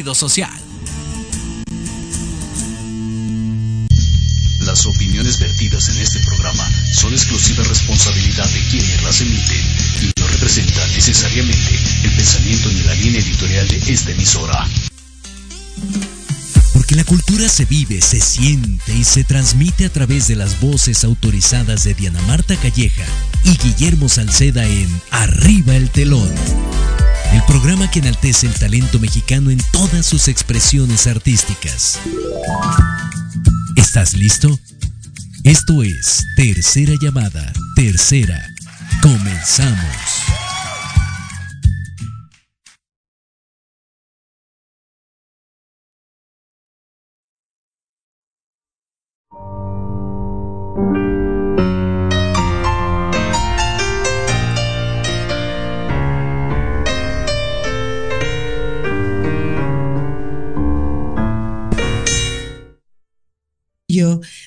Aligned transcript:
sentido 0.00 0.14
social. 0.14 0.50
Las 4.60 4.86
opiniones 4.86 5.38
vertidas 5.38 5.88
en 5.90 5.98
este 5.98 6.20
programa 6.20 6.66
son 6.92 7.12
exclusiva 7.12 7.64
responsabilidad 7.64 8.48
de 8.48 8.60
quienes 8.70 9.02
las 9.02 9.20
emiten 9.20 9.60
y 10.02 10.20
no 10.20 10.26
representan 10.28 10.90
necesariamente 10.92 11.78
el 12.04 12.16
pensamiento 12.16 12.68
ni 12.70 12.82
la 12.82 12.94
línea 12.94 13.20
editorial 13.20 13.68
de 13.68 13.92
esta 13.92 14.12
emisora. 14.12 14.66
Porque 16.72 16.94
la 16.94 17.04
cultura 17.04 17.48
se 17.48 17.66
vive, 17.66 18.00
se 18.00 18.20
siente 18.20 18.94
y 18.94 19.04
se 19.04 19.24
transmite 19.24 19.84
a 19.84 19.92
través 19.92 20.28
de 20.28 20.36
las 20.36 20.60
voces 20.60 21.04
autorizadas 21.04 21.84
de 21.84 21.94
Diana 21.94 22.22
Marta 22.22 22.56
Calleja 22.56 23.04
y 23.44 23.56
Guillermo 23.58 24.08
Salceda 24.08 24.64
en 24.64 24.88
Arriba 25.10 25.76
el 25.76 25.90
Telón. 25.90 26.30
El 27.32 27.42
programa 27.46 27.90
que 27.90 28.00
enaltece 28.00 28.46
el 28.46 28.54
talento 28.54 28.98
mexicano 28.98 29.50
en 29.50 29.60
todas 29.72 30.06
sus 30.06 30.28
expresiones 30.28 31.06
artísticas. 31.06 31.98
¿Estás 33.76 34.14
listo? 34.14 34.58
Esto 35.44 35.82
es 35.82 36.24
Tercera 36.36 36.94
Llamada, 37.00 37.52
Tercera. 37.76 38.46
Comenzamos. 39.00 40.09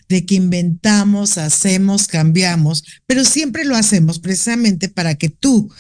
De 0.09 0.25
que 0.25 0.35
inventamos, 0.35 1.37
hacemos, 1.37 2.07
cambiamos, 2.07 2.83
pero 3.05 3.25
siempre 3.25 3.65
lo 3.65 3.75
hacemos 3.75 4.19
precisamente 4.19 4.89
para 4.89 5.15
que 5.15 5.29
tú, 5.29 5.71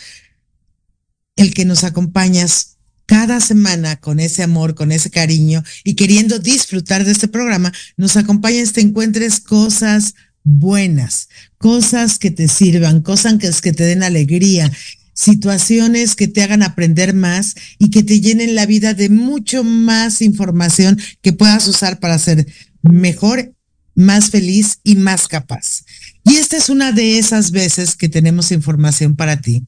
el 1.35 1.53
que 1.53 1.65
nos 1.65 1.83
acompañas 1.83 2.77
cada 3.05 3.39
semana 3.39 3.97
con 3.97 4.19
ese 4.19 4.43
amor, 4.43 4.75
con 4.75 4.91
ese 4.91 5.09
cariño 5.09 5.63
y 5.83 5.95
queriendo 5.95 6.39
disfrutar 6.39 7.05
de 7.05 7.11
este 7.11 7.27
programa, 7.27 7.71
nos 7.97 8.17
acompañes, 8.17 8.73
te 8.73 8.81
encuentres 8.81 9.39
cosas 9.39 10.13
buenas, 10.43 11.29
cosas 11.57 12.19
que 12.19 12.31
te 12.31 12.47
sirvan, 12.47 13.01
cosas 13.01 13.35
que, 13.37 13.49
que 13.61 13.73
te 13.73 13.83
den 13.83 14.03
alegría, 14.03 14.71
situaciones 15.13 16.15
que 16.15 16.27
te 16.27 16.43
hagan 16.43 16.63
aprender 16.63 17.13
más 17.13 17.55
y 17.77 17.89
que 17.89 18.03
te 18.03 18.19
llenen 18.19 18.55
la 18.55 18.65
vida 18.65 18.93
de 18.93 19.09
mucho 19.09 19.63
más 19.63 20.21
información 20.21 20.99
que 21.21 21.33
puedas 21.33 21.67
usar 21.67 21.99
para 21.99 22.17
ser 22.17 22.47
mejor 22.83 23.53
más 23.95 24.29
feliz 24.29 24.79
y 24.83 24.95
más 24.95 25.27
capaz. 25.27 25.83
Y 26.23 26.35
esta 26.35 26.57
es 26.57 26.69
una 26.69 26.91
de 26.91 27.17
esas 27.17 27.51
veces 27.51 27.95
que 27.95 28.09
tenemos 28.09 28.51
información 28.51 29.15
para 29.15 29.41
ti. 29.41 29.63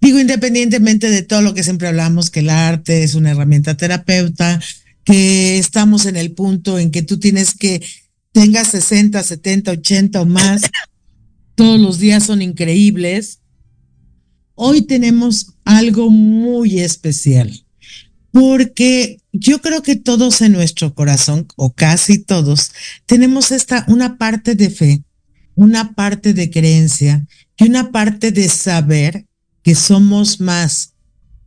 Digo, 0.00 0.20
independientemente 0.20 1.10
de 1.10 1.22
todo 1.22 1.42
lo 1.42 1.54
que 1.54 1.64
siempre 1.64 1.88
hablamos, 1.88 2.30
que 2.30 2.40
el 2.40 2.50
arte 2.50 3.02
es 3.02 3.14
una 3.14 3.32
herramienta 3.32 3.76
terapeuta, 3.76 4.60
que 5.04 5.58
estamos 5.58 6.06
en 6.06 6.16
el 6.16 6.32
punto 6.32 6.78
en 6.78 6.90
que 6.90 7.02
tú 7.02 7.18
tienes 7.18 7.54
que 7.54 7.82
tengas 8.32 8.68
60, 8.68 9.22
70, 9.22 9.72
80 9.72 10.20
o 10.20 10.26
más, 10.26 10.62
todos 11.54 11.80
los 11.80 11.98
días 11.98 12.24
son 12.24 12.42
increíbles. 12.42 13.40
Hoy 14.54 14.82
tenemos 14.82 15.54
algo 15.64 16.10
muy 16.10 16.80
especial 16.80 17.63
porque 18.34 19.20
yo 19.32 19.62
creo 19.62 19.80
que 19.82 19.94
todos 19.94 20.42
en 20.42 20.50
nuestro 20.50 20.92
corazón, 20.92 21.46
o 21.54 21.72
casi 21.72 22.18
todos, 22.18 22.72
tenemos 23.06 23.52
esta, 23.52 23.84
una 23.86 24.18
parte 24.18 24.56
de 24.56 24.70
fe, 24.70 25.04
una 25.54 25.94
parte 25.94 26.34
de 26.34 26.50
creencia 26.50 27.28
y 27.56 27.68
una 27.68 27.92
parte 27.92 28.32
de 28.32 28.48
saber 28.48 29.28
que 29.62 29.76
somos 29.76 30.40
más 30.40 30.94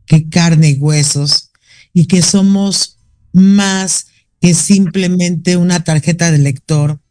que 0.06 0.30
carne 0.30 0.70
y 0.70 0.74
huesos 0.76 1.50
y 1.92 2.06
que 2.06 2.22
somos 2.22 2.96
más 3.34 4.06
que 4.40 4.54
simplemente 4.54 5.58
una 5.58 5.84
tarjeta 5.84 6.30
de 6.30 6.38
lector 6.38 7.02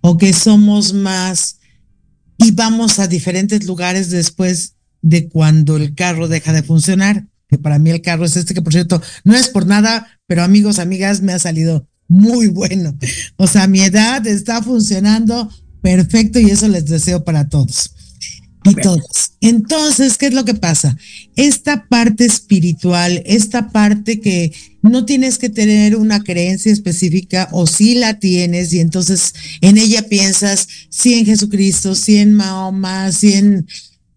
o 0.00 0.16
que 0.16 0.32
somos 0.32 0.92
más 0.92 1.58
y 2.38 2.52
vamos 2.52 3.00
a 3.00 3.08
diferentes 3.08 3.66
lugares 3.66 4.10
después 4.10 4.76
de 5.02 5.28
cuando 5.28 5.76
el 5.76 5.96
carro 5.96 6.28
deja 6.28 6.52
de 6.52 6.62
funcionar 6.62 7.26
que 7.54 7.62
para 7.62 7.78
mí 7.78 7.90
el 7.90 8.02
carro 8.02 8.24
es 8.24 8.36
este, 8.36 8.54
que 8.54 8.62
por 8.62 8.72
cierto, 8.72 9.00
no 9.24 9.34
es 9.34 9.48
por 9.48 9.66
nada, 9.66 10.06
pero 10.26 10.42
amigos, 10.42 10.78
amigas, 10.78 11.22
me 11.22 11.32
ha 11.32 11.38
salido 11.38 11.88
muy 12.08 12.48
bueno. 12.48 12.96
O 13.36 13.46
sea, 13.46 13.66
mi 13.66 13.80
edad 13.80 14.26
está 14.26 14.62
funcionando 14.62 15.50
perfecto 15.80 16.38
y 16.38 16.50
eso 16.50 16.68
les 16.68 16.86
deseo 16.86 17.24
para 17.24 17.48
todos. 17.48 17.90
Y 18.64 18.74
todos. 18.76 19.32
Entonces, 19.42 20.16
¿qué 20.16 20.26
es 20.26 20.34
lo 20.34 20.46
que 20.46 20.54
pasa? 20.54 20.96
Esta 21.36 21.86
parte 21.86 22.24
espiritual, 22.24 23.22
esta 23.26 23.70
parte 23.70 24.20
que 24.20 24.54
no 24.80 25.04
tienes 25.04 25.36
que 25.36 25.50
tener 25.50 25.96
una 25.96 26.22
creencia 26.22 26.72
específica 26.72 27.48
o 27.52 27.66
si 27.66 27.94
la 27.94 28.18
tienes 28.18 28.72
y 28.72 28.80
entonces 28.80 29.34
en 29.60 29.76
ella 29.76 30.08
piensas 30.08 30.66
si 30.88 31.12
en 31.12 31.26
Jesucristo, 31.26 31.94
si 31.94 32.16
en 32.16 32.32
Mahoma, 32.32 33.12
si 33.12 33.34
en, 33.34 33.66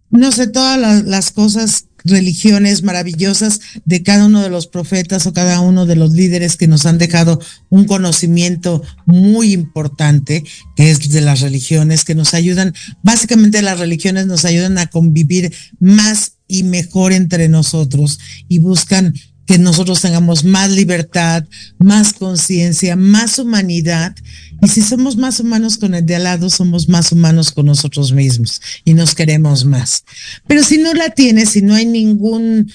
no 0.09 0.31
sé, 0.31 0.47
todas 0.47 0.79
las, 0.79 1.03
las 1.03 1.31
cosas 1.31 1.86
religiones 2.07 2.83
maravillosas 2.83 3.59
de 3.85 4.03
cada 4.03 4.25
uno 4.25 4.41
de 4.41 4.49
los 4.49 4.67
profetas 4.67 5.27
o 5.27 5.33
cada 5.33 5.59
uno 5.59 5.85
de 5.85 5.95
los 5.95 6.13
líderes 6.13 6.57
que 6.57 6.67
nos 6.67 6.85
han 6.85 6.97
dejado 6.97 7.39
un 7.69 7.85
conocimiento 7.85 8.81
muy 9.05 9.53
importante, 9.53 10.43
que 10.75 10.91
es 10.91 11.09
de 11.09 11.21
las 11.21 11.41
religiones, 11.41 12.05
que 12.05 12.15
nos 12.15 12.33
ayudan, 12.33 12.73
básicamente 13.03 13.61
las 13.61 13.79
religiones 13.79 14.27
nos 14.27 14.45
ayudan 14.45 14.77
a 14.77 14.87
convivir 14.87 15.53
más 15.79 16.37
y 16.47 16.63
mejor 16.63 17.13
entre 17.13 17.49
nosotros 17.49 18.19
y 18.47 18.59
buscan 18.59 19.13
que 19.47 19.57
nosotros 19.57 20.01
tengamos 20.01 20.43
más 20.43 20.69
libertad, 20.69 21.45
más 21.79 22.11
conciencia, 22.13 22.97
más 22.97 23.39
humanidad. 23.39 24.13
Y 24.61 24.67
si 24.67 24.81
somos 24.81 25.15
más 25.15 25.39
humanos 25.39 25.77
con 25.77 25.95
el 25.95 26.05
de 26.05 26.17
al 26.17 26.25
lado, 26.25 26.49
somos 26.49 26.89
más 26.89 27.13
humanos 27.13 27.51
con 27.51 27.65
nosotros 27.65 28.11
mismos 28.11 28.61
y 28.83 28.93
nos 28.93 29.15
queremos 29.15 29.63
más. 29.63 30.03
Pero 30.47 30.63
si 30.63 30.77
no 30.77 30.93
la 30.93 31.11
tienes, 31.11 31.49
si 31.51 31.61
no 31.61 31.75
hay 31.75 31.85
ningún 31.85 32.69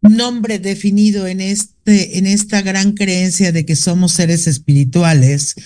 nombre 0.00 0.58
definido 0.58 1.26
en 1.26 1.42
este, 1.42 2.16
en 2.16 2.26
esta 2.26 2.62
gran 2.62 2.92
creencia 2.92 3.52
de 3.52 3.66
que 3.66 3.76
somos 3.76 4.12
seres 4.12 4.46
espirituales 4.46 5.56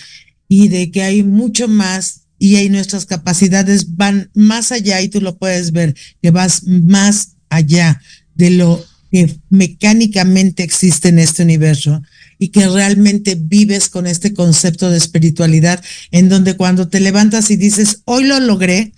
y 0.48 0.68
de 0.68 0.90
que 0.90 1.04
hay 1.04 1.22
mucho 1.22 1.68
más 1.68 2.22
y 2.38 2.56
ahí 2.56 2.68
nuestras 2.68 3.06
capacidades 3.06 3.94
van 3.96 4.28
más 4.34 4.72
allá 4.72 5.00
y 5.00 5.08
tú 5.08 5.20
lo 5.20 5.38
puedes 5.38 5.70
ver, 5.70 5.94
que 6.20 6.32
vas 6.32 6.64
más 6.64 7.36
allá 7.48 8.02
de 8.34 8.50
lo 8.50 8.84
que 9.12 9.38
mecánicamente 9.50 10.62
existe 10.62 11.10
en 11.10 11.18
este 11.18 11.42
universo 11.42 12.02
y 12.38 12.48
que 12.48 12.66
realmente 12.66 13.36
vives 13.36 13.88
con 13.88 14.06
este 14.06 14.32
concepto 14.32 14.90
de 14.90 14.96
espiritualidad 14.96 15.84
en 16.10 16.30
donde 16.30 16.56
cuando 16.56 16.88
te 16.88 16.98
levantas 16.98 17.50
y 17.50 17.56
dices, 17.56 18.00
hoy 18.06 18.24
lo 18.24 18.40
logré, 18.40 18.92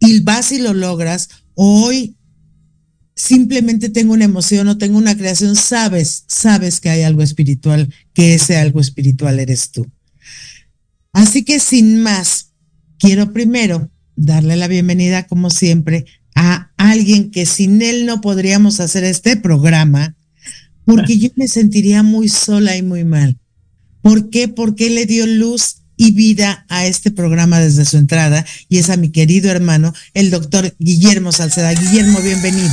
y 0.00 0.20
vas 0.20 0.52
y 0.52 0.58
lo 0.58 0.74
logras, 0.74 1.28
hoy 1.54 2.16
simplemente 3.16 3.88
tengo 3.88 4.12
una 4.12 4.26
emoción 4.26 4.68
o 4.68 4.78
tengo 4.78 4.98
una 4.98 5.16
creación, 5.16 5.56
sabes, 5.56 6.24
sabes 6.28 6.80
que 6.80 6.90
hay 6.90 7.02
algo 7.02 7.22
espiritual, 7.22 7.92
que 8.14 8.34
ese 8.34 8.56
algo 8.56 8.80
espiritual 8.80 9.40
eres 9.40 9.70
tú. 9.70 9.90
Así 11.12 11.42
que 11.42 11.58
sin 11.58 12.00
más, 12.02 12.52
quiero 12.98 13.32
primero 13.32 13.90
darle 14.14 14.56
la 14.56 14.68
bienvenida, 14.68 15.26
como 15.26 15.50
siempre, 15.50 16.04
alguien 16.78 17.30
que 17.30 17.44
sin 17.44 17.82
él 17.82 18.06
no 18.06 18.20
podríamos 18.22 18.80
hacer 18.80 19.04
este 19.04 19.36
programa, 19.36 20.16
porque 20.84 21.18
yo 21.18 21.28
me 21.36 21.48
sentiría 21.48 22.02
muy 22.02 22.28
sola 22.28 22.76
y 22.76 22.82
muy 22.82 23.04
mal. 23.04 23.36
¿Por 24.00 24.30
qué? 24.30 24.48
Porque 24.48 24.88
le 24.88 25.04
dio 25.04 25.26
luz 25.26 25.82
y 25.98 26.12
vida 26.12 26.64
a 26.68 26.86
este 26.86 27.10
programa 27.10 27.58
desde 27.58 27.84
su 27.84 27.98
entrada 27.98 28.46
y 28.68 28.78
es 28.78 28.88
a 28.88 28.96
mi 28.96 29.10
querido 29.10 29.50
hermano, 29.50 29.92
el 30.14 30.30
doctor 30.30 30.74
Guillermo 30.78 31.32
Salceda. 31.32 31.74
Guillermo, 31.74 32.20
bienvenido. 32.20 32.72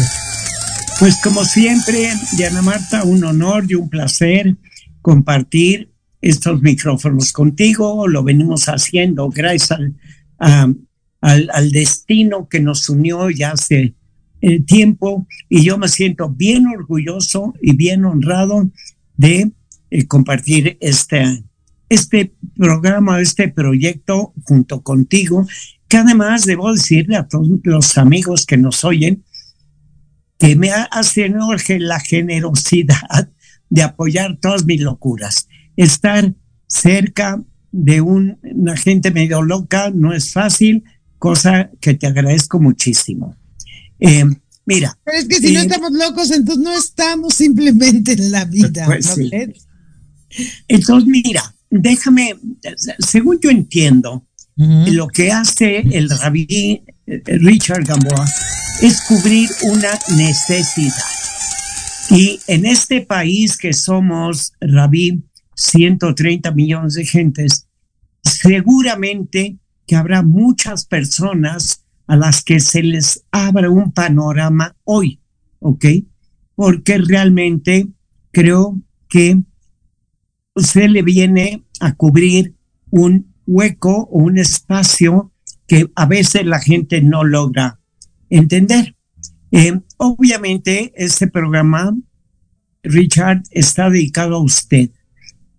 Pues 1.00 1.16
como 1.22 1.44
siempre, 1.44 2.13
Diana 2.38 2.62
Marta, 2.62 3.04
un 3.04 3.24
honor 3.25 3.66
y 3.68 3.75
un 3.75 3.90
placer 3.90 4.56
compartir 5.01 5.92
estos 6.22 6.62
micrófonos 6.62 7.34
contigo. 7.34 8.08
Lo 8.08 8.24
venimos 8.24 8.69
haciendo 8.69 9.30
gracias 9.30 9.72
al, 9.72 9.96
a, 10.40 10.72
al, 11.25 11.72
destino 11.72 12.48
que 12.48 12.60
nos 12.60 12.88
unió 12.88 13.30
ya 13.31 13.51
hace 13.51 13.95
eh, 14.42 14.62
tiempo 14.62 15.27
y 15.50 15.63
yo 15.63 15.77
me 15.77 15.88
siento 15.88 16.30
bien 16.30 16.68
orgulloso 16.68 17.56
y 17.62 17.75
bien 17.75 18.06
honrado 18.06 18.69
de 19.18 19.51
eh, 19.89 20.07
compartir 20.07 20.77
este, 20.81 21.44
este 21.89 22.36
programa, 22.56 23.22
este 23.22 23.48
proyecto 23.48 24.33
junto 24.44 24.83
contigo, 24.83 25.48
que 25.88 25.98
además 25.98 26.45
debo 26.45 26.72
decirle 26.72 27.16
a 27.16 27.27
todos 27.27 27.48
los 27.63 27.98
amigos 27.98 28.45
que 28.45 28.57
nos 28.57 28.83
oyen 28.83 29.24
que 30.38 30.56
me 30.56 30.72
ha 30.72 30.89
tenido 31.13 31.48
la 31.80 32.00
generosidad 32.01 33.31
de 33.69 33.81
apoyar 33.81 34.38
todas 34.39 34.66
mis 34.66 34.81
locuras. 34.81 35.48
Estar 35.75 36.36
cerca 36.68 37.42
de 37.72 38.01
una 38.01 38.77
gente 38.77 39.12
medio 39.12 39.42
loca 39.42 39.92
no 39.92 40.13
es 40.13 40.33
fácil, 40.33 40.83
cosa 41.20 41.70
que 41.80 41.94
te 41.94 42.08
agradezco 42.08 42.60
muchísimo. 42.60 43.36
Eh, 44.00 44.26
mira. 44.66 44.98
Pero 45.04 45.18
es 45.18 45.26
que 45.28 45.36
si 45.36 45.54
no 45.54 45.60
eh, 45.60 45.64
estamos 45.64 45.92
locos, 45.92 46.32
entonces 46.32 46.64
no 46.64 46.74
estamos 46.74 47.34
simplemente 47.34 48.14
en 48.14 48.32
la 48.32 48.46
vida. 48.46 48.86
Pues 48.86 49.16
entonces, 50.68 51.08
mira, 51.08 51.56
déjame, 51.70 52.36
según 53.00 53.40
yo 53.40 53.50
entiendo, 53.50 54.26
lo 54.58 55.08
que 55.08 55.32
hace 55.32 55.80
el 55.80 56.10
rabí 56.10 56.84
eh, 57.08 57.22
Richard 57.26 57.84
Gamboa 57.84 58.26
es 58.82 59.02
cubrir 59.02 59.50
una 59.64 60.00
necesidad. 60.16 60.94
Y 62.10 62.40
en 62.48 62.66
este 62.66 63.02
país 63.02 63.58
que 63.58 63.74
somos, 63.74 64.54
rabí, 64.60 65.24
130 65.56 66.52
millones 66.52 66.94
de 66.94 67.06
gentes, 67.06 67.68
seguramente 68.24 69.58
que 69.86 69.96
habrá 69.96 70.22
muchas 70.22 70.86
personas 70.86 71.86
a 72.08 72.16
las 72.16 72.44
que 72.44 72.60
se 72.60 72.84
les 72.84 73.26
abra 73.32 73.70
un 73.70 73.92
panorama 73.92 74.76
hoy, 74.84 75.20
¿ok? 75.60 75.86
Porque 76.56 76.98
realmente 76.98 77.88
creo 78.32 78.82
que 79.08 79.42
se 80.56 80.88
le 80.88 81.02
viene 81.02 81.66
a 81.80 81.96
cubrir 81.96 82.56
un 82.90 83.34
hueco 83.46 84.08
o 84.12 84.20
un 84.20 84.38
espacio 84.38 85.32
que 85.68 85.90
a 85.96 86.06
veces 86.06 86.46
la 86.46 86.60
gente 86.60 87.02
no 87.02 87.24
logra 87.24 87.80
entender. 88.30 88.96
Eh, 89.52 89.80
obviamente, 89.98 90.94
este 90.96 91.28
programa, 91.28 91.96
Richard, 92.84 93.44
está 93.52 93.90
dedicado 93.90 94.36
a 94.36 94.44
usted. 94.44 94.90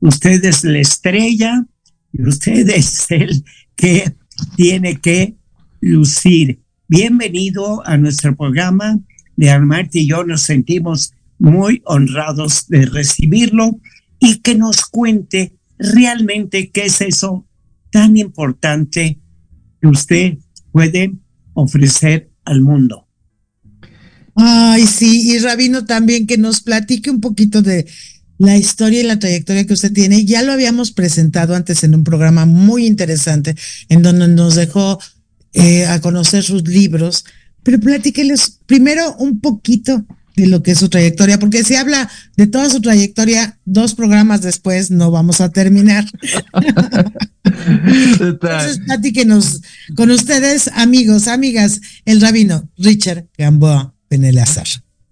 Usted 0.01 0.45
es 0.45 0.65
la 0.65 0.79
estrella 0.79 1.67
y 2.13 2.23
usted 2.23 2.69
es 2.75 3.11
el 3.11 3.45
que 3.77 4.17
tiene 4.57 5.01
que 5.01 5.37
lucir. 5.81 6.61
Bienvenido 6.89 7.87
a 7.87 7.97
nuestro 7.97 8.35
programa. 8.35 8.99
De 9.37 9.51
Armarte 9.51 10.01
y 10.01 10.09
yo 10.09 10.25
nos 10.25 10.43
sentimos 10.43 11.13
muy 11.39 11.83
honrados 11.85 12.69
de 12.69 12.87
recibirlo 12.87 13.79
y 14.19 14.39
que 14.39 14.55
nos 14.55 14.87
cuente 14.87 15.59
realmente 15.79 16.71
qué 16.71 16.87
es 16.87 17.03
eso 17.03 17.47
tan 17.91 18.17
importante 18.17 19.21
que 19.79 19.87
usted 19.87 20.39
puede 20.73 21.13
ofrecer 21.53 22.31
al 22.47 22.63
mundo. 22.63 23.07
Ay, 24.35 24.87
sí, 24.87 25.33
y 25.33 25.39
Rabino 25.39 25.85
también 25.85 26.27
que 26.27 26.39
nos 26.39 26.61
platique 26.61 27.11
un 27.11 27.21
poquito 27.21 27.61
de 27.61 27.87
la 28.39 28.57
historia 28.57 29.01
y 29.01 29.05
la 29.05 29.19
trayectoria 29.19 29.67
que 29.67 29.75
usted 29.75 29.93
tiene. 29.93 30.25
Ya 30.25 30.43
lo 30.43 30.53
habíamos 30.53 30.93
presentado 30.93 31.55
antes 31.55 31.85
en 31.85 31.95
un 31.95 32.05
programa 32.05 32.47
muy 32.47 32.87
interesante 32.87 33.55
en 33.89 34.03
donde 34.03 34.29
nos 34.29 34.55
dejó 34.55 34.99
eh, 35.53 35.87
a 35.87 36.01
conocer 36.01 36.43
sus 36.43 36.67
libros, 36.69 37.25
pero 37.63 37.81
platíqueles 37.81 38.61
primero 38.67 39.17
un 39.17 39.41
poquito 39.41 40.05
de 40.37 40.47
lo 40.47 40.63
que 40.63 40.73
es 40.73 40.79
su 40.79 40.91
trayectoria, 40.91 41.39
porque 41.39 41.65
si 41.65 41.75
habla 41.75 42.11
de 42.37 42.47
toda 42.47 42.69
su 42.69 42.81
trayectoria, 42.81 43.59
dos 43.65 43.95
programas 43.95 44.43
después 44.43 44.91
no 44.91 45.11
vamos 45.11 45.41
a 45.41 45.49
terminar. 45.49 46.05
Entonces, 48.21 48.81
platíquenos 48.85 49.63
con 49.97 50.11
ustedes, 50.11 50.69
amigos, 50.75 51.27
amigas, 51.27 51.81
el 52.05 52.21
rabino 52.21 52.69
Richard 52.77 53.27
Gamboa 53.39 53.95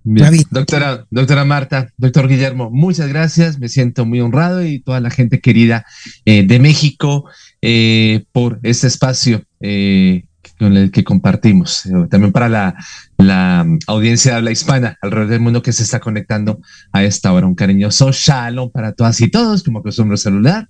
Doctora, 0.04 1.06
doctora 1.10 1.46
Marta, 1.46 1.88
doctor 1.96 2.28
Guillermo, 2.28 2.70
muchas 2.70 3.08
gracias. 3.08 3.58
Me 3.58 3.70
siento 3.70 4.04
muy 4.04 4.20
honrado 4.20 4.62
y 4.62 4.80
toda 4.80 5.00
la 5.00 5.10
gente 5.10 5.40
querida 5.40 5.86
eh, 6.26 6.46
de 6.46 6.58
México 6.58 7.24
eh, 7.62 8.24
por 8.32 8.60
este 8.62 8.86
espacio 8.86 9.42
eh, 9.60 10.26
con 10.58 10.76
el 10.76 10.90
que 10.90 11.04
compartimos. 11.04 11.88
También 12.10 12.32
para 12.32 12.50
la, 12.50 12.74
la 13.16 13.66
audiencia 13.86 14.32
de 14.32 14.36
habla 14.36 14.50
hispana 14.50 14.98
alrededor 15.00 15.30
del 15.30 15.40
mundo 15.40 15.62
que 15.62 15.72
se 15.72 15.82
está 15.82 16.00
conectando 16.00 16.60
a 16.92 17.02
esta 17.02 17.32
hora. 17.32 17.46
Un 17.46 17.54
cariñoso 17.54 18.12
shalom 18.12 18.70
para 18.70 18.92
todas 18.92 19.18
y 19.22 19.30
todos, 19.30 19.62
como 19.62 19.82
costumbre 19.82 20.18
celular. 20.18 20.68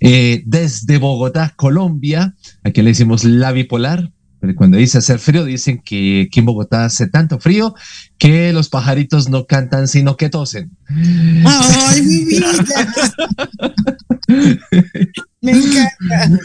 desde 0.00 0.98
Bogotá, 0.98 1.54
Colombia, 1.56 2.34
aquí 2.62 2.82
le 2.82 2.90
decimos 2.90 3.24
la 3.24 3.50
bipolar, 3.52 4.10
pero 4.40 4.54
cuando 4.54 4.76
dice 4.76 4.98
hacer 4.98 5.18
frío, 5.18 5.44
dicen 5.44 5.82
que 5.84 6.26
aquí 6.28 6.40
en 6.40 6.46
Bogotá 6.46 6.84
hace 6.84 7.08
tanto 7.08 7.38
frío 7.38 7.74
que 8.18 8.52
los 8.52 8.68
pajaritos 8.68 9.28
no 9.28 9.46
cantan, 9.46 9.88
sino 9.88 10.16
que 10.16 10.28
tosen. 10.28 10.76
¡Ay, 11.44 12.02
mi 12.02 12.24
vida! 12.24 12.46
me 15.40 15.52
encanta. 15.52 16.38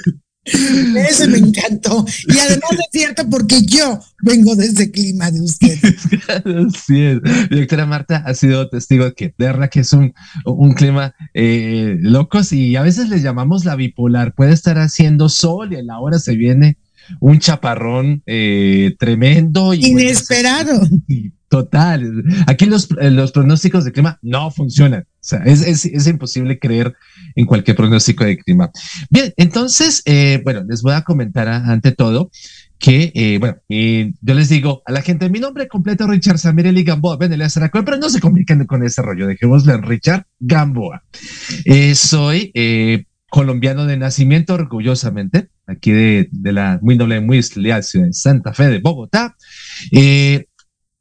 Ese 0.45 1.27
me 1.27 1.37
encantó. 1.37 2.05
Y 2.27 2.37
además 2.37 2.71
es 2.71 2.87
cierto 2.91 3.29
porque 3.29 3.61
yo 3.65 3.99
vengo 4.21 4.55
de 4.55 4.65
ese 4.65 4.91
clima 4.91 5.31
de 5.31 5.41
usted. 5.41 5.77
Sí, 6.85 7.01
es. 7.01 7.21
Doctora 7.49 7.85
Marta 7.85 8.23
ha 8.25 8.33
sido 8.33 8.69
testigo 8.69 9.05
de 9.05 9.13
que 9.13 9.33
de 9.37 9.45
verdad 9.45 9.69
que 9.69 9.81
es 9.81 9.93
un, 9.93 10.13
un 10.45 10.73
clima 10.73 11.15
eh, 11.33 11.97
locos 12.01 12.51
y 12.51 12.75
a 12.75 12.81
veces 12.81 13.09
le 13.09 13.21
llamamos 13.21 13.63
la 13.63 13.75
bipolar. 13.75 14.33
Puede 14.33 14.51
estar 14.51 14.77
haciendo 14.79 15.29
sol 15.29 15.71
y 15.71 15.77
a 15.77 15.83
la 15.83 15.99
hora 15.99 16.19
se 16.19 16.35
viene 16.35 16.77
un 17.19 17.39
chaparrón 17.39 18.23
eh, 18.25 18.95
tremendo. 18.97 19.73
Y 19.73 19.87
Inesperado. 19.87 20.81
total. 21.49 22.23
Aquí 22.47 22.65
los, 22.65 22.89
eh, 22.99 23.11
los 23.11 23.31
pronósticos 23.31 23.85
de 23.85 23.91
clima 23.91 24.17
no 24.21 24.49
funcionan. 24.51 25.01
O 25.01 25.05
sea, 25.19 25.39
es, 25.45 25.61
es, 25.61 25.85
es 25.85 26.07
imposible 26.07 26.57
creer 26.59 26.95
en 27.35 27.45
cualquier 27.45 27.77
pronóstico 27.77 28.25
de 28.25 28.37
clima. 28.37 28.71
Bien, 29.09 29.33
entonces, 29.37 30.01
eh, 30.05 30.41
bueno, 30.43 30.63
les 30.67 30.81
voy 30.81 30.93
a 30.93 31.03
comentar 31.03 31.47
ante 31.47 31.91
todo 31.91 32.31
que, 32.79 33.37
bueno, 33.39 33.55
yo 33.69 34.33
les 34.33 34.49
digo 34.49 34.81
a 34.85 34.91
la 34.91 35.01
gente, 35.01 35.29
mi 35.29 35.39
nombre 35.39 35.69
completo 35.69 36.03
es 36.03 36.09
Richard 36.09 36.37
Samirelli 36.37 36.83
Gamboa, 36.83 37.15
ven, 37.15 37.37
le 37.37 37.47
pero 37.71 37.97
no 37.97 38.09
se 38.09 38.19
comuniquen 38.19 38.65
con 38.65 38.83
ese 38.83 39.01
rollo, 39.01 39.25
dejémosle 39.25 39.73
en 39.73 39.83
Richard 39.83 40.25
Gamboa. 40.41 41.01
soy 41.93 42.51
colombiano 43.33 43.87
de 43.87 43.97
nacimiento, 43.97 44.53
orgullosamente, 44.53 45.49
aquí 45.65 45.91
de, 45.91 46.29
la 46.43 46.77
muy 46.83 46.95
noble, 46.95 47.19
muy 47.19 47.41
ciudad 47.41 47.77
de 47.77 48.13
Santa 48.13 48.53
Fe 48.53 48.67
de 48.67 48.77
Bogotá. 48.77 49.35
Eh, 49.91 50.45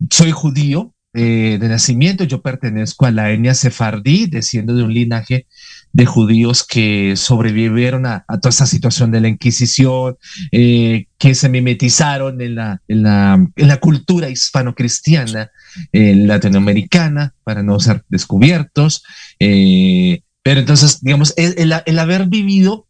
soy 0.08 0.30
judío 0.30 0.94
eh, 1.12 1.58
de 1.60 1.68
nacimiento, 1.68 2.24
yo 2.24 2.40
pertenezco 2.40 3.04
a 3.04 3.10
la 3.10 3.30
etnia 3.30 3.52
sefardí, 3.52 4.28
desciendo 4.28 4.74
de 4.74 4.82
un 4.82 4.94
linaje 4.94 5.46
de 5.92 6.06
judíos 6.06 6.66
que 6.66 7.16
sobrevivieron 7.16 8.06
a, 8.06 8.24
toda 8.40 8.48
esa 8.48 8.64
situación 8.64 9.10
de 9.10 9.20
la 9.20 9.28
Inquisición, 9.28 10.16
eh, 10.52 11.08
que 11.18 11.34
se 11.34 11.50
mimetizaron 11.50 12.40
en 12.40 12.54
la, 12.54 13.78
cultura 13.78 14.30
hispano-cristiana 14.30 15.50
latinoamericana 15.92 17.34
para 17.44 17.62
no 17.62 17.78
ser 17.78 18.06
descubiertos. 18.08 19.04
Pero 20.42 20.60
entonces, 20.60 21.00
digamos, 21.00 21.34
el, 21.36 21.98
haber 21.98 22.26
vivido 22.26 22.86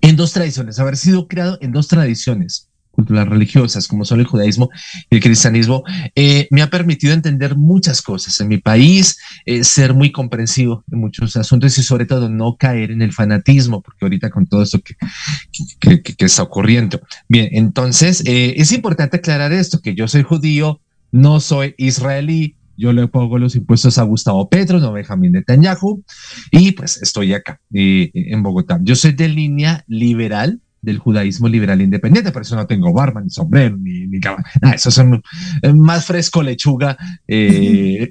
en 0.00 0.16
dos 0.16 0.32
tradiciones, 0.32 0.78
haber 0.78 0.96
sido 0.96 1.26
creado 1.28 1.58
en 1.60 1.72
dos 1.72 1.88
tradiciones 1.88 2.68
culturales 2.90 3.30
religiosas, 3.30 3.86
como 3.86 4.04
son 4.04 4.18
el 4.18 4.26
judaísmo 4.26 4.70
y 5.08 5.16
el 5.16 5.22
cristianismo, 5.22 5.84
eh, 6.16 6.48
me 6.50 6.62
ha 6.62 6.68
permitido 6.68 7.14
entender 7.14 7.56
muchas 7.56 8.02
cosas 8.02 8.40
en 8.40 8.48
mi 8.48 8.58
país, 8.58 9.18
eh, 9.46 9.62
ser 9.62 9.94
muy 9.94 10.10
comprensivo 10.10 10.82
en 10.90 10.98
muchos 10.98 11.36
asuntos 11.36 11.78
y 11.78 11.84
sobre 11.84 12.06
todo 12.06 12.28
no 12.28 12.56
caer 12.56 12.90
en 12.90 13.00
el 13.00 13.12
fanatismo, 13.12 13.82
porque 13.82 14.04
ahorita 14.04 14.30
con 14.30 14.48
todo 14.48 14.64
esto 14.64 14.80
que, 14.80 16.02
que, 16.02 16.24
está 16.24 16.42
ocurriendo. 16.42 17.00
Bien, 17.28 17.48
entonces 17.52 18.20
eh, 18.26 18.54
es 18.56 18.72
importante 18.72 19.18
aclarar 19.18 19.52
esto, 19.52 19.80
que 19.80 19.94
yo 19.94 20.08
soy 20.08 20.24
judío, 20.24 20.80
no 21.12 21.38
soy 21.38 21.76
israelí, 21.78 22.57
yo 22.78 22.92
le 22.92 23.08
pongo 23.08 23.38
los 23.38 23.56
impuestos 23.56 23.98
a 23.98 24.04
Gustavo 24.04 24.48
Petro, 24.48 24.78
no 24.78 24.92
Benjamín 24.92 25.32
Netanyahu, 25.32 26.04
y 26.52 26.72
pues 26.72 27.02
estoy 27.02 27.34
acá 27.34 27.60
eh, 27.74 28.10
en 28.14 28.42
Bogotá. 28.42 28.78
Yo 28.82 28.94
soy 28.94 29.12
de 29.12 29.28
línea 29.28 29.84
liberal, 29.88 30.60
del 30.80 30.98
judaísmo 30.98 31.48
liberal 31.48 31.82
independiente, 31.82 32.30
por 32.30 32.42
eso 32.42 32.54
no 32.54 32.68
tengo 32.68 32.92
barba, 32.92 33.20
ni 33.20 33.30
sombrero, 33.30 33.76
ni, 33.76 34.06
ni 34.06 34.20
nada, 34.20 34.44
eso 34.72 34.90
es 34.90 35.74
más 35.74 36.06
fresco 36.06 36.40
lechuga 36.40 36.96
eh, 37.26 38.08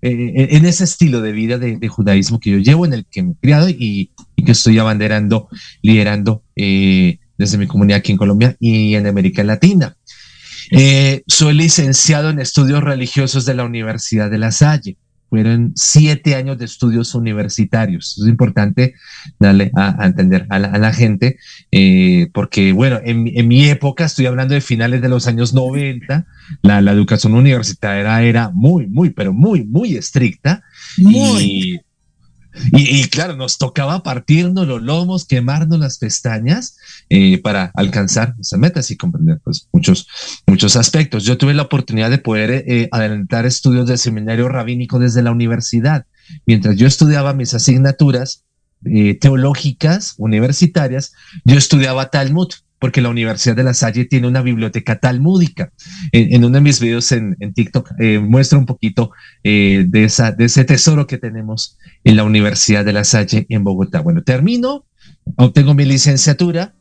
eh, 0.00 0.48
en 0.50 0.64
ese 0.64 0.84
estilo 0.84 1.20
de 1.20 1.32
vida 1.32 1.58
de, 1.58 1.88
judaísmo 1.88 2.40
que 2.40 2.50
yo 2.50 2.58
llevo, 2.58 2.86
en 2.86 2.94
el 2.94 3.04
que 3.04 3.22
me 3.22 3.32
he 3.32 3.36
criado 3.36 3.68
y, 3.68 4.10
que 4.44 4.52
estoy 4.52 4.76
abanderando, 4.78 5.48
liderando 5.82 6.42
desde 6.56 7.58
mi 7.58 7.66
comunidad 7.66 7.98
aquí 7.98 8.12
en 8.12 8.18
Colombia 8.18 8.56
y 8.58 8.94
en 8.94 9.06
América 9.06 9.44
Latina. 9.44 9.96
Eh, 10.74 11.22
soy 11.26 11.52
licenciado 11.52 12.30
en 12.30 12.40
estudios 12.40 12.82
religiosos 12.82 13.44
de 13.44 13.54
la 13.54 13.64
Universidad 13.64 14.30
de 14.30 14.38
La 14.38 14.52
Salle. 14.52 14.96
fueron 15.28 15.72
siete 15.76 16.34
años 16.34 16.58
de 16.58 16.66
estudios 16.66 17.14
universitarios. 17.14 18.18
Es 18.18 18.26
importante 18.26 18.94
darle 19.38 19.70
a, 19.74 20.04
entender 20.04 20.46
a 20.50 20.58
la, 20.58 20.92
gente, 20.92 21.38
eh, 21.70 22.28
porque 22.34 22.72
bueno, 22.72 23.00
en, 23.02 23.48
mi 23.48 23.64
época, 23.64 24.04
estoy 24.04 24.26
hablando 24.26 24.52
de 24.52 24.60
finales 24.60 25.00
de 25.00 25.08
los 25.08 25.26
años 25.26 25.54
90, 25.54 26.26
la, 26.62 26.78
educación 26.92 27.34
universitaria 27.34 28.22
era 28.22 28.50
muy, 28.50 28.86
muy, 28.86 29.10
pero 29.10 29.32
muy, 29.32 29.64
muy 29.64 29.96
estricta. 29.96 30.62
Muy. 30.98 31.44
Y, 31.44 31.80
claro, 33.10 33.36
nos 33.36 33.58
tocaba 33.58 34.02
partirnos 34.02 34.66
los 34.66 34.82
lomos, 34.82 35.26
quemarnos 35.26 35.78
las 35.78 35.98
pestañas 35.98 36.76
eh, 37.08 37.40
para 37.42 37.72
alcanzar 37.74 38.34
esas 38.40 38.58
metas 38.58 38.90
y 38.90 38.96
comprender 38.96 39.40
pues, 39.42 39.68
muchos, 39.72 40.06
muchos 40.46 40.76
aspectos. 40.76 41.24
Yo 41.24 41.38
tuve 41.38 41.54
la 41.54 41.62
oportunidad 41.62 42.10
de 42.10 42.18
poder 42.18 42.50
eh, 42.50 42.88
adelantar 42.92 43.46
estudios 43.46 43.86
de 43.86 43.96
seminario 43.96 44.48
rabínico 44.48 44.98
desde 44.98 45.22
la 45.22 45.30
universidad. 45.30 46.06
Mientras 46.46 46.76
yo 46.76 46.86
estudiaba 46.86 47.32
mis 47.34 47.54
asignaturas 47.54 48.44
eh, 48.84 49.14
teológicas 49.14 50.14
universitarias, 50.18 51.12
yo 51.44 51.56
estudiaba 51.56 52.10
Talmud 52.10 52.48
porque 52.82 53.00
la 53.00 53.10
Universidad 53.10 53.54
de 53.54 53.62
La 53.62 53.74
Salle 53.74 54.06
tiene 54.06 54.26
una 54.26 54.42
biblioteca 54.42 54.98
talmúdica. 54.98 55.70
En, 56.10 56.44
uno 56.44 56.56
de 56.56 56.60
mis 56.62 56.80
videos 56.80 57.12
en, 57.12 57.36
TikTok 57.54 57.92
eh, 58.00 58.18
muestra 58.18 58.58
un 58.58 58.66
poquito 58.66 59.12
eh, 59.44 59.84
de, 59.86 60.10
de 60.36 60.44
ese 60.44 60.64
tesoro 60.64 61.06
que 61.06 61.16
tenemos 61.16 61.78
en 62.02 62.16
la 62.16 62.24
Universidad 62.24 62.84
de 62.84 62.92
La 62.92 63.04
Salle 63.04 63.46
en 63.48 63.62
Bogotá. 63.62 64.00
Bueno, 64.00 64.24
termino, 64.24 64.84
obtengo 65.36 65.74
mi 65.74 65.84
licenciatura, 65.84 66.74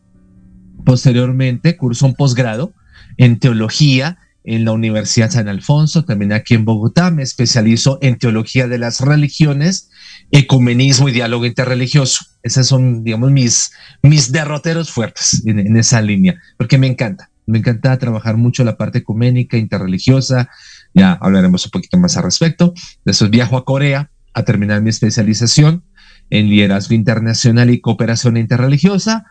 posteriormente 0.84 1.77
curso 1.77 2.08
un 2.08 2.15
posgrado 2.15 2.74
en 3.17 3.38
teología 3.38 4.17
en 4.43 4.65
la 4.65 4.71
Universidad 4.71 5.29
San 5.29 5.48
Alfonso, 5.48 6.03
también 6.03 6.33
aquí 6.33 6.55
en 6.55 6.65
Bogotá. 6.65 7.12
Me 7.12 7.24
especializo 7.24 8.00
en 8.01 8.17
teología 8.17 8.67
de 8.67 8.77
las 8.77 9.01
religiones, 9.01 9.89
ecumenismo 10.31 11.10
y 11.10 11.12
diálogo 11.12 11.45
interreligioso. 11.45 12.25
Esos 12.43 12.67
son, 12.67 13.03
digamos, 13.03 13.31
mis, 13.31 13.71
mis 14.01 14.31
derroteros 14.31 14.91
fuertes 14.91 15.43
en, 15.45 15.77
esa 15.77 16.01
línea, 16.01 16.39
porque 16.57 16.77
me 16.77 16.88
encanta. 16.88 17.29
Me 17.45 17.60
encanta 17.60 17.98
trabajar 17.98 18.38
mucho 18.38 18.63
la 18.63 18.77
parte 18.77 19.00
ecuménica, 19.00 19.57
interreligiosa. 19.57 20.50
Ya 20.93 21.13
hablaremos 21.13 21.65
un 21.65 21.71
poquito 21.71 21.98
más 21.98 22.15
al 22.17 22.24
respecto. 22.24 22.74
Después 23.03 23.29
viajo 23.29 23.57
a 23.57 23.65
Corea 23.65 24.12
a 24.33 24.43
terminar 24.43 24.81
mi 24.81 24.89
especialización 24.89 25.83
en 26.29 26.50
liderazgo 26.50 26.95
internacional 26.95 27.69
y 27.69 27.81
cooperación 27.81 28.38
interreligiosa. 28.38 29.25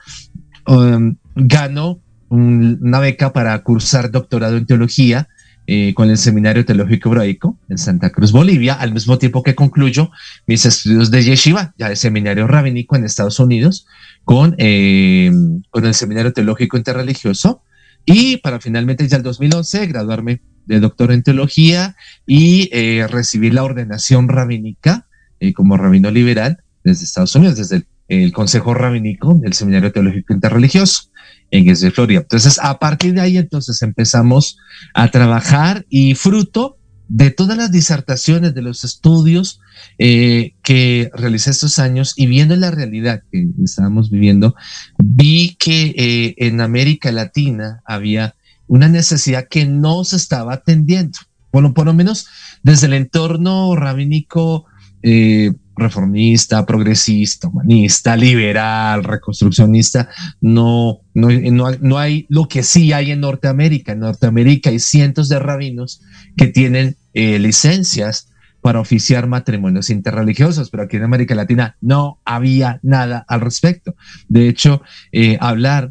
Um, 0.67 1.17
gano 1.35 2.01
una 2.31 3.01
beca 3.01 3.33
para 3.33 3.59
cursar 3.63 4.11
doctorado 4.11 4.57
en 4.57 4.65
teología 4.65 5.29
eh, 5.67 5.95
con 5.95 6.11
el 6.11 6.17
Seminario 6.17 6.65
Teológico 6.65 7.11
Hebraico 7.11 7.59
en 7.69 7.79
Santa 7.79 8.11
Cruz, 8.11 8.33
Bolivia, 8.33 8.75
al 8.75 8.93
mismo 8.93 9.19
tiempo 9.19 9.43
que 9.43 9.55
concluyo 9.55 10.11
mis 10.47 10.65
estudios 10.65 11.11
de 11.11 11.23
Yeshiva, 11.23 11.75
ya 11.77 11.89
de 11.89 11.97
Seminario 11.97 12.47
Rabínico 12.47 12.97
en 12.97 13.05
Estados 13.05 13.39
Unidos, 13.39 13.87
con, 14.25 14.55
eh, 14.59 15.31
con 15.71 15.87
el 15.87 15.95
Seminario 15.95 16.33
Teológico 16.33 16.77
Interreligioso, 16.77 17.63
y 18.07 18.39
para 18.39 18.59
finalmente 18.61 19.07
ya 19.07 19.19
el 19.19 19.23
2011 19.23 19.87
graduarme 19.87 20.41
de 20.67 20.81
doctor 20.81 21.13
en 21.13 21.23
teología 21.23 21.95
y 22.27 22.69
eh, 22.73 23.07
recibir 23.09 23.55
la 23.55 23.63
ordenación 23.63 24.29
rabínica 24.29 25.07
como 25.55 25.77
rabino 25.77 26.11
liberal 26.11 26.59
desde 26.85 27.05
Estados 27.05 27.35
Unidos, 27.35 27.57
desde 27.57 27.77
el, 27.77 27.87
el 28.11 28.33
Consejo 28.33 28.75
Rabínico 28.75 29.35
del 29.35 29.53
Seminario 29.53 29.93
Teológico 29.93 30.35
Interreligioso 30.35 31.11
en 31.53 31.71
ese 31.71 31.93
Florida. 31.93 32.21
Entonces, 32.21 32.59
a 32.61 32.79
partir 32.79 33.15
de 33.15 33.21
ahí, 33.21 33.39
entonces 33.39 33.81
empezamos 33.83 34.59
a 34.95 35.11
trabajar 35.11 35.87
y 35.89 36.15
fruto 36.15 36.77
de 37.09 37.31
todas 37.31 37.57
las 37.57 37.71
disertaciones, 37.71 38.55
de 38.55 38.63
los 38.63 38.85
estudios 38.85 39.61
eh, 39.99 40.55
que 40.63 41.11
realicé 41.15 41.51
estos 41.51 41.79
años 41.79 42.15
y 42.17 42.27
viendo 42.27 42.55
la 42.57 42.71
realidad 42.71 43.23
que 43.31 43.49
estábamos 43.65 44.11
viviendo, 44.11 44.55
vi 44.99 45.57
que 45.59 45.95
eh, 45.97 46.35
en 46.39 46.61
América 46.61 47.13
Latina 47.13 47.81
había 47.85 48.35
una 48.67 48.89
necesidad 48.89 49.47
que 49.49 49.67
no 49.67 50.05
se 50.05 50.17
estaba 50.17 50.55
atendiendo. 50.55 51.19
Bueno, 51.53 51.75
por 51.75 51.87
lo 51.87 51.95
menos 51.95 52.27
desde 52.63 52.87
el 52.87 52.95
entorno 52.95 53.75
rabínico 53.77 54.67
eh, 55.03 55.53
reformista, 55.81 56.65
progresista, 56.65 57.49
humanista, 57.49 58.17
liberal, 58.17 59.03
reconstruccionista, 59.05 60.09
no, 60.41 61.01
no, 61.15 61.29
no, 61.81 61.99
hay 61.99 62.27
lo 62.29 62.47
que 62.49 62.63
sí 62.63 62.93
hay 62.93 63.11
en 63.11 63.21
Norteamérica. 63.21 63.93
En 63.93 64.01
Norteamérica 64.01 64.71
hay 64.71 64.79
cientos 64.79 65.29
de 65.29 65.39
rabinos 65.39 66.03
que 66.37 66.47
tienen 66.47 66.97
eh, 67.15 67.39
licencias 67.39 68.29
para 68.61 68.81
oficiar 68.81 69.27
matrimonios 69.27 69.91
interreligiosos, 69.91 70.71
pero 70.71 70.85
aquí 70.85 70.97
en 70.97 71.05
América 71.05 71.35
Latina 71.35 71.77
no 71.81 72.21
había 72.25 72.79
nada 72.83 73.25
al 73.27 73.41
respecto. 73.41 73.95
De 74.29 74.49
hecho, 74.49 74.83
eh, 75.13 75.39
hablar 75.41 75.91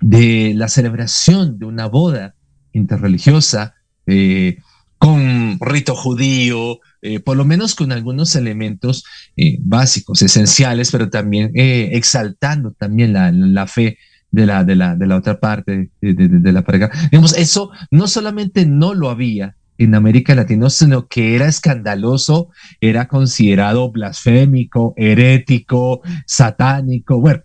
de 0.00 0.52
la 0.54 0.68
celebración 0.68 1.58
de 1.58 1.66
una 1.66 1.86
boda 1.86 2.34
interreligiosa 2.72 3.74
eh, 4.06 4.58
con 4.98 5.58
rito 5.60 5.94
judío, 5.94 6.80
eh, 7.06 7.20
por 7.20 7.36
lo 7.36 7.44
menos 7.44 7.76
con 7.76 7.92
algunos 7.92 8.34
elementos 8.34 9.04
eh, 9.36 9.58
básicos, 9.60 10.22
esenciales, 10.22 10.90
pero 10.90 11.08
también 11.08 11.52
eh, 11.54 11.90
exaltando 11.92 12.72
también 12.72 13.12
la, 13.12 13.66
fe 13.68 13.98
de 14.32 14.44
la, 14.44 14.64
de, 14.64 14.74
la, 14.74 14.96
de 14.96 15.06
la 15.06 15.16
otra 15.16 15.38
parte 15.38 15.90
de, 16.00 16.52
la 16.52 16.62
pareja. 16.62 16.90
Digamos, 17.12 17.36
eso 17.36 17.70
no 17.92 18.08
solamente 18.08 18.66
no 18.66 18.92
lo 18.92 19.08
había 19.08 19.54
en 19.78 19.94
América 19.94 20.34
Latina, 20.34 20.68
sino 20.68 21.06
que 21.06 21.36
era 21.36 21.46
escandaloso, 21.46 22.48
era 22.80 23.06
considerado 23.06 23.92
blasfémico, 23.92 24.92
herético, 24.96 26.00
satánico. 26.26 27.20
Bueno, 27.20 27.40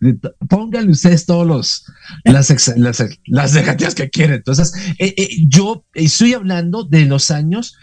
pónganle 0.50 0.92
ustedes 0.92 1.28
todos 1.28 1.46
los 1.46 1.86
las, 2.24 2.78
las, 2.78 3.06
las 3.26 3.54
negativas 3.54 3.94
que 3.94 4.10
quieren. 4.10 4.38
Entonces, 4.38 4.74
yo 5.48 5.86
estoy 5.94 6.34
hablando 6.34 6.84
de 6.84 7.06
los 7.06 7.30
años 7.30 7.78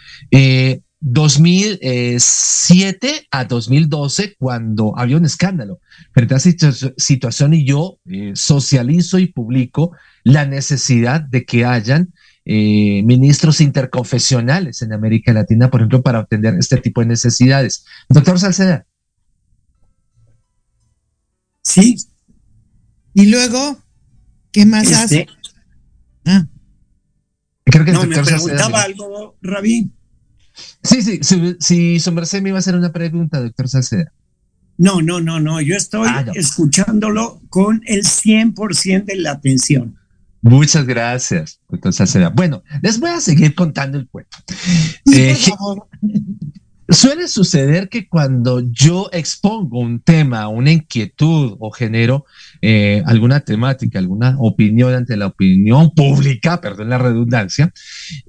2007 1.01 3.29
a 3.31 3.45
2012, 3.45 4.35
cuando 4.39 4.99
había 4.99 5.17
un 5.17 5.25
escándalo. 5.25 5.81
Frente 6.13 6.35
a 6.35 6.39
esta 6.39 6.73
situación 6.97 7.55
y 7.55 7.65
yo 7.65 8.01
eh, 8.07 8.33
socializo 8.35 9.19
y 9.19 9.27
publico 9.27 9.93
la 10.25 10.47
necesidad 10.47 11.21
de 11.21 11.45
que 11.45 11.65
hayan 11.65 12.13
eh, 12.45 13.03
ministros 13.05 13.61
interconfesionales 13.61 14.83
en 14.83 14.93
América 14.93 15.33
Latina, 15.33 15.71
por 15.71 15.81
ejemplo, 15.81 16.03
para 16.03 16.21
obtener 16.21 16.55
este 16.55 16.79
tipo 16.79 17.01
de 17.01 17.07
necesidades. 17.07 17.85
Doctor 18.09 18.41
Salceda. 18.41 18.87
Sí. 21.63 21.97
Y 23.15 23.27
luego, 23.27 23.79
¿qué 24.51 24.65
más 24.65 24.85
este, 24.85 24.97
hace? 24.97 25.27
Ah. 26.25 26.47
Creo 27.65 27.85
que 27.85 27.93
no, 27.93 28.05
me 28.05 28.23
preguntaba 28.23 28.83
algo, 28.83 29.37
Rabí. 29.43 29.93
Sí, 30.83 31.03
sí, 31.03 31.21
si, 31.23 31.57
si 31.61 32.01
su 32.01 32.13
merced 32.13 32.43
me 32.43 32.51
iba 32.51 32.59
a 32.59 32.61
hacer 32.61 32.75
una 32.75 32.93
pregunta, 32.93 33.41
doctor 33.41 33.69
Salceda. 33.69 34.13
No, 34.77 35.03
no, 35.03 35.21
no, 35.21 35.41
no, 35.41 35.61
yo 35.61 35.75
estoy 35.75 36.09
ah, 36.09 36.25
escuchándolo 36.35 37.41
con 37.49 37.83
el 37.87 38.05
100% 38.05 39.05
de 39.05 39.17
la 39.17 39.33
atención. 39.33 39.97
Muchas 40.41 40.87
gracias, 40.87 41.61
doctor 41.69 41.93
Salceda. 41.93 42.29
Bueno, 42.29 42.63
les 42.81 43.01
voy 43.01 43.11
a 43.11 43.21
seguir 43.21 43.55
contando 43.57 43.99
el 43.99 44.07
cuento. 44.09 44.37
Eh, 45.13 45.37
Suele 46.91 47.29
suceder 47.29 47.91
que 47.91 48.09
cuando 48.09 48.61
yo 48.61 49.11
expongo 49.13 49.79
un 49.79 50.01
tema, 50.01 50.49
una 50.49 50.73
inquietud 50.73 51.55
o 51.61 51.71
genero 51.71 52.25
eh, 52.63 53.03
alguna 53.05 53.41
temática, 53.41 53.99
alguna 53.99 54.37
opinión 54.39 54.95
ante 54.95 55.19
la 55.19 55.27
opinión 55.27 55.91
pública, 55.91 56.63
perdón 56.63 56.89
la 56.89 56.97
redundancia, 56.97 57.75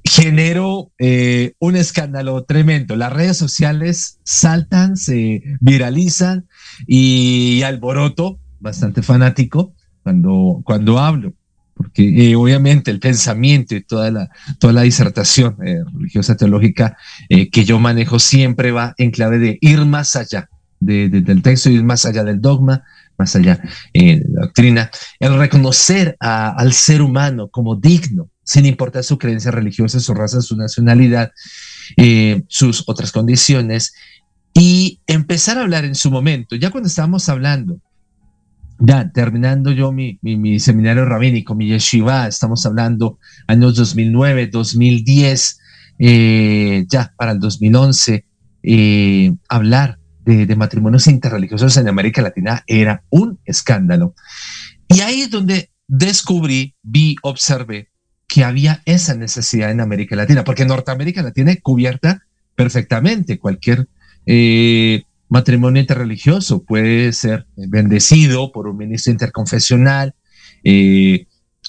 genero 0.03 0.91
eh, 0.99 1.53
un 1.59 1.77
escándalo 1.77 2.43
tremendo. 2.43 2.97
Las 2.97 3.13
redes 3.13 3.37
sociales 3.37 4.19
saltan, 4.23 4.97
se 4.97 5.41
viralizan 5.61 6.49
y 6.85 7.61
alboroto 7.61 8.41
bastante 8.59 9.03
fanático 9.03 9.73
cuando, 10.03 10.61
cuando 10.65 10.99
hablo 10.99 11.33
porque 11.79 12.31
eh, 12.31 12.35
obviamente 12.35 12.91
el 12.91 12.99
pensamiento 12.99 13.73
y 13.73 13.81
toda 13.81 14.11
la, 14.11 14.29
toda 14.59 14.73
la 14.73 14.81
disertación 14.81 15.55
eh, 15.65 15.81
religiosa 15.93 16.35
teológica 16.35 16.97
eh, 17.29 17.49
que 17.49 17.63
yo 17.63 17.79
manejo 17.79 18.19
siempre 18.19 18.73
va 18.73 18.93
en 18.97 19.11
clave 19.11 19.39
de 19.39 19.57
ir 19.61 19.85
más 19.85 20.17
allá 20.17 20.49
del 20.81 21.41
texto, 21.41 21.69
ir 21.69 21.85
más 21.85 22.05
allá 22.05 22.25
del 22.25 22.41
dogma, 22.41 22.83
más 23.17 23.33
allá 23.33 23.61
de 23.93 24.21
la 24.29 24.41
doctrina, 24.41 24.91
el 25.19 25.37
reconocer 25.37 26.17
al 26.19 26.73
ser 26.73 27.01
humano 27.01 27.47
como 27.47 27.75
digno, 27.75 28.29
sin 28.43 28.65
importar 28.65 29.05
su 29.05 29.17
creencia 29.17 29.51
religiosa, 29.51 30.01
su 30.01 30.13
raza, 30.13 30.41
su 30.41 30.55
nacionalidad, 30.55 31.31
sus 32.47 32.85
otras 32.87 33.11
condiciones, 33.11 33.93
y 34.53 35.01
empezar 35.05 35.57
a 35.57 35.61
hablar 35.61 35.83
en 35.83 35.95
su 35.95 36.11
momento, 36.11 36.55
ya 36.55 36.71
cuando 36.71 36.87
estábamos 36.87 37.27
hablando 37.27 37.81
ya 38.79 39.11
terminando 39.11 39.71
yo 39.71 39.91
mi, 39.91 40.19
mi, 40.21 40.59
seminario 40.59 41.05
rabínico, 41.05 41.53
mi 41.53 41.67
yeshiva, 41.67 42.27
estamos 42.27 42.65
hablando 42.65 43.19
años 43.47 43.75
2009, 43.75 44.47
2010, 44.47 45.59
eh, 45.99 46.85
ya 46.87 47.13
para 47.17 47.33
el 47.33 47.39
2011, 47.39 48.25
eh, 48.63 49.33
hablar 49.49 49.99
de, 50.23 50.55
matrimonios 50.55 51.07
interreligiosos 51.07 51.75
en 51.77 51.87
América 51.87 52.21
Latina 52.21 52.63
era 52.67 53.03
un 53.09 53.39
escándalo. 53.45 54.13
Y 54.87 55.01
ahí 55.01 55.21
es 55.21 55.29
donde 55.29 55.71
descubrí, 55.87 56.75
vi, 56.83 57.15
observé 57.21 57.89
que 58.27 58.43
había 58.43 58.81
esa 58.85 59.15
necesidad 59.15 59.71
en 59.71 59.81
América 59.81 60.15
Latina, 60.15 60.43
porque 60.43 60.65
Norteamérica 60.65 61.23
la 61.23 61.31
tiene 61.31 61.59
cubierta 61.61 62.21
perfectamente. 62.55 63.39
Cualquier 63.39 63.87
eh, 64.25 65.03
matrimonio 65.29 65.81
interreligioso 65.81 66.63
puede 66.63 67.13
ser 67.13 67.47
bendecido 67.55 68.51
por 68.51 68.67
un 68.67 68.77
ministro 68.77 69.11
interconfesional. 69.11 70.15
Eh, 70.63 71.27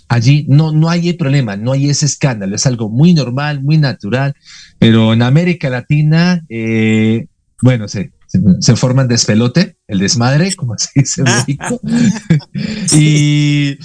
allí 0.09 0.47
no, 0.49 0.73
no 0.73 0.91
hay 0.91 1.13
problema, 1.13 1.57
no 1.57 1.73
hay 1.73 1.89
ese 1.89 2.07
escándalo, 2.07 2.57
es 2.57 2.67
algo 2.67 2.89
muy 2.89 3.15
normal, 3.15 3.63
muy 3.63 3.79
natural, 3.79 4.35
pero 4.79 5.13
en 5.13 5.23
América 5.23 5.71
Latina, 5.71 6.45
eh, 6.49 7.27
bueno, 7.63 7.87
se, 7.87 8.13
se, 8.61 8.77
forman 8.77 9.09
despelote, 9.09 9.77
el 9.87 9.99
desmadre, 9.99 10.55
como 10.57 10.77
se 10.79 10.89
dice 10.95 11.23
en 11.23 11.25
México. 11.25 11.81
y, 12.97 13.79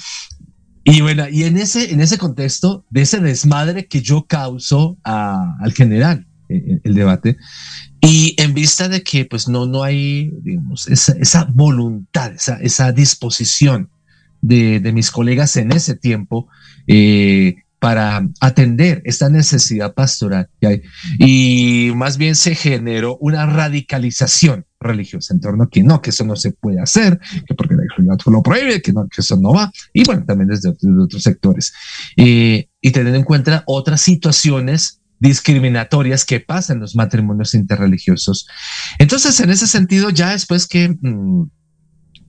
y 0.84 1.02
bueno, 1.02 1.28
y 1.30 1.44
en 1.44 1.58
ese, 1.58 1.92
en 1.92 2.02
ese 2.02 2.18
contexto 2.18 2.86
de 2.90 3.02
ese 3.02 3.20
desmadre 3.20 3.88
que 3.88 4.02
yo 4.02 4.26
causo 4.28 4.98
al 5.04 5.74
general 5.74 6.28
eh, 6.48 6.58
eh, 6.58 6.82
el 6.84 6.94
debate, 6.94 7.38
y 8.06 8.36
en 8.38 8.54
vista 8.54 8.88
de 8.88 9.04
que 9.04 9.26
pues 9.26 9.48
no, 9.48 9.66
no 9.66 9.84
hay, 9.84 10.32
digamos, 10.42 10.88
esa, 10.88 11.14
esa 11.14 11.46
voluntad, 11.46 12.34
esa, 12.34 12.58
esa 12.58 12.92
disposición 12.92 13.90
de, 14.42 14.80
de, 14.80 14.94
mis 14.94 15.10
colegas 15.10 15.56
en 15.58 15.72
ese 15.72 15.96
tiempo, 15.96 16.48
eh, 16.88 17.56
para 17.86 18.28
atender 18.40 19.04
esta 19.06 19.30
necesidad 19.30 19.94
pastoral 19.94 20.50
que 20.60 20.68
hay. 20.68 20.82
Y 21.20 21.92
más 21.96 22.18
bien 22.18 22.36
se 22.36 22.56
generó 22.56 23.18
una 23.18 23.46
radicalización 23.46 24.66
religiosa 24.80 25.34
en 25.36 25.40
torno 25.40 25.66
a 25.66 25.70
que 25.70 25.84
no, 25.84 26.02
que 26.02 26.10
eso 26.10 26.26
no 26.26 26.36
se 26.36 26.52
puede 26.52 26.82
hacer, 26.82 27.20
que 27.48 27.54
porque 27.54 27.76
la 27.76 27.84
iglesia 27.84 28.32
lo 28.32 28.42
prohíbe, 28.42 28.82
que, 28.82 28.92
no, 28.92 29.08
que 29.08 29.22
eso 29.22 29.38
no 29.38 29.54
va, 29.54 29.72
y 29.94 30.04
bueno, 30.04 30.24
también 30.26 30.50
desde, 30.50 30.70
otros 30.70 31.22
sectores. 31.22 31.74
Eh, 32.18 32.70
y 32.82 32.92
teniendo 32.92 33.20
en 33.20 33.26
cuenta 33.26 33.64
otras 33.68 34.02
situaciones 34.02 35.02
discriminatorias 35.20 36.26
que 36.26 36.40
pasan 36.40 36.80
los 36.80 36.96
matrimonios 36.96 37.54
interreligiosos. 37.54 38.48
Entonces, 39.00 39.40
en 39.40 39.50
ese 39.50 39.68
sentido, 39.68 40.10
ya 40.10 40.32
después 40.32 40.68
que, 40.68 40.90
mm, 40.90 41.44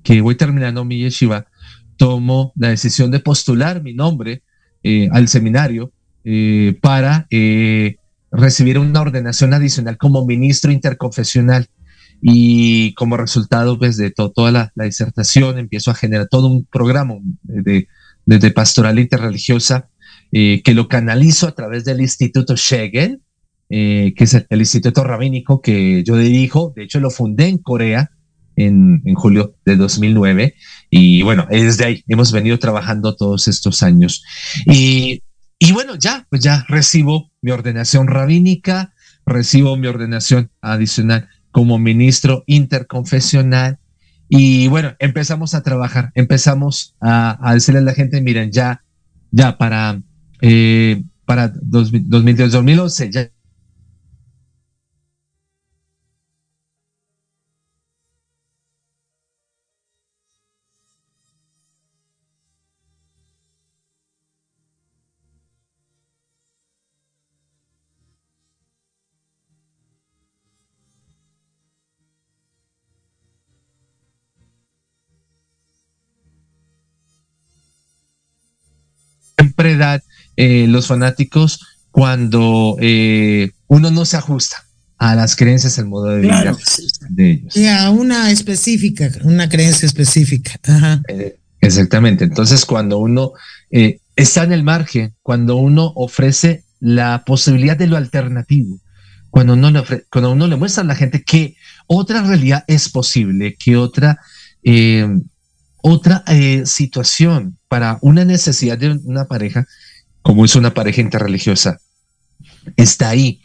que 0.03 0.20
voy 0.20 0.37
terminando 0.37 0.85
mi 0.85 0.99
yeshiva, 0.99 1.46
tomo 1.96 2.53
la 2.57 2.68
decisión 2.68 3.11
de 3.11 3.20
postular 3.20 3.83
mi 3.83 3.94
nombre 3.94 4.42
eh, 4.83 5.09
al 5.12 5.29
seminario 5.29 5.92
eh, 6.25 6.79
para 6.81 7.27
eh, 7.31 7.96
recibir 8.31 8.79
una 8.79 9.01
ordenación 9.01 9.55
adicional 9.55 9.96
como 9.96 10.27
ministro 10.27 10.72
interconfesional. 10.72 11.68
Y 12.22 12.94
como 12.94 13.18
resultado 13.18 13.79
pues, 13.79 13.99
de 13.99 14.11
toda 14.11 14.51
la, 14.51 14.72
disertación, 14.75 15.59
empiezo 15.59 15.90
a 15.90 15.94
generar 15.94 16.29
todo 16.29 16.49
un 16.49 16.64
programa 16.64 17.16
de, 17.42 17.88
de, 18.25 18.51
pastoral 18.53 18.99
interreligiosa 18.99 19.90
que 20.62 20.75
lo 20.75 20.88
canalizo 20.88 21.49
a 21.49 21.55
través 21.55 21.85
del 21.85 22.01
Instituto 22.01 22.57
Shegel, 22.57 23.22
que 23.68 24.14
es 24.16 24.35
el, 24.35 24.61
Instituto 24.61 25.03
Rabínico 25.03 25.61
que 25.61 26.05
yo 26.05 26.16
dirijo. 26.16 26.72
De 26.77 26.85
hecho, 26.85 27.01
lo 27.01 27.11
fundé 27.11 27.49
en 27.49 27.59
Corea 27.59 28.11
en, 28.57 29.03
en, 29.05 29.14
julio 29.14 29.55
de 29.64 29.77
2009 29.77 30.55
y 30.90 31.22
bueno, 31.22 31.46
desde 31.51 31.85
ahí 31.85 32.05
hemos 32.09 32.33
venido 32.33 32.59
trabajando 32.59 33.14
todos 33.16 33.49
estos 33.49 33.83
años. 33.83 34.25
Y, 34.66 35.22
y 35.59 35.72
bueno, 35.72 35.94
ya, 35.96 36.27
pues 36.31 36.42
ya 36.42 36.64
recibo 36.68 37.31
mi 37.42 37.51
ordenación 37.51 38.09
rabínica, 38.09 38.92
recibo 39.25 39.77
mi 39.77 39.87
ordenación 39.87 40.51
adicional 40.61 41.29
como 41.51 41.79
ministro 41.79 42.44
interconfesional. 42.46 43.79
Y 44.29 44.68
bueno, 44.68 44.94
empezamos 44.99 45.55
a 45.55 45.62
trabajar, 45.62 46.11
empezamos 46.14 46.96
a, 47.01 47.38
a 47.49 47.55
decirle 47.55 47.81
a 47.81 47.85
la 47.85 47.94
gente, 47.94 48.20
miren, 48.20 48.51
ya, 48.51 48.83
ya 49.31 49.57
para, 49.57 50.03
eh, 50.40 51.03
para 51.25 51.49
2010, 51.49 52.53
2011, 52.53 53.11
ya 53.11 53.31
edad 79.64 80.03
eh, 80.37 80.66
los 80.68 80.87
fanáticos 80.87 81.61
cuando 81.90 82.77
eh, 82.81 83.53
uno 83.68 83.90
no 83.90 84.05
se 84.05 84.16
ajusta 84.16 84.64
a 84.99 85.14
las 85.14 85.37
creencias, 85.37 85.79
al 85.79 85.87
modo 85.87 86.07
de 86.07 86.20
vida 86.20 86.57
de 87.11 87.31
ellos. 87.31 87.57
Y 87.57 87.66
a 87.66 87.90
una 87.90 88.31
específica, 88.31 89.11
una 89.25 89.49
creencia 89.49 89.87
específica. 89.87 90.53
Eh, 91.09 91.38
exactamente. 91.61 92.25
Entonces, 92.25 92.64
cuando 92.64 92.99
uno 92.99 93.33
está 94.14 94.44
en 94.44 94.53
el 94.53 94.62
margen, 94.62 95.14
cuando 95.22 95.57
uno 95.57 95.92
ofrece 95.96 96.64
la 96.81 97.25
posibilidad 97.25 97.77
de 97.77 97.87
lo 97.87 97.96
alternativo, 97.96 98.79
cuando 99.31 99.55
uno 99.55 99.70
le, 99.70 99.83
cuando 100.11 100.33
uno 100.33 100.46
le 100.46 100.57
muestra 100.57 100.83
a 100.83 100.87
la 100.87 100.94
gente 100.94 101.22
que 101.22 101.57
otra 101.87 102.22
realidad 102.22 102.64
es 102.68 102.88
posible, 102.88 103.57
que 103.59 103.77
otra 103.77 104.18
otra 105.88 106.25
eh, 106.27 106.66
situación 106.66 107.59
para 107.68 107.99
una 108.03 108.25
necesidad 108.25 108.77
de 108.77 108.99
una 109.05 109.27
pareja, 109.27 109.68
como 110.27 110.45
es 110.45 110.57
una 110.57 110.75
pareja 110.75 111.01
interreligiosa, 111.01 111.79
está 112.77 113.11
ahí. 113.11 113.43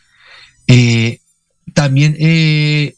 Eh, 0.65 1.19
también 1.75 2.17
eh, 2.19 2.95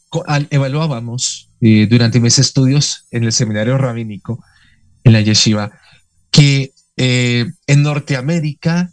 evaluábamos 0.48 1.50
durante 1.60 2.18
mis 2.18 2.38
estudios 2.38 3.04
en 3.10 3.24
el 3.24 3.32
seminario 3.32 3.76
rabínico, 3.76 4.42
en 5.04 5.12
la 5.12 5.20
yeshiva, 5.20 5.72
que 6.30 6.72
en 6.96 7.82
Norteamérica 7.82 8.90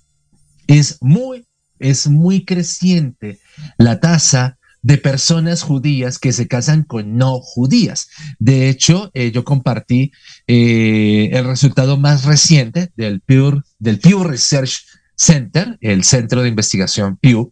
es 0.68 0.98
muy, 1.00 1.48
es 1.80 2.08
muy 2.08 2.44
creciente 2.44 3.40
la 3.78 4.02
tasa 4.02 4.60
de 4.82 4.98
personas 4.98 5.62
judías 5.62 6.18
que 6.18 6.34
se 6.34 6.48
casan 6.48 6.84
con 6.84 7.18
no 7.18 7.40
judías. 7.40 8.10
De 8.40 8.70
hecho, 8.70 9.12
eh, 9.14 9.32
yo 9.32 9.44
compartí 9.44 10.12
eh, 10.48 11.30
el 11.34 11.46
resultado 11.46 11.98
más 11.98 12.26
reciente 12.26 12.92
del 12.96 13.22
Pew, 13.22 13.62
del 13.80 14.00
Pew 14.00 14.24
Research 14.24 14.86
Center, 15.16 15.78
el 15.82 16.04
centro 16.04 16.42
de 16.42 16.50
investigación 16.50 17.18
Pew, 17.18 17.52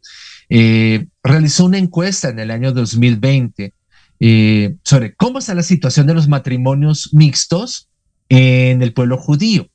eh, 0.50 1.08
realizó 1.24 1.66
una 1.66 1.78
encuesta 1.78 2.30
en 2.30 2.40
el 2.40 2.52
año 2.52 2.72
2020 2.72 3.74
sobre 4.84 5.16
cómo 5.16 5.40
está 5.40 5.56
la 5.56 5.64
situación 5.64 6.06
de 6.06 6.14
los 6.14 6.28
matrimonios 6.28 7.12
mixtos 7.14 7.88
en 8.28 8.82
el 8.82 8.92
pueblo 8.92 9.18
judío. 9.18 9.70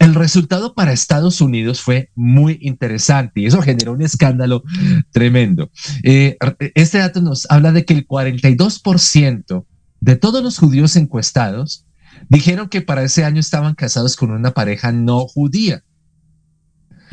El 0.00 0.14
resultado 0.14 0.72
para 0.72 0.94
Estados 0.94 1.42
Unidos 1.42 1.82
fue 1.82 2.10
muy 2.14 2.58
interesante 2.62 3.40
y 3.40 3.46
eso 3.46 3.60
generó 3.60 3.92
un 3.92 4.00
escándalo 4.00 4.64
tremendo. 5.12 5.70
Eh, 6.02 6.38
este 6.74 6.96
dato 6.96 7.20
nos 7.20 7.46
habla 7.50 7.70
de 7.70 7.84
que 7.84 7.92
el 7.92 8.08
42% 8.08 9.66
de 10.00 10.16
todos 10.16 10.42
los 10.42 10.56
judíos 10.56 10.96
encuestados 10.96 11.84
dijeron 12.30 12.70
que 12.70 12.80
para 12.80 13.02
ese 13.02 13.24
año 13.24 13.40
estaban 13.40 13.74
casados 13.74 14.16
con 14.16 14.30
una 14.30 14.52
pareja 14.52 14.90
no 14.90 15.26
judía. 15.26 15.84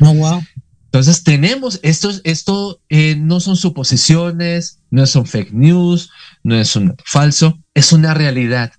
Oh, 0.00 0.14
wow. 0.14 0.42
Entonces 0.86 1.22
tenemos, 1.22 1.80
esto, 1.82 2.10
esto 2.24 2.80
eh, 2.88 3.16
no 3.16 3.40
son 3.40 3.56
suposiciones, 3.56 4.80
no 4.90 5.04
son 5.04 5.26
fake 5.26 5.52
news, 5.52 6.08
no 6.42 6.54
es 6.54 6.74
un 6.74 6.94
falso, 7.04 7.58
es 7.74 7.92
una 7.92 8.14
realidad. 8.14 8.72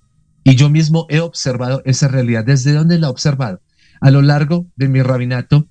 Y 0.43 0.55
yo 0.55 0.71
mismo 0.71 1.05
he 1.09 1.19
observado 1.19 1.83
esa 1.85 2.07
realidad. 2.07 2.43
¿Desde 2.43 2.73
dónde 2.73 2.97
la 2.97 3.05
he 3.05 3.11
observado? 3.11 3.61
A 4.01 4.11
lo 4.11 4.21
largo 4.21 4.67
de 4.75 4.87
mi 4.87 5.01
rabinato, 5.01 5.67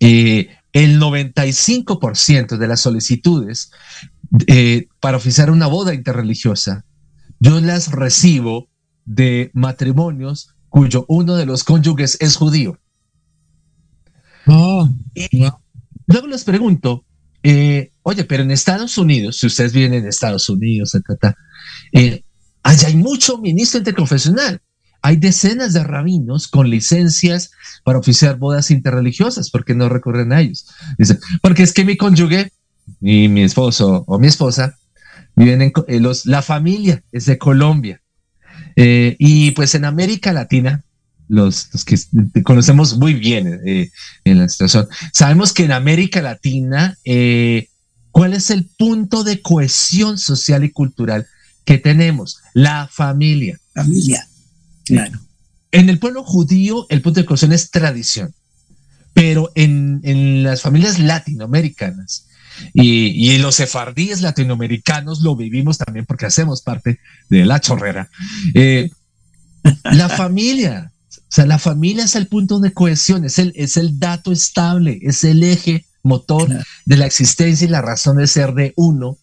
eh, 0.00 0.48
el 0.72 1.00
95% 1.00 2.56
de 2.58 2.68
las 2.68 2.80
solicitudes 2.80 3.70
eh, 4.46 4.88
para 5.00 5.16
oficiar 5.16 5.50
una 5.50 5.66
boda 5.66 5.94
interreligiosa, 5.94 6.84
yo 7.38 7.60
las 7.60 7.92
recibo 7.92 8.68
de 9.04 9.50
matrimonios 9.54 10.54
cuyo 10.68 11.04
uno 11.08 11.36
de 11.36 11.46
los 11.46 11.62
cónyuges 11.62 12.18
es 12.20 12.36
judío. 12.36 12.78
Oh, 14.46 14.88
luego 16.06 16.26
les 16.26 16.44
pregunto, 16.44 17.04
eh, 17.42 17.92
oye, 18.02 18.24
pero 18.24 18.42
en 18.42 18.50
Estados 18.50 18.98
Unidos, 18.98 19.38
si 19.38 19.46
ustedes 19.46 19.72
vienen 19.72 20.02
en 20.02 20.08
Estados 20.08 20.48
Unidos, 20.48 20.98
allá 22.62 22.88
hay 22.88 22.96
mucho 22.96 23.38
ministro 23.38 23.78
interconfesional 23.78 24.60
hay 25.04 25.16
decenas 25.16 25.74
de 25.74 25.84
rabinos 25.84 26.48
con 26.48 26.70
licencias 26.70 27.50
para 27.84 27.98
oficiar 27.98 28.38
bodas 28.38 28.70
interreligiosas, 28.70 29.50
¿por 29.50 29.62
qué 29.62 29.74
no 29.74 29.90
recurren 29.90 30.32
a 30.32 30.40
ellos? 30.40 30.66
Dice, 30.96 31.18
porque 31.42 31.62
es 31.62 31.74
que 31.74 31.84
mi 31.84 31.98
cónyuge 31.98 32.50
y 33.02 33.28
mi 33.28 33.42
esposo 33.42 34.04
o 34.06 34.18
mi 34.18 34.28
esposa 34.28 34.78
viven 35.36 35.60
en 35.60 35.72
eh, 35.88 36.00
los, 36.00 36.24
la 36.24 36.40
familia 36.40 37.02
es 37.12 37.26
de 37.26 37.36
Colombia. 37.36 38.00
Eh, 38.76 39.14
y 39.18 39.50
pues 39.50 39.74
en 39.74 39.84
América 39.84 40.32
Latina, 40.32 40.82
los, 41.28 41.68
que 41.84 41.98
conocemos 42.42 42.96
muy 42.96 43.12
bien 43.12 43.60
eh, 43.66 43.90
en 44.24 44.38
la 44.38 44.48
situación, 44.48 44.88
sabemos 45.12 45.52
que 45.52 45.64
en 45.64 45.72
América 45.72 46.22
Latina, 46.22 46.96
¿cuál 48.10 48.32
es 48.32 48.48
el 48.48 48.70
punto 48.78 49.22
de 49.22 49.42
cohesión 49.42 50.16
social 50.16 50.64
y 50.64 50.70
cultural 50.70 51.26
que 51.66 51.76
tenemos? 51.76 52.38
La 52.54 52.88
familia. 52.90 53.60
Familia, 53.74 54.26
claro. 54.84 55.20
En 55.72 55.88
el 55.88 55.98
pueblo 55.98 56.22
judío, 56.22 56.86
el 56.88 57.02
punto 57.02 57.20
de 57.20 57.26
cohesión 57.26 57.52
es 57.52 57.70
tradición, 57.70 58.32
pero 59.12 59.50
en, 59.54 60.00
en 60.04 60.42
las 60.42 60.62
familias 60.62 60.98
latinoamericanas, 60.98 62.26
y, 62.72 63.38
los 63.38 63.56
sefardíes 63.56 64.22
latinoamericanos 64.22 65.20
lo 65.22 65.36
vivimos 65.36 65.78
también 65.78 66.06
porque 66.06 66.26
hacemos 66.26 66.62
parte 66.62 67.00
de 67.28 67.44
la 67.44 67.60
chorrera. 67.60 68.08
Eh, 68.54 68.90
la 69.84 70.08
familia, 70.08 70.92
o 71.10 71.22
sea, 71.28 71.46
la 71.46 71.58
familia 71.58 72.04
es 72.04 72.16
el 72.16 72.28
punto 72.28 72.60
de 72.60 72.72
cohesión, 72.72 73.24
es 73.24 73.38
el, 73.38 73.52
es 73.56 73.76
el 73.76 73.98
dato 73.98 74.32
estable, 74.32 74.98
es 75.02 75.24
el 75.24 75.42
eje 75.42 75.86
motor 76.02 76.48
de 76.84 76.96
la 76.96 77.06
existencia 77.06 77.66
y 77.66 77.70
la 77.70 77.82
razón 77.82 78.18
de 78.18 78.26
ser 78.26 78.52
de 78.54 78.72
uno 78.76 79.18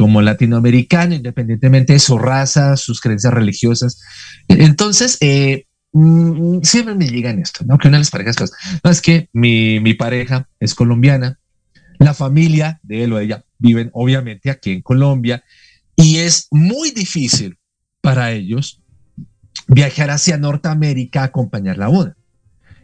como 0.00 0.22
latinoamericano, 0.22 1.14
independientemente 1.14 1.92
de 1.92 1.98
su 1.98 2.16
raza, 2.16 2.78
sus 2.78 3.02
creencias 3.02 3.34
religiosas. 3.34 4.00
Entonces, 4.48 5.18
eh, 5.20 5.66
mm, 5.92 6.62
siempre 6.62 6.94
me 6.94 7.06
llegan 7.06 7.38
esto, 7.38 7.66
¿no? 7.66 7.76
Que 7.76 7.88
una 7.88 7.98
de 7.98 8.04
las 8.04 8.10
parejas, 8.10 8.36
pues, 8.38 8.52
no, 8.82 8.90
es 8.90 9.02
que 9.02 9.28
mi, 9.34 9.78
mi 9.80 9.92
pareja 9.92 10.48
es 10.58 10.74
colombiana, 10.74 11.38
la 11.98 12.14
familia 12.14 12.80
de 12.82 13.04
él 13.04 13.12
o 13.12 13.18
ella 13.18 13.44
viven 13.58 13.90
obviamente 13.92 14.48
aquí 14.48 14.72
en 14.72 14.80
Colombia 14.80 15.44
y 15.96 16.16
es 16.16 16.48
muy 16.50 16.92
difícil 16.92 17.58
para 18.00 18.32
ellos 18.32 18.82
viajar 19.68 20.08
hacia 20.08 20.38
Norteamérica 20.38 21.20
a 21.20 21.24
acompañar 21.24 21.76
la 21.76 21.88
boda. 21.88 22.16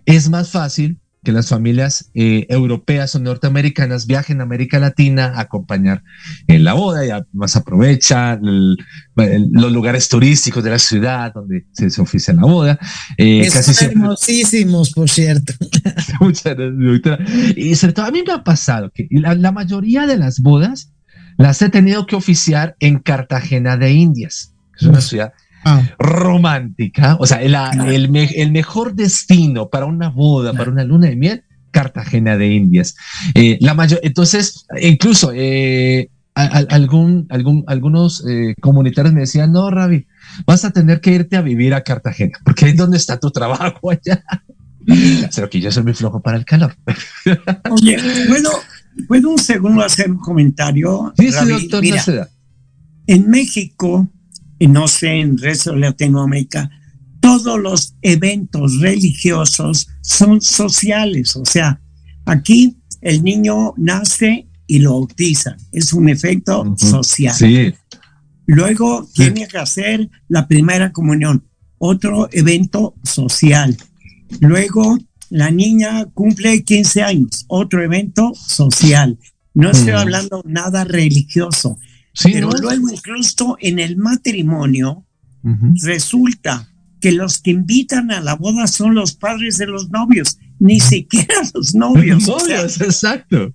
Es 0.04 0.28
más 0.28 0.50
fácil 0.50 1.00
que 1.26 1.32
las 1.32 1.48
familias 1.48 2.08
eh, 2.14 2.46
europeas 2.48 3.16
o 3.16 3.18
norteamericanas 3.18 4.06
viajen 4.06 4.38
a 4.38 4.44
América 4.44 4.78
Latina 4.78 5.32
a 5.34 5.40
acompañar 5.40 6.04
en 6.46 6.62
la 6.62 6.74
boda 6.74 7.04
y 7.04 7.10
además 7.10 7.56
aprovecha 7.56 8.38
los 8.40 9.72
lugares 9.72 10.08
turísticos 10.08 10.62
de 10.62 10.70
la 10.70 10.78
ciudad 10.78 11.34
donde 11.34 11.66
se, 11.72 12.00
oficia 12.00 12.32
la 12.32 12.42
boda. 12.42 12.78
Eh, 13.18 13.48
casi 13.52 13.86
hermosísimos, 13.86 14.92
por 14.92 15.10
cierto. 15.10 15.52
Muchas 16.20 16.54
gracias, 16.56 17.18
Y 17.56 17.74
sobre 17.74 17.92
todo, 17.92 18.06
a 18.06 18.12
mí 18.12 18.22
me 18.24 18.32
ha 18.32 18.44
pasado 18.44 18.92
que 18.94 19.08
la, 19.10 19.50
mayoría 19.50 20.06
de 20.06 20.18
las 20.18 20.38
bodas 20.38 20.92
las 21.38 21.60
he 21.60 21.70
tenido 21.70 22.06
que 22.06 22.14
oficiar 22.14 22.76
en 22.78 23.00
Cartagena 23.00 23.76
de 23.76 23.90
Indias, 23.90 24.54
que 24.78 24.84
es 24.84 24.88
una 24.88 25.00
ciudad 25.00 25.32
Ah. 25.68 25.82
romántica, 25.98 27.16
o 27.18 27.26
sea, 27.26 27.42
el, 27.42 27.56
el, 27.56 28.52
mejor 28.52 28.94
destino 28.94 29.68
para 29.68 29.86
una 29.86 30.10
boda, 30.10 30.52
para 30.52 30.70
una 30.70 30.84
luna 30.84 31.08
de 31.08 31.16
miel, 31.16 31.44
Cartagena 31.72 32.36
de 32.36 32.54
Indias. 32.54 32.94
Eh, 33.34 33.58
la 33.60 33.74
mayor, 33.74 33.98
entonces, 34.04 34.64
incluso 34.80 35.32
eh, 35.34 36.08
algún, 36.34 37.26
algún, 37.30 37.64
algunos 37.66 38.24
eh, 38.28 38.54
comunitarios 38.60 39.12
me 39.12 39.22
decían, 39.22 39.50
no, 39.50 39.68
Ravi, 39.68 40.06
vas 40.46 40.64
a 40.64 40.70
tener 40.70 41.00
que 41.00 41.10
irte 41.10 41.36
a 41.36 41.42
vivir 41.42 41.74
a 41.74 41.82
Cartagena, 41.82 42.38
porque 42.44 42.66
ahí 42.66 42.70
es 42.70 42.76
donde 42.76 42.96
está 42.96 43.18
tu 43.18 43.32
trabajo 43.32 43.90
allá. 43.90 44.22
Pero 45.34 45.50
que 45.50 45.60
yo 45.60 45.72
soy 45.72 45.82
muy 45.82 45.94
flojo 45.94 46.20
para 46.20 46.36
el 46.36 46.44
calor. 46.44 46.76
Oye, 47.70 47.98
¿puedo, 48.28 48.50
¿puedo 49.08 49.30
un 49.30 49.38
segundo 49.38 49.82
hacer 49.82 50.08
un 50.08 50.18
comentario? 50.18 51.12
Sí, 51.18 51.32
sí, 51.32 51.48
doctor, 51.48 51.82
Mira, 51.82 52.28
En 53.08 53.28
México, 53.28 54.08
no 54.60 54.88
sé, 54.88 55.20
en 55.20 55.30
el 55.30 55.38
resto 55.38 55.72
de 55.72 55.80
Latinoamérica, 55.80 56.70
todos 57.20 57.58
los 57.60 57.94
eventos 58.02 58.80
religiosos 58.80 59.88
son 60.00 60.40
sociales. 60.40 61.36
O 61.36 61.44
sea, 61.44 61.80
aquí 62.24 62.76
el 63.00 63.22
niño 63.22 63.74
nace 63.76 64.48
y 64.66 64.78
lo 64.78 64.92
bautiza. 64.92 65.56
Es 65.72 65.92
un 65.92 66.08
efecto 66.08 66.74
social. 66.78 67.34
Sí. 67.34 67.74
Luego 68.46 69.08
tiene 69.12 69.48
que 69.48 69.58
hacer 69.58 70.08
la 70.28 70.46
primera 70.46 70.92
comunión, 70.92 71.44
otro 71.78 72.28
evento 72.32 72.94
social. 73.02 73.76
Luego 74.40 74.98
la 75.30 75.50
niña 75.50 76.06
cumple 76.14 76.62
15 76.62 77.02
años, 77.02 77.44
otro 77.48 77.82
evento 77.82 78.32
social. 78.34 79.18
No 79.54 79.70
estoy 79.70 79.92
hablando 79.92 80.42
nada 80.44 80.84
religioso. 80.84 81.78
Pero 82.22 82.50
luego 82.50 82.88
incluso 82.90 83.56
en 83.60 83.78
el 83.78 83.96
matrimonio 83.96 85.06
resulta 85.82 86.68
que 87.00 87.12
los 87.12 87.40
que 87.40 87.50
invitan 87.52 88.10
a 88.10 88.20
la 88.20 88.34
boda 88.34 88.66
son 88.66 88.94
los 88.94 89.14
padres 89.14 89.58
de 89.58 89.66
los 89.66 89.90
novios, 89.90 90.38
ni 90.58 90.80
siquiera 90.80 91.34
los 91.54 91.74
novios. 91.74 92.26
novios, 92.26 92.80
exacto. 92.80 93.52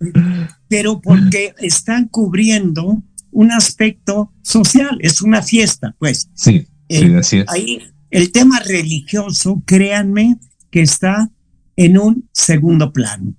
Pero 0.68 1.02
porque 1.02 1.54
están 1.60 2.08
cubriendo 2.08 3.04
un 3.32 3.52
aspecto 3.52 4.32
social, 4.42 4.98
es 5.02 5.22
una 5.22 5.42
fiesta, 5.42 5.96
pues. 6.00 6.30
Sí, 6.36 6.68
sí 6.90 7.14
así 7.14 7.38
es. 7.40 7.46
Ahí 7.50 7.82
el 8.12 8.32
tema 8.32 8.60
religioso, 8.60 9.64
créanme, 9.66 10.38
que 10.70 10.82
está 10.82 11.32
en 11.78 11.98
un 11.98 12.30
segundo 12.34 12.92
plano. 12.94 13.34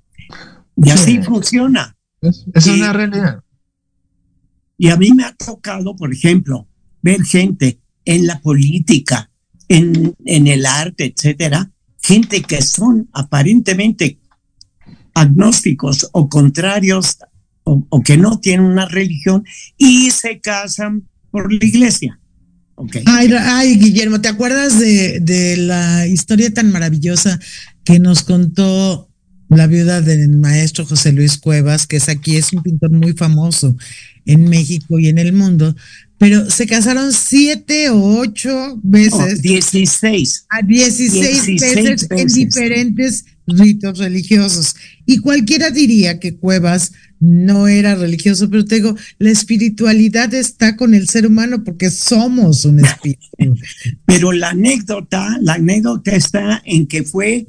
Y 0.76 0.90
así 0.90 1.22
funciona. 1.22 1.96
Es, 2.22 2.66
una 2.66 2.92
realidad. 2.92 3.41
Y 4.82 4.88
a 4.88 4.96
mí 4.96 5.12
me 5.12 5.22
ha 5.22 5.32
tocado, 5.32 5.94
por 5.94 6.12
ejemplo, 6.12 6.66
ver 7.02 7.22
gente 7.22 7.78
en 8.04 8.26
la 8.26 8.40
política, 8.40 9.30
en, 9.68 10.12
en 10.24 10.48
el 10.48 10.66
arte, 10.66 11.14
etcétera, 11.16 11.70
gente 12.02 12.42
que 12.42 12.60
son 12.62 13.08
aparentemente 13.12 14.18
agnósticos 15.14 16.08
o 16.10 16.28
contrarios 16.28 17.18
o, 17.62 18.02
que 18.02 18.16
no 18.16 18.40
tienen 18.40 18.66
una 18.66 18.88
religión 18.88 19.44
y 19.78 20.10
se 20.10 20.40
casan 20.40 21.08
por 21.30 21.52
la 21.52 21.64
iglesia. 21.64 22.18
Okay. 22.74 23.04
Ay, 23.06 23.78
Guillermo, 23.78 24.20
¿te 24.20 24.30
acuerdas 24.30 24.80
de, 24.80 25.20
de, 25.20 25.58
la 25.58 26.08
historia 26.08 26.52
tan 26.52 26.72
maravillosa 26.72 27.38
que 27.84 28.00
nos 28.00 28.24
contó 28.24 29.08
la 29.48 29.68
viuda 29.68 30.00
del 30.00 30.30
maestro 30.38 30.84
José 30.86 31.12
Luis 31.12 31.38
Cuevas, 31.38 31.86
que 31.86 31.98
es 31.98 32.08
aquí, 32.08 32.36
es 32.36 32.52
un 32.52 32.64
pintor 32.64 32.90
muy 32.90 33.12
famoso 33.12 33.76
en 34.26 34.48
México 34.48 34.98
y 34.98 35.08
en 35.08 35.18
el 35.18 35.32
mundo, 35.32 35.74
pero 36.18 36.50
se 36.50 36.66
casaron 36.66 37.12
siete 37.12 37.90
o 37.90 38.18
ocho 38.18 38.78
veces. 38.82 39.42
dieciséis. 39.42 40.46
A 40.50 40.62
dieciséis, 40.62 41.46
veces, 41.46 42.06
en 42.10 42.28
diferentes 42.28 43.24
ritos 43.46 43.98
religiosos. 43.98 44.76
Y 45.04 45.18
cualquiera 45.18 45.70
diría 45.70 46.20
que 46.20 46.36
Cuevas 46.36 46.92
no 47.18 47.68
era 47.68 47.94
religioso, 47.94 48.48
pero 48.50 48.64
te 48.64 48.76
digo, 48.76 48.96
la 49.18 49.30
espiritualidad 49.30 50.32
está 50.34 50.76
con 50.76 50.94
el 50.94 51.08
ser 51.08 51.26
humano 51.26 51.64
porque 51.64 51.90
somos 51.90 52.64
un 52.64 52.80
espíritu. 52.84 53.26
pero 54.04 54.32
la 54.32 54.50
anécdota, 54.50 55.38
la 55.40 55.54
anécdota 55.54 56.12
está 56.12 56.62
en 56.64 56.86
que 56.86 57.02
fue 57.02 57.46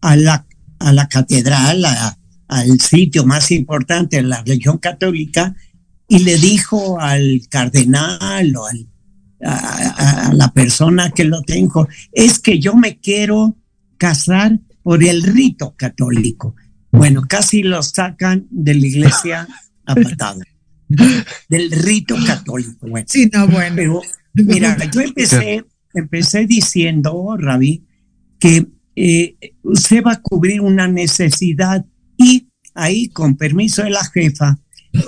a 0.00 0.16
la 0.16 0.46
a 0.78 0.92
la 0.92 1.08
catedral, 1.08 1.84
al 2.48 2.80
sitio 2.80 3.24
más 3.24 3.50
importante 3.50 4.16
de 4.16 4.22
la 4.22 4.42
religión 4.42 4.78
católica, 4.78 5.54
y 6.08 6.20
le 6.20 6.36
dijo 6.38 7.00
al 7.00 7.42
cardenal 7.50 8.54
o 8.56 8.66
al, 8.66 8.88
a, 9.44 10.30
la 10.32 10.52
persona 10.52 11.10
que 11.10 11.24
lo 11.24 11.42
tengo, 11.42 11.88
es 12.12 12.38
que 12.38 12.58
yo 12.58 12.74
me 12.74 12.98
quiero 12.98 13.56
casar 13.96 14.58
por 14.82 15.02
el 15.02 15.22
rito 15.22 15.74
católico. 15.76 16.54
Bueno, 16.92 17.22
casi 17.28 17.62
lo 17.62 17.82
sacan 17.82 18.46
de 18.50 18.74
la 18.74 18.86
iglesia 18.86 19.48
a 19.84 19.94
patada. 19.94 20.44
Del 21.48 21.70
rito 21.72 22.16
católico. 22.24 22.86
Bueno. 22.88 23.06
Sí, 23.08 23.28
no, 23.32 23.48
bueno. 23.48 24.00
mira, 24.34 24.78
yo 24.90 25.00
empecé, 25.00 25.64
empecé 25.92 26.46
diciendo, 26.46 27.36
Ravi, 27.36 27.84
que 28.38 28.66
eh, 28.94 29.36
se 29.74 30.00
va 30.00 30.12
a 30.12 30.22
cubrir 30.22 30.60
una 30.60 30.88
necesidad 30.88 31.84
y 32.16 32.48
ahí, 32.74 33.08
con 33.08 33.36
permiso 33.36 33.82
de 33.82 33.90
la 33.90 34.04
jefa, 34.04 34.58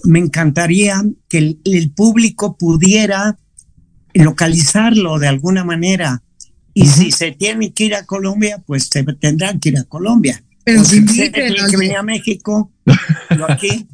me 0.05 0.19
encantaría 0.19 1.03
que 1.29 1.59
el, 1.65 1.91
público 1.95 2.57
pudiera 2.57 3.39
localizarlo 4.15 5.19
de 5.19 5.29
alguna 5.29 5.65
manera. 5.65 6.23
Y 6.75 6.87
si 6.87 7.11
se 7.11 7.33
tiene 7.33 7.73
que 7.73 7.85
ir 7.85 7.95
a 7.95 8.05
Colombia, 8.05 8.63
pues 8.67 8.89
se 8.91 9.03
tendrán 9.05 9.59
que 9.61 9.71
ir 9.71 9.79
a 9.79 9.85
Colombia. 9.85 10.43
Pero 10.65 10.85
si 10.85 11.07
se 11.09 11.31
tiene 11.31 11.57
que 11.69 11.77
venir 11.77 11.97
a 11.97 12.03
México, 12.03 12.73
aquí. 13.49 13.89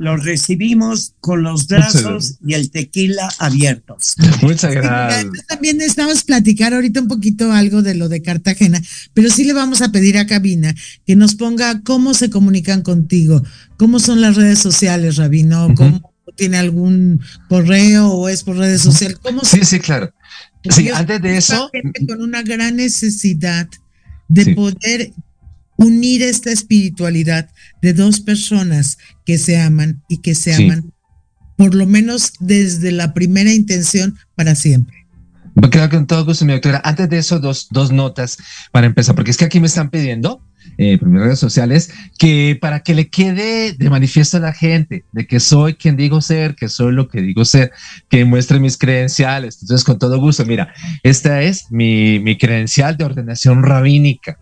Los 0.00 0.24
recibimos 0.24 1.12
con 1.20 1.42
los 1.42 1.66
brazos 1.66 2.38
y 2.42 2.54
el 2.54 2.70
tequila 2.70 3.30
abiertos. 3.38 4.14
Muchas 4.40 4.74
gracias. 4.74 5.46
También 5.46 5.76
necesitamos 5.76 6.24
platicar 6.24 6.72
ahorita 6.72 7.02
un 7.02 7.08
poquito 7.08 7.52
algo 7.52 7.82
de 7.82 7.94
lo 7.94 8.08
de 8.08 8.22
Cartagena, 8.22 8.80
pero 9.12 9.28
sí 9.28 9.44
le 9.44 9.52
vamos 9.52 9.82
a 9.82 9.92
pedir 9.92 10.16
a 10.16 10.26
Cabina 10.26 10.74
que 11.06 11.16
nos 11.16 11.34
ponga 11.34 11.82
cómo 11.82 12.14
se 12.14 12.30
comunican 12.30 12.80
contigo, 12.80 13.44
cómo 13.76 14.00
son 14.00 14.22
las 14.22 14.36
redes 14.36 14.58
sociales, 14.58 15.16
Rabino, 15.16 15.74
cómo 15.76 16.14
tiene 16.34 16.56
algún 16.56 17.20
correo 17.50 18.08
o 18.08 18.30
es 18.30 18.42
por 18.42 18.56
redes 18.56 18.80
sociales. 18.80 19.18
¿Cómo 19.20 19.44
sí, 19.44 19.66
sí, 19.66 19.80
claro. 19.80 20.14
Sí, 20.70 20.88
antes 20.88 21.20
de 21.20 21.36
eso. 21.36 21.70
con 22.08 22.22
una 22.22 22.42
gran 22.42 22.76
necesidad 22.76 23.68
de 24.28 24.54
poder 24.54 25.12
unir 25.80 26.22
esta 26.22 26.50
espiritualidad 26.50 27.50
de 27.80 27.94
dos 27.94 28.20
personas 28.20 28.98
que 29.30 29.38
se 29.38 29.60
aman 29.60 30.02
y 30.08 30.16
que 30.22 30.34
se 30.34 30.52
aman, 30.52 30.92
por 31.56 31.72
lo 31.76 31.86
menos 31.86 32.32
desde 32.40 32.90
la 32.90 33.14
primera 33.14 33.52
intención 33.52 34.18
para 34.34 34.56
siempre. 34.56 35.06
Queda 35.70 35.88
con 35.88 36.08
todo 36.08 36.24
gusto, 36.24 36.44
mi 36.44 36.52
doctora. 36.54 36.82
Antes 36.82 37.08
de 37.08 37.18
eso, 37.18 37.38
dos, 37.38 37.68
dos 37.70 37.92
notas 37.92 38.38
para 38.72 38.88
empezar, 38.88 39.14
porque 39.14 39.30
es 39.30 39.36
que 39.36 39.44
aquí 39.44 39.60
me 39.60 39.68
están 39.68 39.88
pidiendo, 39.88 40.44
eh, 40.78 40.98
por 40.98 41.06
mis 41.06 41.22
redes 41.22 41.38
sociales, 41.38 41.92
que 42.18 42.58
para 42.60 42.80
que 42.80 42.92
le 42.92 43.08
quede 43.08 43.72
de 43.72 43.88
manifiesto 43.88 44.38
a 44.38 44.40
la 44.40 44.52
gente 44.52 45.04
de 45.12 45.28
que 45.28 45.38
soy 45.38 45.74
quien 45.74 45.96
digo 45.96 46.20
ser, 46.20 46.56
que 46.56 46.68
soy 46.68 46.92
lo 46.92 47.06
que 47.06 47.22
digo 47.22 47.44
ser, 47.44 47.70
que 48.08 48.24
muestre 48.24 48.58
mis 48.58 48.76
credenciales. 48.76 49.58
Entonces, 49.62 49.84
con 49.84 50.00
todo 50.00 50.18
gusto, 50.18 50.44
mira, 50.44 50.74
esta 51.04 51.40
es 51.40 51.70
mi, 51.70 52.18
mi 52.18 52.36
credencial 52.36 52.96
de 52.96 53.04
ordenación 53.04 53.62
rabínica. 53.62 54.40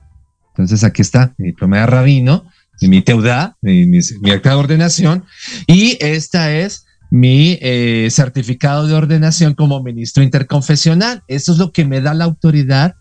Entonces 0.52 0.82
aquí 0.82 1.02
está 1.02 1.34
mi 1.36 1.48
diploma 1.48 1.80
de 1.80 1.86
rabino, 1.86 2.46
mi 2.86 3.02
teudá, 3.02 3.56
mi, 3.60 3.98
acta 4.30 4.50
de 4.50 4.56
ordenación, 4.56 5.24
y 5.66 5.98
esta 6.00 6.54
es 6.54 6.84
mi 7.10 7.58
eh, 7.60 8.08
certificado 8.10 8.86
de 8.86 8.94
ordenación 8.94 9.54
como 9.54 9.82
ministro 9.82 10.22
interconfesional. 10.22 11.22
Eso 11.26 11.52
es 11.52 11.58
lo 11.58 11.72
que 11.72 11.84
me 11.84 12.00
da 12.00 12.14
la 12.14 12.24
autoridad 12.24 12.94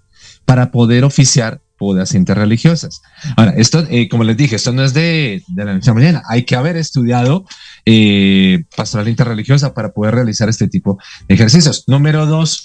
para 0.46 0.72
poder 0.72 1.04
oficiar 1.04 1.62
bodas 1.80 2.16
interreligiosas. 2.16 3.02
Ahora, 3.36 3.52
esto, 3.52 3.86
eh, 3.90 4.10
como 4.10 4.24
les 4.24 4.36
dije, 4.36 4.56
esto 4.56 4.72
no 4.72 4.84
es 4.84 4.94
de, 4.94 5.44
la 5.56 5.74
noche 5.74 5.92
a 5.92 5.94
mañana. 5.94 6.24
Hay 6.28 6.44
que 6.44 6.56
haber 6.56 6.76
estudiado 6.76 7.46
eh, 7.86 8.64
pastoral 8.76 9.08
interreligiosa 9.10 9.74
para 9.74 9.94
poder 9.94 10.16
realizar 10.16 10.50
este 10.50 10.68
tipo 10.68 10.98
de 11.28 11.36
ejercicios. 11.36 11.84
Número 11.86 12.26
dos, 12.26 12.64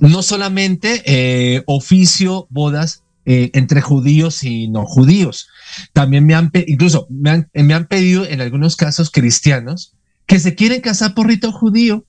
no 0.00 0.22
solamente 0.22 1.62
oficio 1.66 2.46
bodas 2.48 3.04
eh, 3.26 3.50
entre 3.54 3.80
judíos 3.80 4.44
y 4.44 4.68
no 4.68 4.84
judíos. 4.84 5.48
También 5.92 6.26
me 6.26 6.34
han, 6.34 6.50
incluso 6.66 7.06
me 7.10 7.30
han, 7.30 7.50
me 7.52 7.74
han 7.74 7.86
pedido 7.86 8.26
en 8.26 8.40
algunos 8.40 8.76
casos 8.76 9.10
cristianos 9.10 9.94
que 10.26 10.38
se 10.38 10.54
quieren 10.54 10.80
casar 10.80 11.14
por 11.14 11.26
rito 11.26 11.52
judío. 11.52 12.06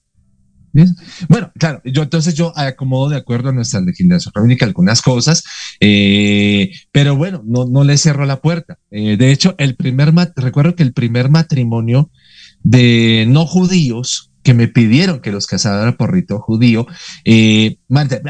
Bueno, 1.30 1.52
claro, 1.58 1.82
yo 1.86 2.04
entonces 2.04 2.34
yo 2.34 2.52
acomodo 2.58 3.10
de 3.10 3.16
acuerdo 3.16 3.50
a 3.50 3.54
nuestra 3.54 3.80
legislación 3.80 4.34
rabínica 4.36 4.66
algunas 4.66 5.02
cosas, 5.02 5.46
eh, 5.80 6.70
pero 6.92 7.16
bueno, 7.16 7.42
no, 7.46 7.66
no 7.66 7.86
le 7.86 7.98
cierro 7.98 8.26
la 8.26 8.42
puerta. 8.42 8.78
Eh, 8.92 9.16
de 9.16 9.32
hecho, 9.32 9.56
el 9.58 9.76
primer, 9.76 10.14
recuerdo 10.36 10.76
que 10.76 10.84
el 10.84 10.92
primer 10.92 11.30
matrimonio 11.30 12.12
de 12.62 13.26
no 13.30 13.46
judíos 13.46 14.32
que 14.46 14.54
me 14.54 14.68
pidieron 14.68 15.22
que 15.22 15.32
los 15.32 15.48
casara 15.48 15.98
por 15.98 16.14
rito 16.14 16.40
judío. 16.40 16.86
Eh, 17.26 17.78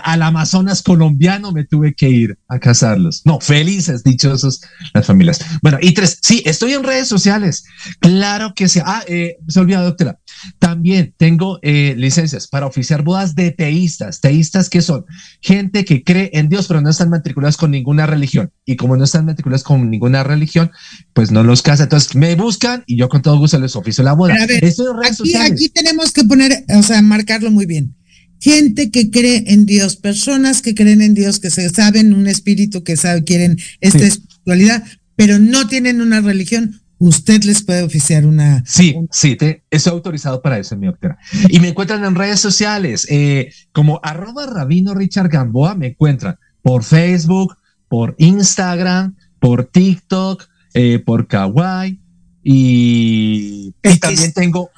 al 0.04 0.22
Amazonas 0.22 0.82
colombiano 0.82 1.52
me 1.52 1.64
tuve 1.64 1.94
que 1.94 2.10
ir 2.10 2.38
a 2.48 2.60
casarlos. 2.60 3.22
No, 3.26 3.40
felices, 3.40 4.04
dichosos 4.04 4.62
las 4.94 5.06
familias. 5.06 5.40
Bueno, 5.62 5.78
y 5.82 5.94
tres, 5.94 6.20
sí, 6.22 6.44
estoy 6.46 6.74
en 6.74 6.84
redes 6.84 7.08
sociales. 7.08 7.66
Claro 8.00 8.54
que 8.56 8.68
sí. 8.68 8.80
Ah, 8.84 9.04
eh, 9.08 9.38
se 9.48 9.60
olvidó, 9.60 9.84
doctora. 9.84 10.20
También 10.60 11.14
tengo 11.18 11.60
eh, 11.62 11.96
licencias 11.98 12.48
para 12.48 12.66
oficiar 12.66 13.04
bodas 13.04 13.36
de 13.36 13.52
teístas. 13.52 14.22
Teístas 14.22 14.70
que 14.70 14.82
son 14.82 15.06
gente 15.42 15.86
que 15.86 16.04
cree 16.04 16.30
en 16.34 16.50
Dios, 16.50 16.68
pero 16.68 16.82
no 16.82 16.90
están 16.90 17.10
matriculados 17.10 17.58
con 17.58 17.72
ninguna 17.72 18.06
religión. 18.06 18.52
Y 18.66 18.76
como 18.76 18.98
no 18.98 19.06
están 19.06 19.26
matriculados 19.26 19.64
con 19.64 19.90
ninguna 19.90 20.24
religión, 20.24 20.72
pues 21.14 21.32
no 21.32 21.44
los 21.44 21.62
casa. 21.62 21.84
Entonces 21.84 22.16
me 22.16 22.36
buscan 22.36 22.84
y 22.86 22.98
yo 22.98 23.10
con 23.10 23.22
todo 23.22 23.38
gusto 23.38 23.58
les 23.60 23.76
oficio 23.76 24.04
la 24.04 24.14
boda. 24.14 24.36
Estoy 24.62 24.88
en 24.88 25.02
redes 25.02 25.18
sociales. 25.18 25.52
aquí 25.54 25.70
tenemos 25.70 26.12
que 26.12 26.24
poner, 26.24 26.66
o 26.78 26.84
sea, 26.84 27.02
marcarlo 27.02 27.52
muy 27.52 27.66
bien. 27.66 27.96
Gente 28.40 28.92
que 28.92 29.10
cree 29.10 29.44
en 29.48 29.66
Dios, 29.66 29.96
personas 29.96 30.62
que 30.62 30.76
creen 30.76 31.02
en 31.02 31.14
Dios, 31.14 31.40
que 31.40 31.50
se 31.50 31.70
saben 31.70 32.14
un 32.14 32.28
espíritu, 32.28 32.84
que 32.84 32.98
saben, 32.98 33.24
quieren 33.24 33.58
esta 33.82 34.06
espiritualidad, 34.06 34.84
pero 35.16 35.40
no 35.40 35.68
tienen 35.68 36.02
una 36.02 36.22
religión, 36.22 36.82
usted 36.98 37.44
les 37.44 37.64
puede 37.64 37.84
oficiar 37.84 38.26
una. 38.26 38.64
Sí, 38.66 38.96
sí, 39.12 39.36
te, 39.36 39.64
estoy 39.70 39.94
autorizado 39.94 40.42
para 40.42 40.60
eso, 40.60 40.76
mi 40.78 40.88
doctora. 40.88 41.18
Y 41.50 41.60
me 41.60 41.70
encuentran 41.70 42.04
en 42.04 42.16
redes 42.16 42.40
sociales, 42.40 43.08
eh, 43.10 43.52
como 43.72 44.00
arroba 44.04 44.46
rabino 44.46 44.94
Richard 44.94 45.30
Gamboa, 45.30 45.76
me 45.76 45.88
encuentran 45.88 46.38
por 46.62 46.84
Facebook, 46.84 47.56
por 47.88 48.16
Instagram, 48.18 49.16
por 49.40 49.66
TikTok, 49.66 50.48
eh, 50.74 51.00
por 51.00 51.28
Kawaii, 51.28 52.00
y, 52.44 53.74
y 53.82 53.98
también 54.00 54.34
tengo 54.34 54.70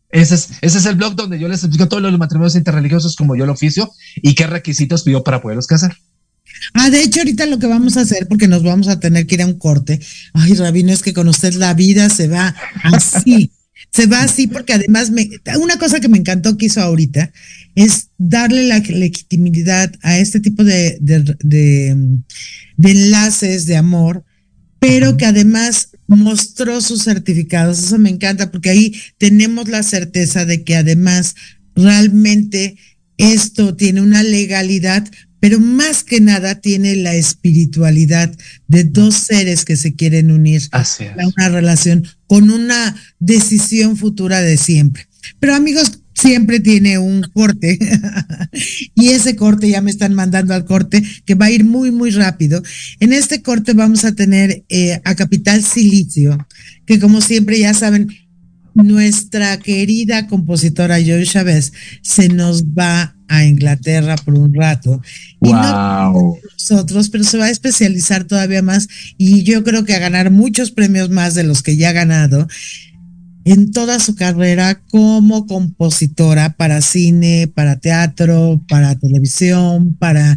Ese 0.10 0.36
es, 0.36 0.52
ese 0.62 0.78
es 0.78 0.86
el 0.86 0.96
blog 0.96 1.16
donde 1.16 1.38
yo 1.40 1.50
les 1.50 1.63
explico 1.63 1.90
todos 1.90 2.04
los 2.04 2.18
matrimonios 2.18 2.56
interreligiosos 2.56 3.16
como 3.16 3.36
yo 3.36 3.46
lo 3.46 3.52
oficio 3.54 3.90
y 4.16 4.34
qué 4.36 4.48
requisitos 4.48 5.04
pido 5.04 5.24
para 5.24 5.42
poderlos 5.42 5.68
casar. 5.68 5.96
Ah, 6.74 6.89
de 6.89 7.02
hecho, 7.04 7.20
ahorita 7.20 7.46
lo 7.46 7.60
que 7.60 7.67
vamos 7.67 7.98
a 7.98 8.02
hacer, 8.02 8.28
porque 8.28 8.48
nos 8.48 8.63
vamos 8.63 8.88
a 8.88 9.00
tener 9.00 9.26
que 9.26 9.36
ir 9.36 9.41
a 9.41 9.48
un 9.48 9.58
corte. 9.58 10.00
Ay, 10.34 10.54
Rabino, 10.54 10.91
es 10.91 11.02
que 11.02 11.13
con 11.13 11.28
usted 11.28 11.54
la 11.54 11.74
vida 11.74 12.10
se 12.10 12.28
va 12.28 12.56
así. 12.84 13.52
se 13.91 14.06
va 14.06 14.24
así 14.24 14.48
porque 14.48 14.74
además 14.74 15.12
me, 15.12 15.30
una 15.60 15.78
cosa 15.78 16.00
que 16.00 16.10
me 16.10 16.17
encantó 16.17 16.58
que 16.58 16.67
hizo 16.67 16.82
ahorita 16.82 17.32
es 17.76 18.10
darle 18.17 18.67
la 18.67 18.80
legitimidad 18.80 19.93
a 20.02 20.17
este 20.17 20.39
tipo 20.39 20.63
de, 20.63 20.98
de, 21.00 22.22
enlaces 22.84 23.65
de 23.65 23.78
amor, 23.78 24.24
pero 24.80 25.15
que 25.17 25.26
además 25.26 25.89
mostró 26.08 26.82
sus 26.82 27.04
certificados. 27.04 27.80
Eso 27.80 28.00
me 28.00 28.10
encanta 28.10 28.52
porque 28.52 28.72
ahí 28.72 28.96
tenemos 29.17 29.67
la 29.67 29.84
certeza 29.84 30.46
de 30.46 30.63
que 30.63 30.76
además 30.76 31.36
realmente 31.76 32.78
esto 33.17 33.76
tiene 33.76 34.02
una 34.02 34.24
legalidad 34.24 35.08
pero 35.39 35.60
más 35.60 36.04
que 36.04 36.19
nada 36.21 36.56
tiene 36.56 36.95
la 36.95 37.15
espiritualidad 37.15 38.36
de 38.67 38.84
dos 38.84 39.15
seres 39.15 39.65
que 39.65 39.78
se 39.78 39.93
quieren 39.93 40.32
unir 40.32 40.62
a 40.71 40.86
una 41.36 41.50
relación 41.50 42.08
con 42.28 42.50
una 42.50 42.95
decisión 43.19 43.97
futura 43.97 44.41
de 44.41 44.58
siempre. 44.58 45.08
Pero 45.39 45.56
amigos, 45.56 46.00
siempre 46.19 46.60
tiene 46.60 46.97
un 46.97 47.21
corte 47.34 47.78
y 48.95 49.10
ese 49.10 49.36
corte 49.36 49.69
ya 49.69 49.82
me 49.82 49.91
están 49.91 50.13
mandando 50.13 50.54
al 50.54 50.65
corte 50.65 51.04
que 51.26 51.36
va 51.36 51.45
a 51.45 51.52
ir 51.52 51.63
muy 51.63 51.91
muy 51.91 52.12
rápido. 52.12 52.63
En 53.00 53.13
este 53.13 53.41
corte 53.41 53.73
vamos 53.73 54.06
a 54.06 54.13
tener 54.13 54.63
eh, 54.69 55.00
a 55.04 55.15
Capital 55.15 55.63
Silicio, 55.63 56.47
que 56.86 57.00
como 57.00 57.21
siempre 57.21 57.60
ya 57.60 57.73
saben, 57.73 58.10
nuestra 58.84 59.58
querida 59.60 60.28
compositora 60.28 61.00
Joy 61.00 61.26
Chávez 61.26 61.74
se 62.02 62.30
nos 62.30 62.63
va 62.63 63.16
a 63.28 63.44
Inglaterra 63.44 64.16
por 64.18 64.36
un 64.36 64.54
rato. 64.54 65.02
Y 65.42 65.52
wow. 65.52 66.38
nosotros, 66.54 67.10
pero 67.10 67.24
se 67.24 67.38
va 67.38 67.46
a 67.46 67.50
especializar 67.50 68.24
todavía 68.24 68.62
más 68.62 68.88
y 69.18 69.44
yo 69.44 69.63
creo 69.63 69.84
que 69.86 69.94
a 69.94 70.00
ganar 70.00 70.32
muchos 70.32 70.72
premios 70.72 71.10
más 71.10 71.36
de 71.36 71.44
los 71.44 71.62
que 71.62 71.76
ya 71.76 71.90
ha 71.90 71.94
ganado 71.94 72.48
en 73.44 73.72
toda 73.72 74.00
su 74.00 74.16
carrera 74.16 74.82
como 74.90 75.48
compositora 75.48 76.58
para 76.58 76.82
cine, 76.82 77.48
para 77.48 77.80
teatro, 77.80 78.62
para 78.68 78.96
televisión, 78.96 79.96
para 79.98 80.36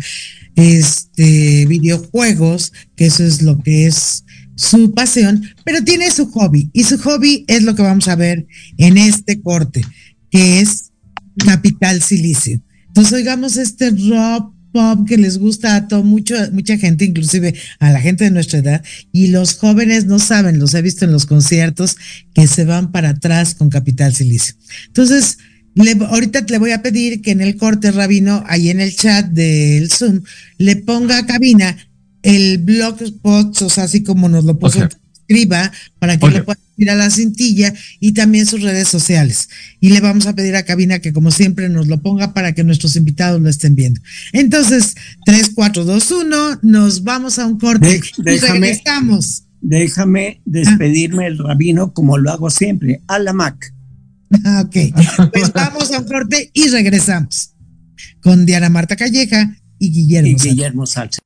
este 0.54 1.66
videojuegos, 1.66 2.72
que 2.94 3.06
eso 3.06 3.24
es 3.24 3.42
lo 3.42 3.58
que 3.58 3.86
es 3.86 4.24
su 4.60 4.92
pasión, 4.92 5.42
pero 5.64 5.82
tiene 5.82 6.10
su 6.10 6.30
hobby 6.32 6.68
y 6.74 6.84
su 6.84 6.98
hobby 6.98 7.44
es 7.48 7.62
lo 7.62 7.74
que 7.74 7.82
vamos 7.82 8.08
a 8.08 8.14
ver 8.14 8.46
en 8.76 8.98
este 8.98 9.40
corte, 9.40 9.86
que 10.30 10.60
es 10.60 10.90
Capital 11.38 12.02
Silicio. 12.02 12.60
Entonces 12.88 13.12
oigamos 13.14 13.56
este 13.56 13.88
rock 13.88 14.54
pop 14.70 15.08
que 15.08 15.16
les 15.16 15.38
gusta 15.38 15.76
a 15.76 15.88
todo, 15.88 16.04
mucho, 16.04 16.34
mucha 16.52 16.76
gente, 16.76 17.06
inclusive 17.06 17.54
a 17.78 17.90
la 17.90 18.00
gente 18.02 18.24
de 18.24 18.30
nuestra 18.32 18.58
edad, 18.58 18.84
y 19.12 19.28
los 19.28 19.54
jóvenes 19.54 20.04
no 20.04 20.18
saben, 20.18 20.58
los 20.58 20.74
he 20.74 20.82
visto 20.82 21.06
en 21.06 21.12
los 21.12 21.24
conciertos, 21.24 21.96
que 22.34 22.46
se 22.46 22.66
van 22.66 22.92
para 22.92 23.10
atrás 23.10 23.54
con 23.54 23.70
Capital 23.70 24.14
Silicio. 24.14 24.54
Entonces, 24.88 25.38
ahorita 26.06 26.44
le 26.46 26.58
voy 26.58 26.72
a 26.72 26.82
pedir 26.82 27.22
que 27.22 27.30
en 27.30 27.40
el 27.40 27.56
corte, 27.56 27.90
Rabino, 27.92 28.44
ahí 28.46 28.68
en 28.68 28.80
el 28.80 28.94
chat 28.94 29.26
del 29.26 29.90
Zoom, 29.90 30.20
le 30.58 30.76
ponga 30.76 31.24
cabina 31.24 31.78
el 32.22 32.58
blogspot, 32.58 33.62
o 33.62 33.70
sea, 33.70 33.84
así 33.84 34.02
como 34.02 34.28
nos 34.28 34.44
lo 34.44 34.58
puso 34.58 34.88
escriba 35.30 35.70
para 35.98 36.18
que 36.18 36.28
lo 36.28 36.44
pueda 36.44 36.58
ir 36.76 36.90
a 36.90 36.94
la 36.94 37.10
cintilla 37.10 37.72
y 38.00 38.12
también 38.12 38.46
sus 38.46 38.62
redes 38.62 38.88
sociales. 38.88 39.48
Y 39.80 39.90
le 39.90 40.00
vamos 40.00 40.26
a 40.26 40.34
pedir 40.34 40.56
a 40.56 40.64
Cabina 40.64 40.98
que 40.98 41.12
como 41.12 41.30
siempre 41.30 41.68
nos 41.68 41.86
lo 41.86 42.02
ponga 42.02 42.34
para 42.34 42.52
que 42.52 42.64
nuestros 42.64 42.96
invitados 42.96 43.40
lo 43.40 43.48
estén 43.48 43.74
viendo. 43.74 44.00
Entonces, 44.32 44.94
3, 45.24 45.52
4, 45.54 45.84
2, 45.84 46.10
1, 46.10 46.58
nos 46.62 47.04
vamos 47.04 47.38
a 47.38 47.46
un 47.46 47.58
corte. 47.58 48.00
déjame, 48.18 48.70
estamos. 48.70 49.44
déjame 49.60 50.40
despedirme 50.44 51.26
el 51.26 51.38
rabino 51.38 51.92
como 51.92 52.18
lo 52.18 52.32
hago 52.32 52.50
siempre, 52.50 53.00
a 53.06 53.18
la 53.18 53.32
Mac. 53.32 53.72
ok, 54.32 54.76
pues 55.32 55.52
vamos 55.52 55.92
a 55.92 56.00
un 56.00 56.06
corte 56.06 56.50
y 56.54 56.68
regresamos 56.68 57.52
con 58.20 58.46
Diana 58.46 58.68
Marta 58.68 58.96
Calleja 58.96 59.56
y 59.78 59.90
Guillermo, 59.90 60.28
y 60.28 60.34
Guillermo 60.34 60.86
Salce. 60.86 61.20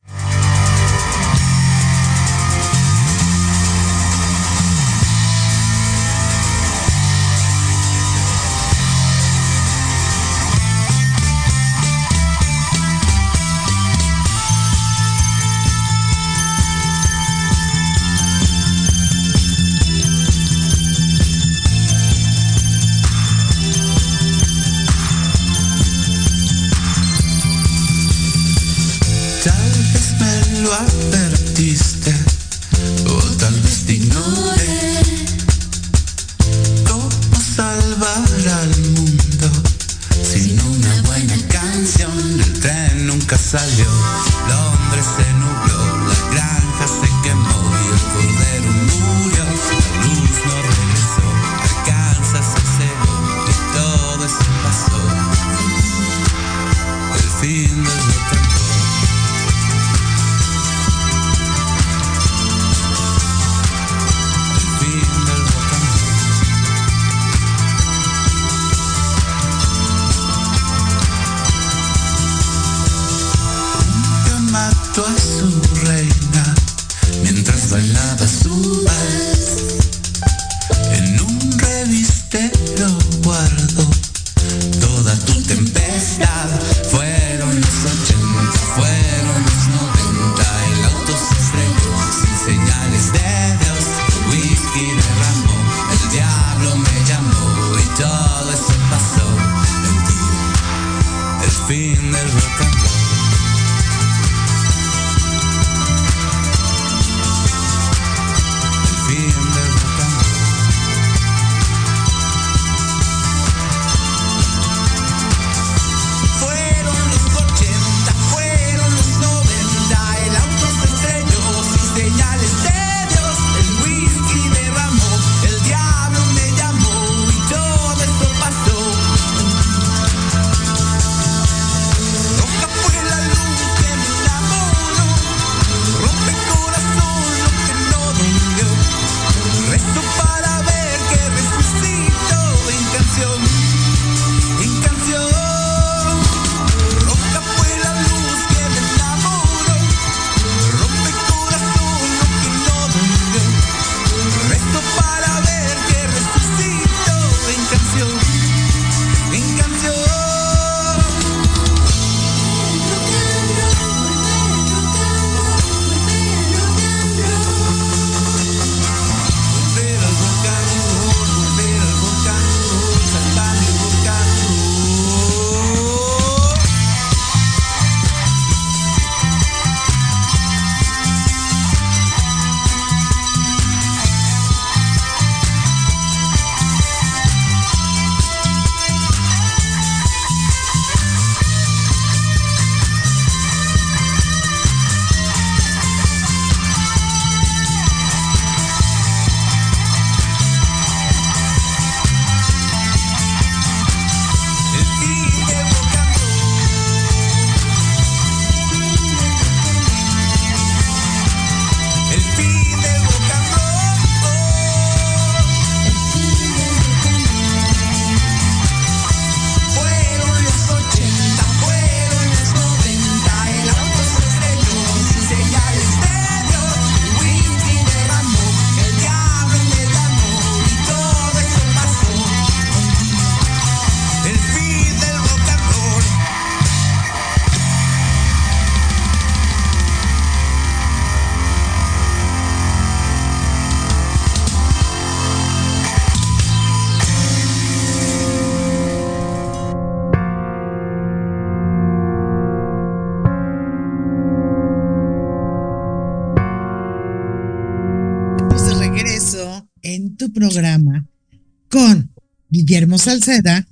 Guillermo 262.64 262.98
Salceda 262.98 263.66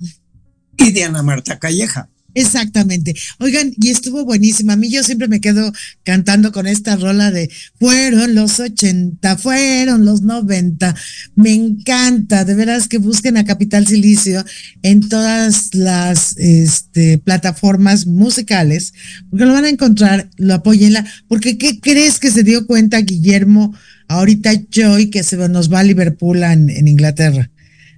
y 0.77 0.91
Diana 0.91 1.23
Marta 1.23 1.59
Calleja. 1.59 2.09
Exactamente. 2.35 3.13
Oigan, 3.39 3.73
y 3.79 3.89
estuvo 3.89 4.25
buenísima. 4.25 4.73
A 4.73 4.75
mí 4.75 4.89
yo 4.89 5.03
siempre 5.03 5.27
me 5.27 5.39
quedo 5.39 5.71
cantando 6.03 6.51
con 6.51 6.65
esta 6.65 6.95
rola 6.95 7.29
de 7.29 7.51
fueron 7.79 8.33
los 8.33 8.59
80, 8.59 9.37
fueron 9.37 10.03
los 10.03 10.23
90. 10.23 10.95
Me 11.35 11.53
encanta, 11.53 12.43
de 12.43 12.55
veras 12.55 12.87
que 12.87 12.97
busquen 12.97 13.37
a 13.37 13.45
Capital 13.45 13.85
Silicio 13.85 14.43
en 14.81 15.07
todas 15.07 15.75
las 15.75 16.35
este, 16.37 17.19
plataformas 17.19 18.07
musicales, 18.07 18.93
porque 19.29 19.45
lo 19.45 19.53
van 19.53 19.65
a 19.65 19.69
encontrar, 19.69 20.29
lo 20.37 20.55
apoyenla, 20.55 21.05
porque 21.27 21.57
¿qué 21.59 21.79
crees 21.79 22.19
que 22.19 22.31
se 22.31 22.43
dio 22.43 22.65
cuenta 22.65 22.97
Guillermo 22.97 23.75
ahorita 24.07 24.51
Joy 24.71 25.11
que 25.11 25.23
se 25.23 25.37
nos 25.49 25.71
va 25.71 25.81
a 25.81 25.83
Liverpool 25.83 26.41
en, 26.41 26.69
en 26.71 26.87
Inglaterra? 26.87 27.51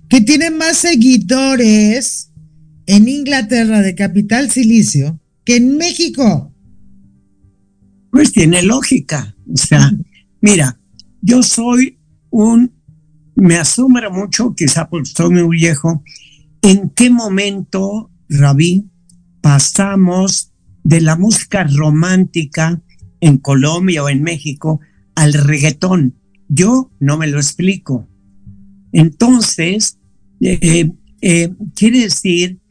Que 0.09 0.21
tiene 0.21 0.51
más 0.51 0.77
seguidores 0.77 2.31
en 2.85 3.07
Inglaterra 3.07 3.81
de 3.81 3.95
Capital 3.95 4.51
Silicio 4.51 5.19
que 5.43 5.57
en 5.57 5.77
México. 5.77 6.51
Pues 8.11 8.33
tiene 8.33 8.63
lógica. 8.63 9.35
O 9.51 9.57
sea, 9.57 9.91
mira, 10.41 10.79
yo 11.21 11.43
soy 11.43 11.99
un, 12.31 12.71
me 13.35 13.57
asombra 13.57 14.09
mucho, 14.09 14.53
quizá 14.55 14.89
porque 14.89 15.09
estoy 15.09 15.29
muy 15.29 15.57
viejo, 15.57 16.03
en 16.61 16.89
qué 16.89 17.09
momento, 17.09 18.09
Rabí, 18.27 18.89
pasamos 19.41 20.51
de 20.83 21.01
la 21.01 21.15
música 21.15 21.63
romántica 21.63 22.81
en 23.21 23.37
Colombia 23.37 24.03
o 24.03 24.09
en 24.09 24.23
México 24.23 24.79
al 25.13 25.33
reggaetón. 25.33 26.15
Yo 26.47 26.91
no 26.99 27.17
me 27.17 27.27
lo 27.27 27.37
explico. 27.37 28.07
Entonces, 28.95 29.99
eh, 30.39 30.89
eh, 31.19 31.53
quiere 31.75 31.99
decir 31.99 32.61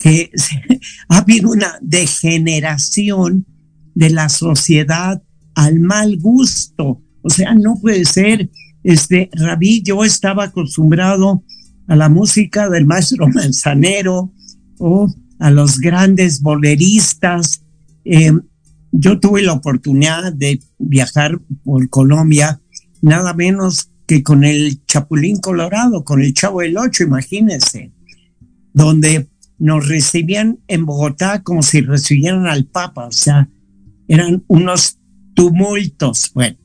que 0.00 0.32
ha 1.08 1.18
habido 1.18 1.50
una 1.50 1.78
degeneración 1.80 3.46
de 3.94 4.10
la 4.10 4.28
sociedad 4.28 5.22
al 5.54 5.78
mal 5.78 6.18
gusto. 6.18 7.00
O 7.22 7.30
sea, 7.30 7.54
no 7.54 7.76
puede 7.80 8.04
ser, 8.06 8.50
este, 8.82 9.30
Rabí, 9.32 9.82
yo 9.84 10.02
estaba 10.02 10.44
acostumbrado 10.44 11.44
a 11.86 11.94
la 11.94 12.08
música 12.08 12.68
del 12.68 12.84
maestro 12.84 13.28
Manzanero 13.32 14.32
o 14.80 15.06
a 15.38 15.50
los 15.52 15.78
grandes 15.78 16.42
boleristas. 16.42 17.62
Eh, 18.04 18.32
yo 18.90 19.20
tuve 19.20 19.42
la 19.42 19.52
oportunidad 19.52 20.32
de 20.32 20.60
viajar 20.76 21.40
por 21.62 21.88
Colombia, 21.88 22.60
nada 23.00 23.32
menos 23.32 23.92
que 24.08 24.22
con 24.22 24.42
el 24.42 24.84
Chapulín 24.86 25.36
Colorado, 25.38 26.02
con 26.02 26.22
el 26.22 26.32
Chavo 26.32 26.62
del 26.62 26.78
Ocho, 26.78 27.04
imagínense, 27.04 27.92
donde 28.72 29.28
nos 29.58 29.86
recibían 29.86 30.60
en 30.66 30.86
Bogotá 30.86 31.42
como 31.42 31.62
si 31.62 31.82
recibieran 31.82 32.46
al 32.46 32.64
Papa, 32.64 33.06
o 33.06 33.12
sea, 33.12 33.50
eran 34.08 34.42
unos 34.48 34.98
tumultos. 35.34 36.32
Bueno, 36.34 36.56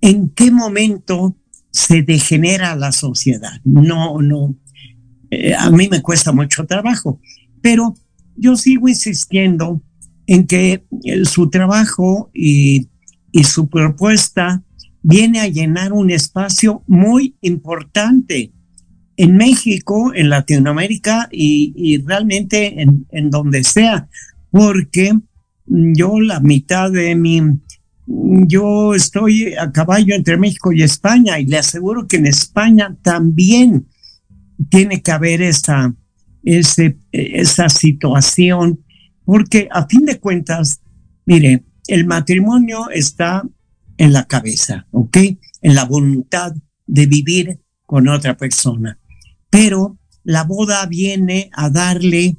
¿en 0.00 0.30
qué 0.30 0.50
momento 0.50 1.36
se 1.70 2.00
degenera 2.02 2.74
la 2.74 2.90
sociedad? 2.90 3.60
No, 3.64 4.22
no, 4.22 4.56
eh, 5.30 5.54
a 5.54 5.70
mí 5.70 5.88
me 5.90 6.00
cuesta 6.00 6.32
mucho 6.32 6.64
trabajo, 6.64 7.20
pero 7.60 7.94
yo 8.34 8.56
sigo 8.56 8.88
insistiendo 8.88 9.82
en 10.26 10.46
que 10.46 10.86
eh, 11.04 11.24
su 11.26 11.50
trabajo 11.50 12.30
y, 12.32 12.88
y 13.30 13.44
su 13.44 13.68
propuesta 13.68 14.62
viene 15.02 15.40
a 15.40 15.48
llenar 15.48 15.92
un 15.92 16.10
espacio 16.10 16.82
muy 16.86 17.36
importante 17.40 18.52
en 19.16 19.36
México, 19.36 20.12
en 20.14 20.30
Latinoamérica 20.30 21.28
y, 21.32 21.98
realmente 22.06 22.80
en, 22.80 23.06
en, 23.10 23.30
donde 23.30 23.64
sea, 23.64 24.08
porque 24.50 25.12
yo 25.66 26.20
la 26.20 26.40
mitad 26.40 26.90
de 26.90 27.16
mi, 27.16 27.40
yo 28.06 28.94
estoy 28.94 29.54
a 29.54 29.72
caballo 29.72 30.14
entre 30.14 30.36
México 30.36 30.72
y 30.72 30.82
España 30.82 31.38
y 31.38 31.46
le 31.46 31.58
aseguro 31.58 32.06
que 32.06 32.16
en 32.16 32.26
España 32.26 32.96
también 33.02 33.88
tiene 34.70 35.02
que 35.02 35.10
haber 35.10 35.42
esa, 35.42 35.94
ese, 36.44 36.96
esa 37.12 37.68
situación, 37.68 38.84
porque 39.24 39.68
a 39.70 39.86
fin 39.86 40.04
de 40.04 40.18
cuentas, 40.18 40.80
mire, 41.26 41.64
el 41.88 42.06
matrimonio 42.06 42.88
está 42.90 43.42
en 43.98 44.12
la 44.12 44.24
cabeza, 44.26 44.86
¿ok? 44.92 45.16
En 45.60 45.74
la 45.74 45.84
voluntad 45.84 46.54
de 46.86 47.06
vivir 47.06 47.60
con 47.84 48.08
otra 48.08 48.36
persona 48.36 48.98
pero 49.50 49.98
la 50.24 50.44
boda 50.44 50.86
viene 50.86 51.50
a 51.52 51.70
darle 51.70 52.36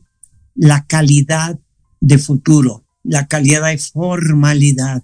la 0.56 0.86
calidad 0.86 1.60
de 2.00 2.18
futuro, 2.18 2.86
la 3.04 3.28
calidad 3.28 3.70
de 3.70 3.78
formalidad. 3.78 5.04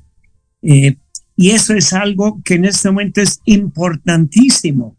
Eh, 0.61 0.97
y 1.35 1.51
eso 1.51 1.73
es 1.73 1.93
algo 1.93 2.41
que 2.43 2.55
en 2.55 2.65
este 2.65 2.89
momento 2.89 3.21
es 3.21 3.41
importantísimo, 3.45 4.97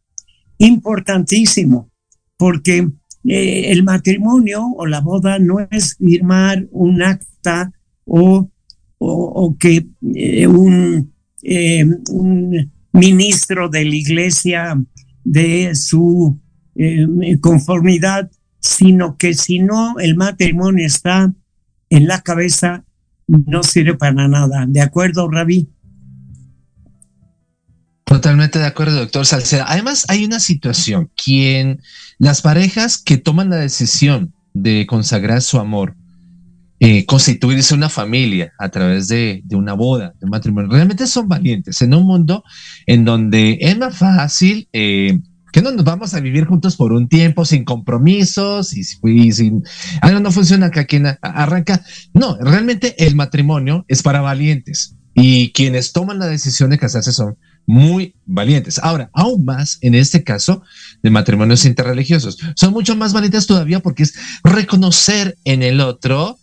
importantísimo, 0.59 1.91
porque 2.37 2.89
eh, 3.25 3.71
el 3.71 3.83
matrimonio 3.83 4.67
o 4.77 4.87
la 4.87 5.01
boda 5.01 5.39
no 5.39 5.61
es 5.71 5.97
firmar 5.97 6.67
un 6.71 7.03
acta 7.03 7.73
o, 8.05 8.51
o, 8.99 9.57
que 9.59 9.87
eh, 10.15 10.47
un, 10.47 11.15
un 12.11 12.73
ministro 12.93 13.69
de 13.69 13.85
la 13.85 13.95
iglesia 13.95 14.83
de 15.25 15.75
su 15.75 16.39
eh, 16.75 17.07
conformidad, 17.41 18.31
sino 18.61 19.17
que 19.17 19.35
si 19.35 19.61
no 19.61 19.99
el 19.99 20.17
matrimonio 20.17 20.87
está 20.87 21.33
en 21.91 22.07
la 22.07 22.21
cabeza, 22.21 22.85
no 23.27 23.63
sirve 23.63 23.95
para 23.95 24.29
nada. 24.29 24.67
¿De 24.67 24.81
acuerdo, 24.81 25.29
Ravi? 25.31 25.69
Totalmente 28.05 28.59
de 28.59 28.67
acuerdo, 28.67 28.97
doctor 28.97 29.27
Salceda. 29.27 29.65
Además, 29.69 30.05
hay 30.09 30.25
una 30.25 30.39
situación, 30.39 31.11
quien 31.17 31.81
las 32.19 32.41
parejas 32.41 32.99
que 32.99 33.17
toman 33.17 33.51
la 33.51 33.57
decisión 33.57 34.33
de 34.55 34.87
consagrar 34.87 35.43
su 35.43 35.59
amor, 35.59 35.97
eh, 36.79 37.07
constituirse 37.07 37.75
una 37.75 37.89
familia 37.89 38.53
a 38.59 38.69
través 38.69 39.09
de, 39.09 39.41
de, 39.45 39.57
una 39.57 39.73
boda, 39.73 40.13
de 40.19 40.25
un 40.25 40.31
matrimonio, 40.31 40.71
realmente 40.71 41.07
son 41.07 41.29
valientes 41.29 41.81
en 41.83 41.95
un 41.95 42.05
mundo 42.05 42.45
en 42.87 43.05
donde 43.05 43.59
es 43.61 43.79
más 43.79 43.97
fácil 43.97 44.69
eh, 44.73 45.19
que 45.57 45.63
no 45.63 45.73
nos 45.73 45.85
vamos 45.87 46.13
a 46.13 46.21
vivir 46.21 46.45
juntos 46.45 46.77
por 46.77 46.93
un 46.93 47.09
tiempo 47.09 47.47
sin 47.47 47.65
compromisos 47.65 48.77
y, 48.77 48.85
sin, 48.85 49.65
ah, 50.03 50.11
no, 50.11 50.31
funciona 50.31 50.67
acá 50.67 50.85
quien 50.85 51.07
arranca. 51.23 51.83
No, 52.13 52.37
realmente 52.39 52.95
el 53.03 53.15
matrimonio 53.15 53.87
es 53.89 54.03
para 54.03 54.21
valientes 54.21 54.97
y 55.15 55.53
quienes 55.53 55.95
toman 55.95 56.19
la 56.19 56.27
decisión 56.27 56.69
de 56.69 56.79
casarse 56.79 57.11
son 57.11 57.39
muy 57.65 58.15
valientes. 58.27 58.79
Ahora, 58.79 59.09
aún 59.15 59.47
más 59.47 59.79
en 59.81 59.95
este 59.95 60.23
caso 60.23 60.63
de 61.03 61.09
matrimonios 61.09 61.65
interreligiosos, 61.65 62.37
son 62.55 62.75
mucho 62.75 62.95
más 62.95 63.15
valientes 63.15 63.47
todavía 63.47 63.81
porque 63.81 64.03
es 64.03 64.15
reconocer 64.45 65.39
en 65.45 65.63
el 65.63 65.81
otro 65.81 66.39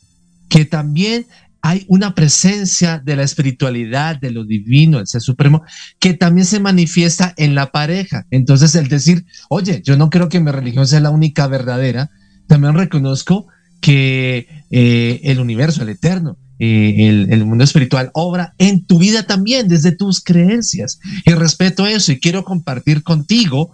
que 0.53 0.65
también 0.65 1.25
hay 1.63 1.83
una 1.87 2.13
presencia 2.13 3.01
de 3.03 3.15
la 3.15 3.23
espiritualidad, 3.23 4.21
de 4.21 4.29
lo 4.29 4.45
divino, 4.45 4.99
el 4.99 5.07
ser 5.07 5.21
supremo, 5.21 5.63
que 5.97 6.13
también 6.13 6.45
se 6.45 6.59
manifiesta 6.59 7.33
en 7.37 7.55
la 7.55 7.71
pareja. 7.71 8.27
Entonces, 8.29 8.75
el 8.75 8.87
decir, 8.87 9.25
oye, 9.49 9.81
yo 9.83 9.97
no 9.97 10.11
creo 10.11 10.29
que 10.29 10.39
mi 10.39 10.51
religión 10.51 10.85
sea 10.85 10.99
la 10.99 11.09
única 11.09 11.47
verdadera, 11.47 12.11
también 12.45 12.75
reconozco 12.75 13.47
que 13.81 14.47
eh, 14.69 15.21
el 15.23 15.39
universo, 15.39 15.81
el 15.81 15.89
eterno, 15.89 16.37
eh, 16.59 17.27
el, 17.31 17.45
mundo 17.45 17.63
espiritual 17.63 18.11
obra 18.13 18.53
en 18.59 18.85
tu 18.85 18.99
vida 18.99 19.23
también, 19.23 19.67
desde 19.67 19.91
tus 19.91 20.21
creencias. 20.21 20.99
Y 21.25 21.31
respeto 21.31 21.87
eso 21.87 22.11
y 22.11 22.19
quiero 22.19 22.43
compartir 22.43 23.01
contigo 23.01 23.71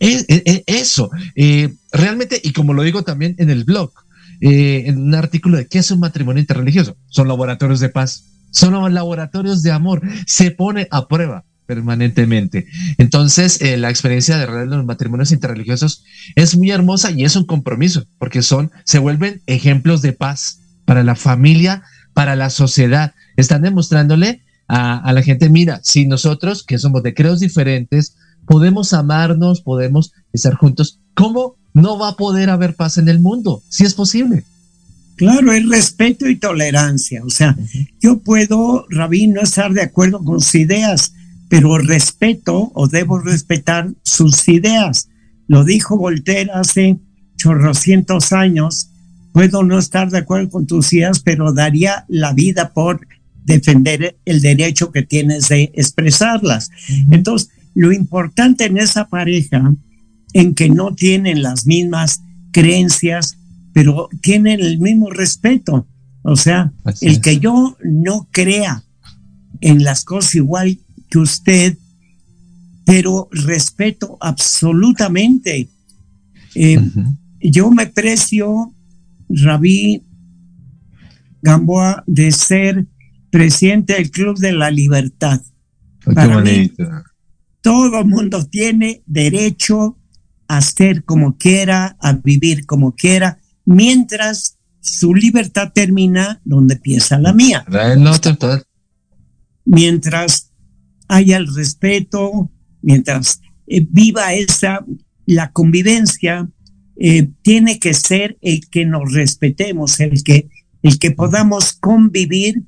eh, 0.00 0.64
eso. 0.66 1.10
realmente, 1.92 2.40
y 2.42 2.52
como 2.52 2.72
lo 2.72 2.84
digo 2.84 3.02
también 3.02 3.34
en 3.36 3.50
el 3.50 3.64
blog, 3.64 3.92
eh, 4.44 4.88
en 4.88 5.00
un 5.00 5.14
artículo 5.14 5.56
de 5.56 5.68
qué 5.68 5.78
es 5.78 5.92
un 5.92 6.00
matrimonio 6.00 6.40
interreligioso. 6.40 6.96
Son 7.06 7.28
laboratorios 7.28 7.78
de 7.78 7.90
paz, 7.90 8.24
son 8.50 8.92
laboratorios 8.92 9.62
de 9.62 9.70
amor. 9.70 10.02
Se 10.26 10.50
pone 10.50 10.88
a 10.90 11.06
prueba 11.06 11.44
permanentemente. 11.66 12.66
Entonces, 12.98 13.62
eh, 13.62 13.76
la 13.76 13.88
experiencia 13.88 14.36
de 14.38 14.66
los 14.66 14.84
matrimonios 14.84 15.30
interreligiosos 15.30 16.04
es 16.34 16.56
muy 16.56 16.72
hermosa 16.72 17.12
y 17.12 17.22
es 17.22 17.36
un 17.36 17.46
compromiso, 17.46 18.04
porque 18.18 18.42
son, 18.42 18.72
se 18.84 18.98
vuelven 18.98 19.42
ejemplos 19.46 20.02
de 20.02 20.12
paz 20.12 20.58
para 20.86 21.04
la 21.04 21.14
familia, 21.14 21.84
para 22.12 22.34
la 22.34 22.50
sociedad. 22.50 23.14
Están 23.36 23.62
demostrándole 23.62 24.42
a, 24.66 24.98
a 24.98 25.12
la 25.12 25.22
gente, 25.22 25.50
mira, 25.50 25.78
si 25.84 26.06
nosotros, 26.06 26.64
que 26.64 26.78
somos 26.78 27.04
de 27.04 27.14
creos 27.14 27.38
diferentes, 27.38 28.16
podemos 28.44 28.92
amarnos, 28.92 29.60
podemos 29.60 30.12
estar 30.32 30.54
juntos, 30.54 30.98
¿cómo 31.14 31.61
no 31.74 31.98
va 31.98 32.10
a 32.10 32.16
poder 32.16 32.50
haber 32.50 32.74
paz 32.74 32.98
en 32.98 33.08
el 33.08 33.20
mundo, 33.20 33.62
si 33.68 33.84
es 33.84 33.94
posible. 33.94 34.44
Claro, 35.16 35.52
es 35.52 35.68
respeto 35.68 36.28
y 36.28 36.36
tolerancia. 36.36 37.22
O 37.24 37.30
sea, 37.30 37.56
yo 38.00 38.18
puedo, 38.18 38.86
Rabí, 38.88 39.26
no 39.26 39.42
estar 39.42 39.72
de 39.72 39.82
acuerdo 39.82 40.24
con 40.24 40.40
sus 40.40 40.54
ideas, 40.54 41.12
pero 41.48 41.78
respeto 41.78 42.72
o 42.74 42.88
debo 42.88 43.18
respetar 43.18 43.90
sus 44.02 44.48
ideas. 44.48 45.08
Lo 45.46 45.64
dijo 45.64 45.96
Voltaire 45.96 46.50
hace 46.52 46.98
chorrocientos 47.36 48.32
años 48.32 48.88
puedo 49.32 49.64
no 49.64 49.78
estar 49.78 50.10
de 50.10 50.18
acuerdo 50.18 50.50
con 50.50 50.66
tus 50.66 50.92
ideas, 50.92 51.20
pero 51.20 51.52
daría 51.52 52.04
la 52.08 52.32
vida 52.32 52.72
por 52.72 53.06
defender 53.44 54.16
el 54.24 54.40
derecho 54.40 54.92
que 54.92 55.02
tienes 55.02 55.48
de 55.48 55.72
expresarlas. 55.74 56.70
Entonces, 57.10 57.50
lo 57.74 57.92
importante 57.92 58.66
en 58.66 58.76
esa 58.76 59.08
pareja, 59.08 59.74
en 60.32 60.54
que 60.54 60.68
no 60.68 60.94
tienen 60.94 61.42
las 61.42 61.66
mismas 61.66 62.22
creencias, 62.52 63.38
pero 63.72 64.08
tienen 64.20 64.60
el 64.60 64.78
mismo 64.78 65.10
respeto. 65.10 65.86
O 66.22 66.36
sea, 66.36 66.72
el 67.00 67.20
que 67.20 67.38
yo 67.38 67.76
no 67.84 68.28
crea 68.30 68.84
en 69.60 69.82
las 69.82 70.04
cosas 70.04 70.34
igual 70.36 70.78
que 71.10 71.18
usted, 71.18 71.78
pero 72.84 73.28
respeto 73.32 74.16
absolutamente. 74.20 75.68
Eh, 76.54 76.80
yo 77.40 77.70
me 77.70 77.86
precio, 77.86 78.72
Rabí 79.28 80.02
Gamboa, 81.42 82.04
de 82.06 82.30
ser 82.30 82.86
presidente 83.30 83.94
del 83.94 84.10
Club 84.10 84.38
de 84.38 84.52
la 84.52 84.70
Libertad. 84.70 85.40
Para 86.14 86.40
mí, 86.40 86.70
todo 87.62 88.04
mundo 88.04 88.44
tiene 88.46 89.02
derecho 89.06 89.96
a 90.52 90.60
ser 90.60 91.04
como 91.04 91.38
quiera, 91.38 91.96
a 91.98 92.12
vivir 92.12 92.66
como 92.66 92.94
quiera, 92.94 93.38
mientras 93.64 94.58
su 94.80 95.14
libertad 95.14 95.72
termina 95.74 96.42
donde 96.44 96.74
empieza 96.74 97.18
la 97.18 97.32
mía. 97.32 97.64
Mientras 99.64 100.52
haya 101.08 101.38
el 101.38 101.46
respeto, 101.54 102.50
mientras 102.82 103.40
eh, 103.66 103.86
viva 103.88 104.34
esa, 104.34 104.84
la 105.24 105.52
convivencia, 105.52 106.46
eh, 106.96 107.30
tiene 107.40 107.78
que 107.78 107.94
ser 107.94 108.36
el 108.42 108.68
que 108.68 108.84
nos 108.84 109.10
respetemos, 109.10 110.00
el 110.00 110.22
que, 110.22 110.50
el 110.82 110.98
que 110.98 111.12
podamos 111.12 111.72
convivir 111.72 112.62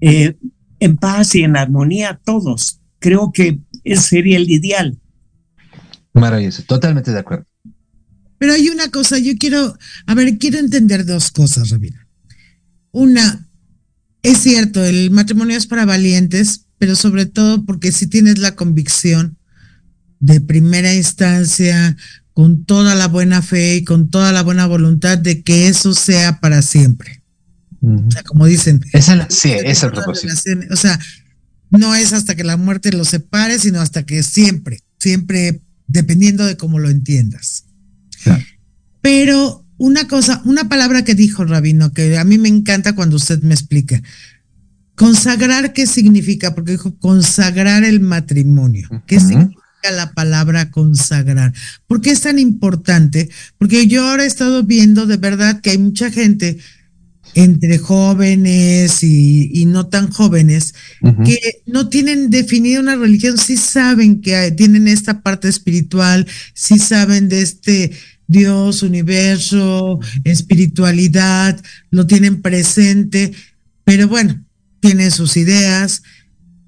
eh, 0.00 0.36
en 0.78 0.96
paz 0.96 1.34
y 1.34 1.42
en 1.42 1.56
armonía 1.56 2.20
todos. 2.24 2.80
Creo 3.00 3.32
que 3.32 3.58
ese 3.82 4.02
sería 4.02 4.36
el 4.36 4.48
ideal. 4.48 5.00
Maravilloso, 6.20 6.62
totalmente 6.64 7.12
de 7.12 7.18
acuerdo. 7.18 7.46
Pero 8.38 8.52
hay 8.52 8.68
una 8.68 8.90
cosa, 8.90 9.18
yo 9.18 9.32
quiero, 9.38 9.76
a 10.06 10.14
ver, 10.14 10.38
quiero 10.38 10.58
entender 10.58 11.04
dos 11.06 11.30
cosas, 11.30 11.70
Rabina. 11.70 12.06
Una, 12.90 13.48
es 14.22 14.38
cierto, 14.38 14.84
el 14.84 15.10
matrimonio 15.10 15.56
es 15.56 15.66
para 15.66 15.84
valientes, 15.84 16.66
pero 16.78 16.96
sobre 16.96 17.26
todo 17.26 17.64
porque 17.64 17.92
si 17.92 18.06
tienes 18.06 18.38
la 18.38 18.56
convicción 18.56 19.38
de 20.20 20.40
primera 20.40 20.94
instancia, 20.94 21.96
con 22.36 22.66
toda 22.66 22.94
la 22.94 23.08
buena 23.08 23.40
fe 23.40 23.76
y 23.76 23.84
con 23.84 24.10
toda 24.10 24.30
la 24.30 24.42
buena 24.42 24.66
voluntad 24.66 25.16
de 25.16 25.42
que 25.42 25.68
eso 25.68 25.94
sea 25.94 26.38
para 26.38 26.60
siempre. 26.60 27.22
O 27.80 28.10
sea, 28.10 28.22
como 28.24 28.44
dicen. 28.44 28.84
Esa, 28.92 29.26
sí, 29.30 29.52
es 29.52 29.82
el 29.82 29.92
propósito. 29.92 30.34
O 30.70 30.76
sea, 30.76 31.00
no 31.70 31.94
es 31.94 32.12
hasta 32.12 32.34
que 32.34 32.44
la 32.44 32.58
muerte 32.58 32.92
los 32.92 33.08
separe, 33.08 33.58
sino 33.58 33.80
hasta 33.80 34.04
que 34.04 34.22
siempre, 34.22 34.80
siempre, 34.98 35.62
dependiendo 35.86 36.44
de 36.44 36.56
cómo 36.56 36.78
lo 36.78 36.90
entiendas. 36.90 37.64
Pero 39.00 39.64
una 39.78 40.08
cosa, 40.08 40.42
una 40.44 40.68
palabra 40.68 41.04
que 41.04 41.14
dijo 41.14 41.44
Rabino, 41.44 41.92
que 41.92 42.18
a 42.18 42.24
mí 42.24 42.38
me 42.38 42.48
encanta 42.48 42.94
cuando 42.94 43.16
usted 43.16 43.42
me 43.42 43.54
explica. 43.54 44.02
Consagrar, 44.94 45.72
¿qué 45.72 45.86
significa? 45.86 46.54
Porque 46.54 46.72
dijo 46.72 46.96
consagrar 46.98 47.84
el 47.84 48.00
matrimonio. 48.00 48.88
¿Qué 49.06 49.20
significa 49.20 49.90
la 49.94 50.12
palabra 50.12 50.70
consagrar? 50.70 51.52
¿Por 51.86 52.00
qué 52.00 52.10
es 52.10 52.22
tan 52.22 52.38
importante? 52.38 53.28
Porque 53.58 53.86
yo 53.86 54.08
ahora 54.08 54.24
he 54.24 54.26
estado 54.26 54.62
viendo 54.64 55.06
de 55.06 55.18
verdad 55.18 55.60
que 55.60 55.70
hay 55.70 55.78
mucha 55.78 56.10
gente 56.10 56.58
entre 57.36 57.76
jóvenes 57.76 59.02
y, 59.02 59.66
no 59.66 59.88
tan 59.88 60.10
jóvenes 60.10 60.74
que 61.22 61.38
no 61.66 61.90
tienen 61.90 62.30
definida 62.30 62.80
una 62.80 62.96
religión, 62.96 63.36
sí 63.36 63.58
saben 63.58 64.22
que 64.22 64.52
tienen 64.52 64.88
esta 64.88 65.20
parte 65.20 65.46
espiritual, 65.46 66.26
sí 66.54 66.78
saben 66.78 67.28
de 67.28 67.42
este 67.42 67.92
Dios, 68.26 68.82
universo, 68.82 70.00
espiritualidad, 70.24 71.62
lo 71.90 72.06
tienen 72.06 72.40
presente, 72.40 73.32
pero 73.84 74.08
bueno, 74.08 74.42
tienen 74.80 75.10
sus 75.10 75.36
ideas, 75.36 76.02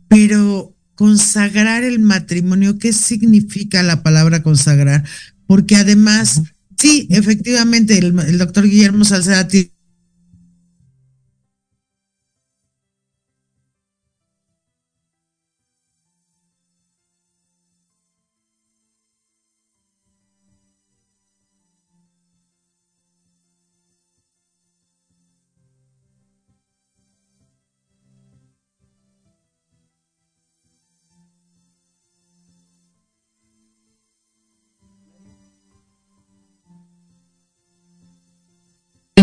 pero 0.07 0.77
consagrar 0.95 1.83
el 1.83 1.99
matrimonio, 1.99 2.79
¿qué 2.79 2.93
significa 2.93 3.83
la 3.83 4.03
palabra 4.03 4.43
consagrar? 4.43 5.03
Porque 5.47 5.77
además, 5.77 6.43
sí, 6.77 7.09
efectivamente, 7.11 7.97
el, 7.97 8.19
el 8.19 8.37
doctor 8.37 8.69
Guillermo 8.69 9.07
Salceda 9.07 9.49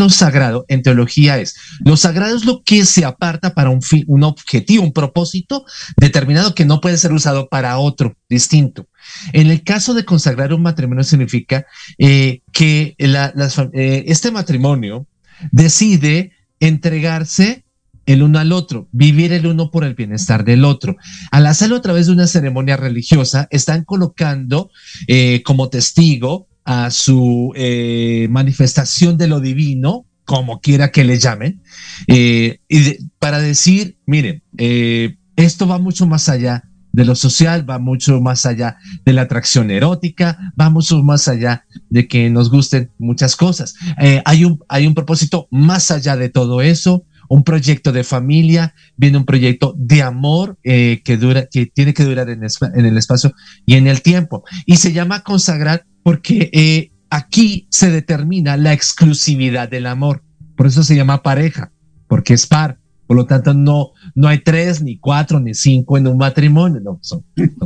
lo 0.06 0.10
sagrado 0.12 0.66
en 0.68 0.84
teología 0.84 1.39
es, 1.39 1.56
lo 1.80 1.97
sagrado 1.97 2.36
es 2.38 2.45
lo 2.45 2.62
que 2.62 2.86
se 2.86 3.06
aparta 3.06 3.56
para 3.56 3.72
un, 3.72 3.82
fin, 3.82 4.03
un 4.08 4.24
objetivo, 4.24 4.84
un 4.84 4.93
propósito 4.93 5.66
determinado 5.97 6.53
que 6.53 6.64
no 6.64 6.80
puede 6.80 6.99
ser 6.99 7.12
usado 7.12 7.49
para 7.49 7.80
otro 7.80 8.16
distinto. 8.30 8.88
En 9.34 9.49
el 9.49 9.64
caso 9.64 9.95
de 9.95 10.06
consagrar 10.06 10.53
un 10.53 10.62
matrimonio 10.62 11.03
significa 11.03 11.66
eh, 11.97 12.41
que 12.51 12.95
eh, 12.99 14.03
este 14.06 14.30
matrimonio 14.30 15.08
decide 15.51 16.34
entregarse 16.60 17.66
el 18.06 18.22
uno 18.22 18.38
al 18.38 18.51
otro, 18.51 18.88
vivir 18.91 19.34
el 19.34 19.47
uno 19.47 19.72
por 19.72 19.86
el 19.86 19.95
bienestar 19.95 20.45
del 20.45 20.66
otro. 20.66 20.97
Al 21.32 21.47
hacerlo 21.47 21.78
a 21.78 21.82
través 21.82 22.06
de 22.06 22.12
una 22.12 22.28
ceremonia 22.28 22.78
religiosa, 22.78 23.47
están 23.49 23.84
colocando 23.86 24.70
eh, 25.08 25.41
como 25.43 25.70
testigo 25.70 26.47
a 26.66 26.89
su 26.89 27.53
eh, 27.55 28.28
manifestación 28.32 29.18
de 29.18 29.28
lo 29.28 29.39
divino, 29.39 30.07
como 30.26 30.59
quiera 30.59 30.91
que 30.91 31.03
le 31.03 31.20
llamen, 31.20 31.61
eh, 32.07 32.59
y 32.68 33.05
para 33.20 33.39
decir, 33.39 33.99
miren, 34.07 34.41
eh, 34.57 35.18
esto 35.36 35.68
va 35.68 35.78
mucho 35.78 36.07
más 36.07 36.28
allá 36.28 36.63
de 36.91 37.05
lo 37.05 37.13
social, 37.13 37.70
va 37.70 37.78
mucho 37.78 38.20
más 38.20 38.47
allá 38.47 38.78
de 39.05 39.13
la 39.13 39.24
atracción 39.24 39.70
erótica, 39.70 40.39
va 40.59 40.72
mucho 40.72 41.03
más 41.03 41.28
allá 41.28 41.66
de 41.89 42.07
que 42.07 42.30
nos 42.32 42.49
gusten 42.49 42.89
muchas 42.97 43.36
cosas. 43.36 43.76
hay, 44.24 44.45
un, 44.45 44.59
hay 44.70 44.88
un 44.88 44.95
propósito 44.95 45.47
más 45.51 45.91
allá 45.91 46.16
de 46.16 46.30
todo 46.30 46.61
eso, 46.61 47.03
un 47.28 47.43
proyecto 47.43 47.91
de 47.91 48.05
familia, 48.05 48.74
viene 48.95 49.18
un 49.18 49.26
proyecto 49.26 49.76
de 49.78 50.03
amor 50.03 50.57
que 50.63 51.18
dura, 51.20 51.47
que 51.47 51.66
tiene 51.66 51.93
que 51.93 52.05
durar 52.05 52.30
en, 52.30 52.43
en, 52.43 52.86
el 52.86 52.97
espacio 52.97 53.34
y 53.66 53.76
en 53.76 53.88
el 53.88 54.01
tiempo. 54.01 54.45
Y 54.66 54.78
se 54.78 54.93
llama 54.93 55.20
consagrar 55.20 55.86
porque 56.06 56.51
eh, 56.53 56.91
aquí 57.10 57.68
se 57.72 57.89
determina 57.89 58.58
la 58.58 58.74
exclusividad 58.74 59.68
del 59.68 59.88
amor. 59.88 60.24
Por 60.56 60.68
eso 60.68 60.84
se 60.84 60.95
llama 60.95 61.24
pareja, 61.24 61.72
porque 62.08 62.36
es 62.36 62.45
par. 62.45 62.78
Por 63.08 63.18
lo 63.18 63.26
tanto, 63.26 63.56
no, 63.56 63.89
no 64.14 64.28
hay 64.28 64.38
tres, 64.38 64.84
ni 64.84 64.99
cuatro, 64.99 65.39
ni 65.39 65.56
cinco 65.56 65.97
en 65.97 66.06
un 66.06 66.20
matrimonio. 66.20 66.80
No, 66.80 66.99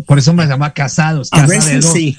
por 0.08 0.20
eso 0.20 0.34
me 0.34 0.48
llama 0.48 0.74
casados. 0.74 1.30
Casa 1.30 1.44
A 1.44 1.48
veces 1.48 1.74
de 1.74 1.80
dos. 1.82 1.92
sí. 1.92 2.18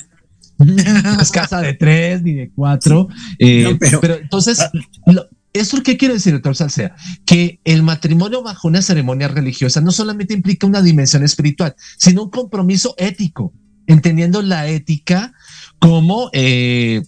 No 0.58 1.22
es 1.22 1.30
casa 1.30 1.62
de 1.62 1.72
tres 1.72 2.22
ni 2.22 2.34
de 2.34 2.50
cuatro. 2.50 3.08
Eh, 3.38 3.78
pero, 3.80 4.16
entonces, 4.16 4.60
ah. 4.60 4.70
lo, 5.06 5.26
¿Eso 5.54 5.82
qué 5.82 5.96
quiere 5.96 6.14
decir, 6.14 6.34
doctor 6.34 6.54
Salcea? 6.54 6.94
Que 7.24 7.60
el 7.64 7.82
matrimonio 7.82 8.42
bajo 8.42 8.68
una 8.68 8.82
ceremonia 8.82 9.28
religiosa 9.28 9.80
no 9.80 9.90
solamente 9.90 10.34
implica 10.34 10.66
una 10.66 10.82
dimensión 10.82 11.22
espiritual, 11.22 11.74
sino 11.96 12.24
un 12.24 12.30
compromiso 12.30 12.94
ético, 12.98 13.54
entendiendo 13.86 14.42
la 14.42 14.68
ética 14.68 15.32
como 15.80 16.30
eh, 16.32 17.02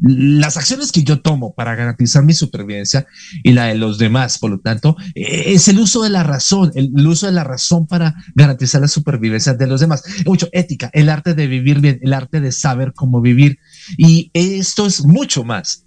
las 0.00 0.56
acciones 0.56 0.92
que 0.92 1.02
yo 1.02 1.20
tomo 1.20 1.54
para 1.54 1.74
garantizar 1.74 2.24
mi 2.24 2.32
supervivencia 2.32 3.06
y 3.42 3.52
la 3.52 3.66
de 3.66 3.74
los 3.74 3.98
demás. 3.98 4.38
Por 4.38 4.50
lo 4.50 4.58
tanto, 4.58 4.96
eh, 5.14 5.44
es 5.46 5.68
el 5.68 5.78
uso 5.78 6.02
de 6.02 6.10
la 6.10 6.22
razón, 6.22 6.72
el, 6.74 7.06
uso 7.06 7.26
de 7.26 7.32
la 7.32 7.44
razón 7.44 7.86
para 7.86 8.14
garantizar 8.34 8.80
la 8.80 8.88
supervivencia 8.88 9.54
de 9.54 9.66
los 9.66 9.80
demás. 9.80 10.02
Mucho 10.26 10.48
ética, 10.52 10.90
el 10.92 11.08
arte 11.08 11.34
de 11.34 11.46
vivir 11.46 11.80
bien, 11.80 11.98
el 12.02 12.12
arte 12.12 12.40
de 12.40 12.52
saber 12.52 12.92
cómo 12.94 13.20
vivir. 13.20 13.58
Y 13.96 14.30
esto 14.34 14.86
es 14.86 15.04
mucho 15.04 15.44
más 15.44 15.84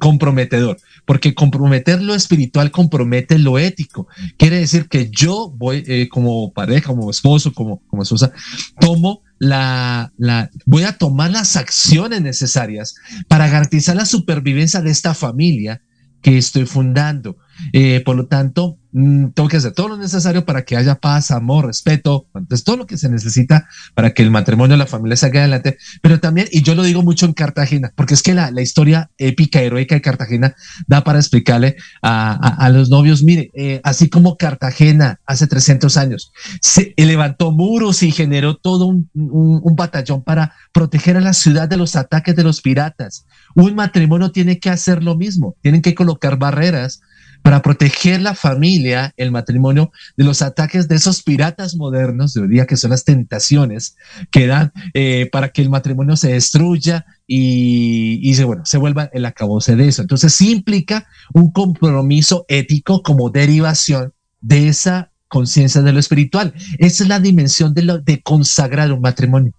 comprometedor, 0.00 0.76
porque 1.04 1.34
comprometer 1.34 2.02
lo 2.02 2.16
espiritual 2.16 2.72
compromete 2.72 3.38
lo 3.38 3.60
ético. 3.60 4.08
Quiere 4.36 4.58
decir 4.58 4.88
que 4.88 5.08
yo 5.08 5.52
voy 5.56 5.84
eh, 5.86 6.08
como 6.08 6.52
pareja, 6.52 6.88
como 6.88 7.08
esposo, 7.08 7.52
como, 7.52 7.80
como 7.86 8.02
esposa, 8.02 8.32
tomo 8.80 9.22
la, 9.42 10.12
la, 10.18 10.50
voy 10.66 10.84
a 10.84 10.96
tomar 10.96 11.32
las 11.32 11.56
acciones 11.56 12.22
necesarias 12.22 12.94
para 13.26 13.48
garantizar 13.48 13.96
la 13.96 14.06
supervivencia 14.06 14.80
de 14.80 14.92
esta 14.92 15.14
familia 15.14 15.82
que 16.20 16.38
estoy 16.38 16.64
fundando. 16.64 17.36
Eh, 17.72 18.02
por 18.04 18.16
lo 18.16 18.26
tanto, 18.26 18.78
mm, 18.92 19.28
tengo 19.28 19.48
que 19.48 19.56
hacer 19.56 19.72
todo 19.72 19.88
lo 19.88 19.96
necesario 19.96 20.44
para 20.44 20.64
que 20.64 20.76
haya 20.76 20.96
paz, 20.96 21.30
amor, 21.30 21.66
respeto, 21.66 22.26
es 22.50 22.64
todo 22.64 22.76
lo 22.76 22.86
que 22.86 22.98
se 22.98 23.08
necesita 23.08 23.68
para 23.94 24.12
que 24.12 24.22
el 24.22 24.30
matrimonio, 24.30 24.76
la 24.76 24.86
familia 24.86 25.16
salga 25.16 25.40
adelante. 25.40 25.78
Pero 26.02 26.20
también, 26.20 26.48
y 26.50 26.62
yo 26.62 26.74
lo 26.74 26.82
digo 26.82 27.02
mucho 27.02 27.26
en 27.26 27.32
Cartagena, 27.32 27.92
porque 27.96 28.14
es 28.14 28.22
que 28.22 28.34
la, 28.34 28.50
la 28.50 28.62
historia 28.62 29.10
épica, 29.18 29.60
heroica 29.62 29.94
de 29.94 30.02
Cartagena 30.02 30.54
da 30.86 31.04
para 31.04 31.18
explicarle 31.18 31.76
a, 32.02 32.32
a, 32.32 32.68
los 32.70 32.90
novios, 32.90 33.22
mire, 33.22 33.50
eh, 33.54 33.80
así 33.84 34.08
como 34.08 34.36
Cartagena 34.36 35.20
hace 35.26 35.46
300 35.46 35.96
años 35.96 36.32
se 36.60 36.94
levantó 36.96 37.52
muros 37.52 38.02
y 38.02 38.10
generó 38.10 38.56
todo 38.56 38.86
un, 38.86 39.10
un, 39.14 39.60
un 39.62 39.76
batallón 39.76 40.22
para 40.22 40.54
proteger 40.72 41.16
a 41.16 41.20
la 41.20 41.32
ciudad 41.32 41.68
de 41.68 41.76
los 41.76 41.96
ataques 41.96 42.36
de 42.36 42.44
los 42.44 42.60
piratas. 42.60 43.26
Un 43.54 43.74
matrimonio 43.74 44.32
tiene 44.32 44.58
que 44.58 44.70
hacer 44.70 45.02
lo 45.02 45.16
mismo, 45.16 45.56
tienen 45.60 45.82
que 45.82 45.94
colocar 45.94 46.38
barreras 46.38 47.00
para 47.42 47.62
proteger 47.62 48.22
la 48.22 48.34
familia, 48.34 49.12
el 49.16 49.32
matrimonio, 49.32 49.90
de 50.16 50.24
los 50.24 50.42
ataques 50.42 50.88
de 50.88 50.96
esos 50.96 51.22
piratas 51.22 51.74
modernos 51.76 52.32
de 52.34 52.42
hoy 52.42 52.48
día, 52.48 52.66
que 52.66 52.76
son 52.76 52.90
las 52.90 53.04
tentaciones 53.04 53.96
que 54.30 54.46
dan 54.46 54.72
eh, 54.94 55.28
para 55.30 55.50
que 55.50 55.62
el 55.62 55.70
matrimonio 55.70 56.16
se 56.16 56.32
destruya 56.32 57.04
y, 57.26 58.20
y 58.22 58.34
se, 58.34 58.44
bueno, 58.44 58.64
se 58.64 58.78
vuelva 58.78 59.10
el 59.12 59.24
acabose 59.26 59.76
de 59.76 59.88
eso. 59.88 60.02
Entonces 60.02 60.32
sí 60.34 60.52
implica 60.52 61.06
un 61.34 61.50
compromiso 61.52 62.44
ético 62.48 63.02
como 63.02 63.30
derivación 63.30 64.12
de 64.40 64.68
esa 64.68 65.10
conciencia 65.28 65.82
de 65.82 65.92
lo 65.92 65.98
espiritual. 65.98 66.54
Esa 66.78 67.02
es 67.02 67.08
la 67.08 67.18
dimensión 67.18 67.74
de, 67.74 67.82
lo, 67.82 67.98
de 67.98 68.22
consagrar 68.22 68.92
un 68.92 69.00
matrimonio. 69.00 69.52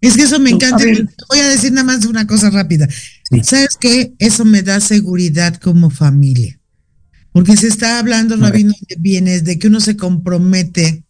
Es 0.00 0.16
que 0.16 0.22
eso 0.22 0.38
me 0.38 0.50
encanta. 0.50 0.84
Voy 1.28 1.38
a 1.40 1.48
decir 1.48 1.72
nada 1.72 1.84
más 1.84 2.04
una 2.06 2.26
cosa 2.26 2.50
rápida. 2.50 2.86
Sí. 2.88 3.42
¿Sabes 3.42 3.76
qué? 3.80 4.14
Eso 4.18 4.44
me 4.44 4.62
da 4.62 4.78
seguridad 4.80 5.56
como 5.56 5.90
familia. 5.90 6.60
Porque 7.36 7.54
se 7.54 7.66
está 7.66 7.98
hablando, 7.98 8.34
Rabino, 8.38 8.72
de 8.88 8.96
bienes, 8.98 9.44
de 9.44 9.58
que 9.58 9.66
uno 9.66 9.78
se 9.78 9.94
compromete 9.94 11.04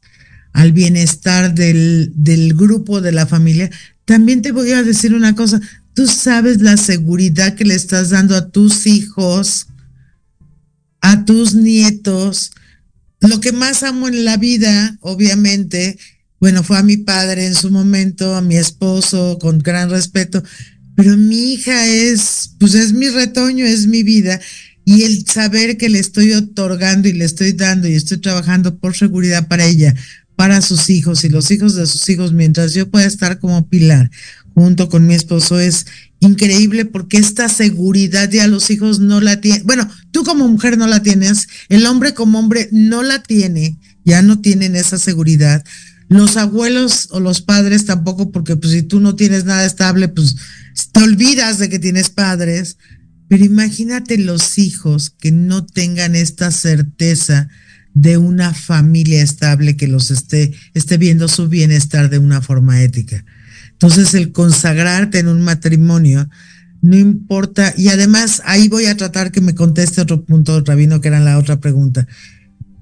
al 0.53 0.73
bienestar 0.73 1.55
del, 1.55 2.11
del 2.17 2.53
grupo, 2.55 3.01
de 3.01 3.13
la 3.13 3.27
familia. 3.27 3.71
También 4.05 4.43
te 4.43 4.51
voy 4.51 4.73
a 4.73 4.83
decir 4.83 5.15
una 5.15 5.37
cosa, 5.37 5.61
tú 5.95 6.09
sabes 6.09 6.61
la 6.61 6.79
seguridad 6.79 7.55
que 7.55 7.65
le 7.65 7.77
estás 7.77 8.11
dando 8.11 8.35
a 8.35 8.49
tus 8.49 8.89
hijos, 8.89 9.69
a 11.01 11.25
tus 11.25 11.55
nietos. 11.55 12.51
Lo 13.21 13.39
que 13.39 13.53
más 13.53 13.85
amo 13.85 14.09
en 14.09 14.25
la 14.25 14.37
vida, 14.37 14.99
obviamente, 15.03 15.97
bueno, 16.41 16.65
fue 16.65 16.77
a 16.77 16.83
mi 16.83 16.97
padre 16.97 17.47
en 17.47 17.55
su 17.55 17.71
momento, 17.71 18.35
a 18.35 18.43
mi 18.43 18.57
esposo, 18.57 19.39
con 19.41 19.61
gran 19.61 19.91
respeto, 19.91 20.43
pero 20.97 21.17
mi 21.17 21.53
hija 21.53 21.87
es, 21.87 22.51
pues 22.59 22.75
es 22.75 22.93
mi 22.93 23.11
retoño, 23.11 23.65
es 23.65 23.87
mi 23.87 24.03
vida 24.03 24.41
y 24.89 25.03
el 25.03 25.27
saber 25.27 25.77
que 25.77 25.89
le 25.89 25.99
estoy 25.99 26.33
otorgando 26.33 27.09
y 27.09 27.13
le 27.13 27.25
estoy 27.25 27.53
dando 27.53 27.89
y 27.89 27.95
estoy 27.95 28.19
trabajando 28.19 28.79
por 28.79 28.97
seguridad 28.97 29.49
para 29.49 29.67
ella, 29.67 29.95
para 30.37 30.63
sus 30.63 30.89
hijos 30.91 31.25
y 31.25 31.29
los 31.29 31.51
hijos 31.51 31.75
de 31.75 31.87
sus 31.87 32.09
hijos, 32.09 32.33
mientras 32.33 32.73
yo 32.73 32.89
pueda 32.89 33.05
estar 33.05 33.41
como 33.41 33.69
pilar 33.69 34.13
junto 34.55 34.89
con 34.89 35.05
mi 35.05 35.15
esposo, 35.15 35.59
es 35.59 35.87
increíble 36.21 36.85
porque 36.85 37.19
esta 37.19 37.49
seguridad 37.49 38.31
ya 38.31 38.47
los 38.47 38.71
hijos 38.71 39.01
no 39.01 39.21
la 39.21 39.41
tienen. 39.41 39.67
Bueno, 39.67 39.91
tú 40.13 40.23
como 40.23 40.47
mujer 40.47 40.79
no 40.79 40.87
la 40.87 41.03
tienes, 41.03 41.49
el 41.69 41.85
hombre 41.85 42.15
como 42.15 42.39
hombre 42.39 42.69
no 42.71 43.03
la 43.03 43.25
tiene, 43.25 43.79
ya 44.05 44.23
no 44.23 44.41
tienen 44.41 44.77
esa 44.77 44.99
seguridad. 44.99 45.65
Los 46.09 46.37
abuelos 46.37 47.09
o 47.11 47.19
los 47.19 47.43
padres 47.43 47.87
tampoco, 47.87 48.31
porque 48.31 48.55
pues 48.55 48.73
si 48.73 48.83
tú 48.85 49.01
no 49.01 49.17
tienes 49.17 49.45
nada 49.45 49.67
estable, 49.67 50.07
pues 50.07 50.37
te 50.93 51.03
olvidas 51.03 51.59
de 51.59 51.69
que 51.69 51.81
tienes 51.81 52.09
padres 52.09 52.77
pero 53.29 53.45
imagínate 53.45 54.19
los 54.19 54.59
hijos 54.59 55.11
que 55.11 55.33
no 55.33 55.65
tengan 55.67 56.15
esta 56.15 56.51
certeza 56.51 57.49
de 57.95 58.19
una 58.19 58.53
familia 58.53 59.23
estable 59.23 59.77
que 59.77 59.89
los 59.89 60.11
esté, 60.11 60.53
esté 60.75 60.99
viendo 60.99 61.29
su 61.29 61.49
bienestar 61.49 62.11
de 62.11 62.19
una 62.19 62.43
forma 62.43 62.83
ética. 62.83 63.25
Entonces, 63.73 64.15
el 64.15 64.33
consagrarte 64.33 65.19
en 65.19 65.29
un 65.29 65.41
matrimonio, 65.41 66.29
no 66.83 66.97
importa, 66.97 67.73
y 67.77 67.89
además 67.89 68.43
ahí 68.45 68.69
voy 68.69 68.87
a 68.87 68.97
tratar 68.97 69.33
que 69.33 69.41
me 69.41 69.55
conteste 69.55 70.03
otro 70.03 70.25
punto, 70.25 70.61
Rabino, 70.61 71.01
que 71.01 71.09
era 71.09 71.21
la 71.21 71.39
otra 71.39 71.59
pregunta. 71.59 72.07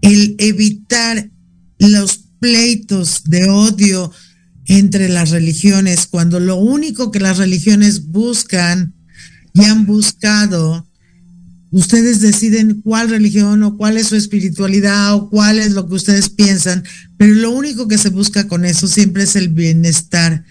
El 0.03 0.34
evitar 0.38 1.30
los 1.78 2.24
pleitos 2.40 3.22
de 3.24 3.49
odio 3.49 4.11
entre 4.66 5.09
las 5.09 5.30
religiones, 5.30 6.07
cuando 6.07 6.40
lo 6.40 6.57
único 6.57 7.11
que 7.11 7.20
las 7.20 7.38
religiones 7.38 8.07
buscan 8.07 8.93
y 9.55 9.64
han 9.64 9.86
buscado, 9.86 10.86
ustedes 11.70 12.20
deciden 12.20 12.82
cuál 12.82 13.09
religión 13.09 13.62
o 13.62 13.76
cuál 13.76 13.96
es 13.96 14.09
su 14.09 14.16
espiritualidad 14.16 15.14
o 15.14 15.30
cuál 15.30 15.61
es 15.61 15.72
lo 15.72 15.88
que 15.88 15.94
ustedes 15.94 16.28
piensan, 16.28 16.84
pero 17.16 17.34
lo 17.34 17.52
único 17.52 17.88
que 17.88 17.96
se 17.96 18.11
busca 18.11 18.48
con 18.48 18.64
eso 18.64 18.88
siempre 18.88 19.22
es 19.22 19.36
el 19.36 19.48
bienestar 19.48 20.44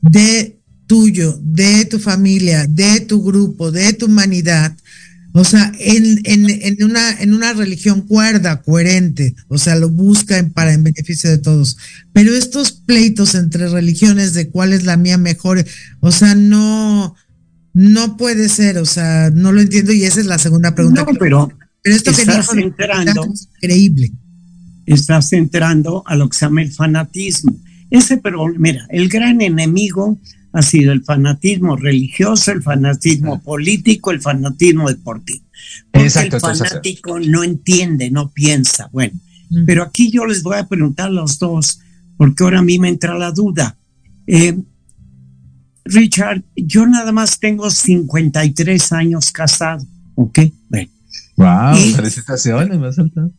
de 0.00 0.58
tuyo, 0.86 1.38
de 1.42 1.84
tu 1.84 1.98
familia, 1.98 2.66
de 2.66 3.00
tu 3.00 3.22
grupo, 3.22 3.70
de 3.70 3.92
tu 3.92 4.06
humanidad. 4.06 4.74
O 5.32 5.44
sea, 5.44 5.70
en, 5.78 6.22
en, 6.24 6.82
una, 6.82 7.20
en 7.20 7.34
una 7.34 7.52
religión 7.52 8.00
cuerda, 8.00 8.62
coherente, 8.62 9.34
o 9.48 9.58
sea, 9.58 9.76
lo 9.76 9.90
buscan 9.90 10.50
para 10.50 10.72
en 10.72 10.82
beneficio 10.82 11.28
de 11.28 11.36
todos. 11.36 11.76
Pero 12.14 12.34
estos 12.34 12.72
pleitos 12.72 13.34
entre 13.34 13.68
religiones 13.68 14.32
de 14.32 14.48
cuál 14.48 14.72
es 14.72 14.84
la 14.84 14.96
mía 14.96 15.18
mejor, 15.18 15.62
o 16.00 16.10
sea, 16.10 16.34
no, 16.34 17.14
no 17.76 18.16
puede 18.16 18.48
ser, 18.48 18.78
o 18.78 18.86
sea, 18.86 19.28
no 19.28 19.52
lo 19.52 19.60
entiendo 19.60 19.92
y 19.92 20.04
esa 20.04 20.20
es 20.20 20.24
la 20.24 20.38
segunda 20.38 20.74
pregunta. 20.74 21.04
No, 21.04 21.18
pero, 21.18 21.52
pero 21.82 21.94
esto 21.94 22.10
estás 22.10 22.48
que 22.48 22.60
entrando, 22.60 23.24
es 23.24 23.48
increíble. 23.54 24.12
Estás 24.86 25.30
entrando 25.34 26.02
a 26.06 26.16
lo 26.16 26.26
que 26.30 26.38
se 26.38 26.46
llama 26.46 26.62
el 26.62 26.72
fanatismo. 26.72 27.54
Ese, 27.90 28.16
pero 28.16 28.46
mira, 28.46 28.86
el 28.88 29.10
gran 29.10 29.42
enemigo 29.42 30.18
ha 30.54 30.62
sido 30.62 30.90
el 30.90 31.04
fanatismo 31.04 31.76
religioso, 31.76 32.50
el 32.50 32.62
fanatismo 32.62 33.42
político, 33.42 34.10
el 34.10 34.22
fanatismo 34.22 34.88
deportivo. 34.88 35.44
Porque 35.90 36.06
Exacto, 36.06 36.36
el 36.36 36.40
fanático 36.40 37.20
no 37.20 37.44
entiende, 37.44 38.10
no 38.10 38.30
piensa. 38.30 38.88
Bueno, 38.90 39.20
mm. 39.50 39.66
pero 39.66 39.82
aquí 39.82 40.10
yo 40.10 40.24
les 40.24 40.42
voy 40.42 40.56
a 40.56 40.66
preguntar 40.66 41.08
a 41.08 41.12
los 41.12 41.38
dos, 41.38 41.80
porque 42.16 42.42
ahora 42.42 42.60
a 42.60 42.62
mí 42.62 42.78
me 42.78 42.88
entra 42.88 43.18
la 43.18 43.32
duda. 43.32 43.76
Eh, 44.26 44.58
Richard, 45.86 46.42
yo 46.56 46.86
nada 46.86 47.12
más 47.12 47.38
tengo 47.38 47.70
53 47.70 48.92
años 48.92 49.30
casado, 49.30 49.86
¿ok? 50.14 50.40
Bueno. 50.68 50.90
Wow, 51.36 51.76
y, 51.76 51.92
felicitaciones, 51.92 52.78
me 52.78 52.92
saltado. 52.92 53.30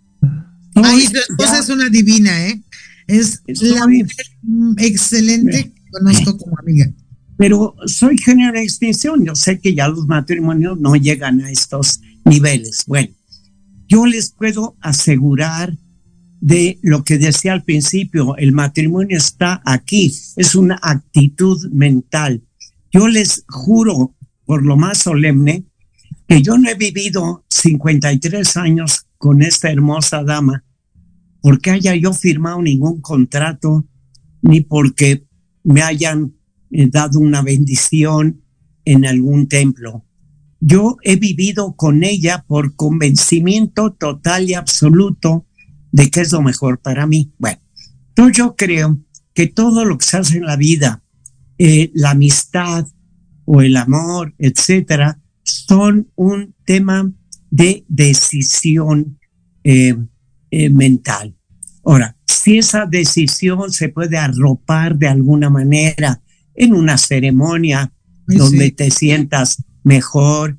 Ay, 0.76 1.08
tu 1.08 1.18
esposa 1.18 1.60
es 1.60 1.70
una 1.70 1.90
divina, 1.90 2.48
¿eh? 2.48 2.62
Es 3.08 3.42
la 3.48 3.88
mujer 3.88 4.26
excelente 4.78 5.72
que 5.74 5.92
conozco 5.92 6.38
como 6.38 6.58
amiga. 6.60 6.88
Pero 7.38 7.76
soy 7.86 8.18
género 8.18 8.54
de 8.54 8.64
extinción, 8.64 9.24
yo 9.24 9.36
sé 9.36 9.60
que 9.60 9.74
ya 9.74 9.88
los 9.88 10.08
matrimonios 10.08 10.80
no 10.80 10.96
llegan 10.96 11.42
a 11.42 11.52
estos 11.52 12.02
niveles. 12.26 12.84
Bueno, 12.88 13.10
yo 13.88 14.06
les 14.06 14.32
puedo 14.32 14.76
asegurar 14.82 15.74
de 16.40 16.80
lo 16.82 17.04
que 17.04 17.18
decía 17.18 17.54
al 17.54 17.64
principio, 17.64 18.36
el 18.38 18.52
matrimonio 18.52 19.18
está 19.18 19.62
aquí, 19.66 20.14
es 20.36 20.56
una 20.56 20.80
actitud 20.82 21.70
mental. 21.72 22.44
Yo 22.92 23.08
les 23.08 23.44
juro 23.48 24.16
por 24.46 24.64
lo 24.64 24.78
más 24.78 25.00
solemne 25.00 25.66
que 26.28 26.42
yo 26.42 26.58
no 26.58 26.70
he 26.70 26.76
vivido 26.76 27.46
53 27.50 28.58
años 28.58 29.08
con 29.18 29.42
esta 29.42 29.72
hermosa 29.72 30.24
dama 30.24 30.64
porque 31.42 31.72
haya 31.72 31.96
yo 31.96 32.14
firmado 32.14 32.62
ningún 32.62 33.02
contrato 33.02 33.86
ni 34.42 34.62
porque 34.62 35.26
me 35.64 35.82
hayan 35.82 36.34
eh, 36.72 36.88
dado 36.90 37.20
una 37.20 37.42
bendición 37.42 38.42
en 38.86 39.06
algún 39.06 39.48
templo. 39.48 40.06
Yo 40.60 40.98
he 41.04 41.16
vivido 41.16 41.76
con 41.76 42.04
ella 42.04 42.44
por 42.48 42.76
convencimiento 42.76 43.94
total 43.94 44.50
y 44.50 44.56
absoluto 44.56 45.47
de 45.92 46.10
qué 46.10 46.22
es 46.22 46.32
lo 46.32 46.42
mejor 46.42 46.80
para 46.80 47.08
mí. 47.08 47.32
Bueno, 47.38 47.60
entonces 48.10 48.38
yo 48.38 48.56
creo 48.56 49.00
que 49.34 49.48
todo 49.48 49.86
lo 49.86 49.98
que 49.98 50.06
se 50.06 50.18
hace 50.18 50.38
en 50.38 50.46
la 50.46 50.56
vida, 50.56 51.04
eh, 51.58 51.92
la 51.94 52.12
amistad 52.12 52.88
o 53.46 53.62
el 53.62 53.78
amor, 53.78 54.34
etcétera, 54.38 55.20
son 55.44 56.12
un 56.16 56.56
tema 56.66 57.12
de 57.50 57.86
decisión 57.88 59.20
eh, 59.64 59.96
eh, 60.52 60.70
mental. 60.70 61.36
Ahora, 61.84 62.18
si 62.26 62.58
esa 62.58 62.86
decisión 62.86 63.72
se 63.72 63.90
puede 63.90 64.18
arropar 64.18 64.98
de 64.98 65.08
alguna 65.08 65.50
manera 65.50 66.22
en 66.54 66.74
una 66.74 66.98
ceremonia 66.98 67.94
donde 68.26 68.66
sí. 68.66 68.72
te 68.72 68.92
sientas 68.92 69.64
mejor, 69.84 70.58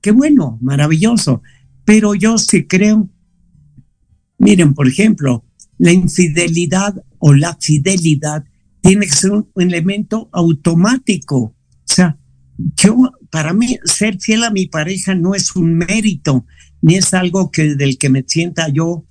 qué 0.00 0.10
bueno, 0.10 0.58
maravilloso. 0.60 1.42
Pero 1.84 2.14
yo 2.14 2.36
sí 2.36 2.66
creo 2.66 3.08
Miren, 4.38 4.74
por 4.74 4.86
ejemplo, 4.86 5.44
la 5.78 5.92
infidelidad 5.92 6.94
o 7.18 7.34
la 7.34 7.56
fidelidad 7.60 8.44
tiene 8.80 9.06
que 9.06 9.12
ser 9.12 9.32
un 9.32 9.48
elemento 9.56 10.28
automático. 10.32 11.38
O 11.38 11.54
sea, 11.84 12.18
yo 12.76 12.96
para 13.30 13.52
mí 13.52 13.78
ser 13.84 14.18
fiel 14.20 14.44
a 14.44 14.50
mi 14.50 14.66
pareja 14.66 15.14
no 15.14 15.34
es 15.34 15.54
un 15.56 15.74
mérito, 15.74 16.46
ni 16.80 16.96
es 16.96 17.14
algo 17.14 17.50
que 17.50 17.74
del 17.74 17.98
que 17.98 18.08
me 18.08 18.24
sienta 18.26 18.68
yo 18.68 19.04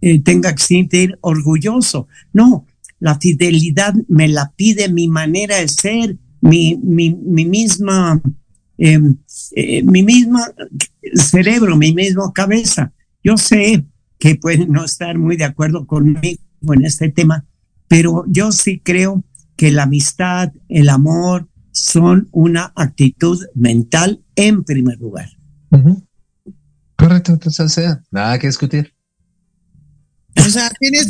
eh, 0.00 0.20
tenga 0.20 0.54
que 0.54 0.62
sentir 0.62 1.18
orgulloso. 1.22 2.08
No, 2.32 2.66
la 3.00 3.18
fidelidad 3.18 3.94
me 4.08 4.28
la 4.28 4.52
pide 4.56 4.90
mi 4.90 5.08
manera 5.08 5.56
de 5.56 5.68
ser, 5.68 6.18
mi, 6.40 6.78
mi, 6.82 7.14
mi 7.14 7.46
misma, 7.46 8.20
em, 8.78 9.16
eh, 9.52 9.82
mi 9.82 10.02
misma 10.02 10.46
cerebro, 11.14 11.76
mi 11.76 11.92
misma 11.92 12.32
cabeza. 12.32 12.92
Yo 13.24 13.36
sé 13.36 13.84
que 14.18 14.36
pueden 14.36 14.70
no 14.70 14.84
estar 14.84 15.18
muy 15.18 15.36
de 15.36 15.44
acuerdo 15.44 15.86
conmigo 15.86 16.40
en 16.74 16.84
este 16.84 17.10
tema, 17.10 17.44
pero 17.88 18.24
yo 18.28 18.52
sí 18.52 18.80
creo 18.80 19.24
que 19.56 19.70
la 19.70 19.84
amistad, 19.84 20.52
el 20.68 20.88
amor, 20.88 21.48
son 21.72 22.28
una 22.32 22.72
actitud 22.74 23.38
mental 23.54 24.22
en 24.34 24.64
primer 24.64 24.98
lugar. 24.98 25.28
Correcto, 26.96 27.32
entonces 27.32 27.72
sea, 27.72 28.02
nada 28.10 28.38
que 28.38 28.46
discutir. 28.46 28.92
O 30.44 30.48
sea, 30.48 30.70
tienes, 30.78 31.08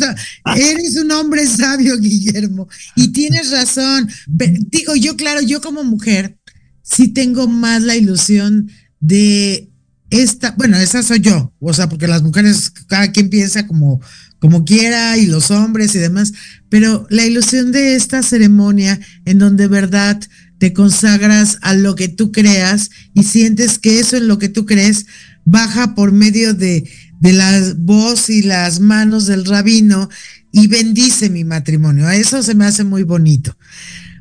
eres 0.56 0.96
un 0.96 1.10
hombre 1.12 1.46
sabio, 1.46 1.96
Guillermo, 2.00 2.68
y 2.94 3.12
tienes 3.12 3.50
razón. 3.50 4.08
Digo, 4.26 4.96
yo, 4.96 5.16
claro, 5.16 5.40
yo 5.42 5.60
como 5.60 5.84
mujer, 5.84 6.38
sí 6.82 7.08
tengo 7.08 7.46
más 7.48 7.82
la 7.82 7.96
ilusión 7.96 8.70
de 9.00 9.70
esta, 10.10 10.52
bueno, 10.52 10.76
esa 10.76 11.02
soy 11.02 11.20
yo, 11.20 11.52
o 11.58 11.72
sea, 11.72 11.88
porque 11.88 12.06
las 12.06 12.22
mujeres, 12.22 12.70
cada 12.86 13.10
quien 13.12 13.28
piensa 13.28 13.66
como, 13.66 14.00
como 14.38 14.64
quiera, 14.64 15.16
y 15.16 15.26
los 15.26 15.50
hombres 15.50 15.94
y 15.94 15.98
demás, 15.98 16.32
pero 16.68 17.06
la 17.10 17.24
ilusión 17.24 17.72
de 17.72 17.96
esta 17.96 18.22
ceremonia 18.22 19.00
en 19.24 19.38
donde 19.38 19.66
verdad 19.66 20.20
te 20.58 20.72
consagras 20.72 21.58
a 21.62 21.74
lo 21.74 21.94
que 21.96 22.08
tú 22.08 22.32
creas 22.32 22.90
y 23.14 23.24
sientes 23.24 23.78
que 23.78 23.98
eso 23.98 24.16
en 24.16 24.28
lo 24.28 24.38
que 24.38 24.48
tú 24.48 24.64
crees 24.64 25.06
baja 25.44 25.94
por 25.94 26.12
medio 26.12 26.54
de, 26.54 26.88
de 27.20 27.32
la 27.32 27.74
voz 27.76 28.30
y 28.30 28.42
las 28.42 28.80
manos 28.80 29.26
del 29.26 29.44
rabino 29.44 30.08
y 30.52 30.68
bendice 30.68 31.28
mi 31.28 31.44
matrimonio. 31.44 32.08
Eso 32.08 32.42
se 32.42 32.54
me 32.54 32.64
hace 32.64 32.84
muy 32.84 33.02
bonito. 33.02 33.56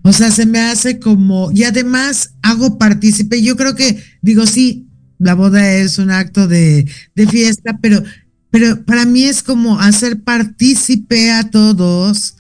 O 0.03 0.13
sea, 0.13 0.29
se 0.29 0.45
me 0.45 0.59
hace 0.59 0.99
como, 0.99 1.51
y 1.51 1.63
además 1.63 2.33
hago 2.41 2.77
partícipe. 2.77 3.41
Yo 3.41 3.55
creo 3.55 3.73
que, 3.73 4.03
digo, 4.21 4.45
sí, 4.45 4.88
la 5.20 5.34
boda 5.34 5.74
es 5.74 5.97
un 5.99 6.11
acto 6.11 6.47
de, 6.47 6.89
de 7.16 7.28
fiesta, 7.28 7.78
pero, 7.82 8.03
pero 8.51 8.84
para 8.86 9.05
mí 9.05 9.24
es 9.24 9.43
como 9.43 9.80
hacer 9.80 10.22
partícipe 10.22 11.32
a 11.32 11.49
todos 11.49 12.36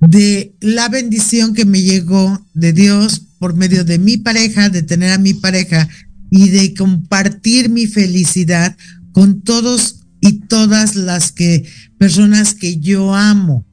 de 0.00 0.54
la 0.60 0.88
bendición 0.88 1.54
que 1.54 1.64
me 1.64 1.82
llegó 1.82 2.44
de 2.54 2.72
Dios 2.72 3.22
por 3.38 3.54
medio 3.54 3.84
de 3.84 3.98
mi 3.98 4.16
pareja, 4.16 4.68
de 4.68 4.82
tener 4.82 5.12
a 5.12 5.18
mi 5.18 5.34
pareja 5.34 5.88
y 6.30 6.50
de 6.50 6.74
compartir 6.74 7.70
mi 7.70 7.86
felicidad 7.86 8.76
con 9.12 9.42
todos 9.42 10.00
y 10.20 10.40
todas 10.40 10.94
las 10.96 11.32
que 11.32 11.64
personas 11.98 12.54
que 12.54 12.78
yo 12.78 13.14
amo, 13.14 13.66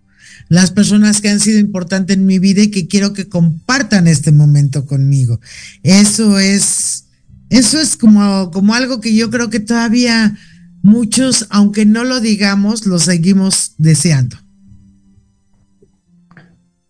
las 0.50 0.72
personas 0.72 1.22
que 1.22 1.30
han 1.30 1.40
sido 1.40 1.60
importantes 1.60 2.18
en 2.18 2.26
mi 2.26 2.40
vida 2.40 2.64
y 2.64 2.72
que 2.72 2.88
quiero 2.88 3.14
que 3.14 3.28
compartan 3.28 4.08
este 4.08 4.32
momento 4.32 4.86
conmigo. 4.86 5.40
Eso 5.84 6.40
es, 6.40 7.05
eso 7.50 7.80
es 7.80 7.96
como, 7.96 8.52
como 8.52 8.74
algo 8.74 9.02
que 9.02 9.16
yo 9.16 9.30
creo 9.30 9.50
que 9.50 9.60
todavía 9.60 10.38
muchos, 10.82 11.48
aunque 11.50 11.86
no 11.86 12.04
lo 12.04 12.20
digamos, 12.20 12.86
lo 12.86 13.00
seguimos 13.00 13.74
deseando. 13.78 14.38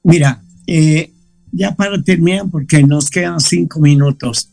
Mira, 0.04 0.44
eh, 0.68 1.12
ya 1.52 1.76
para 1.76 2.02
terminar, 2.04 2.50
porque 2.52 2.84
nos 2.84 3.10
quedan 3.10 3.40
cinco 3.40 3.80
minutos. 3.80 4.50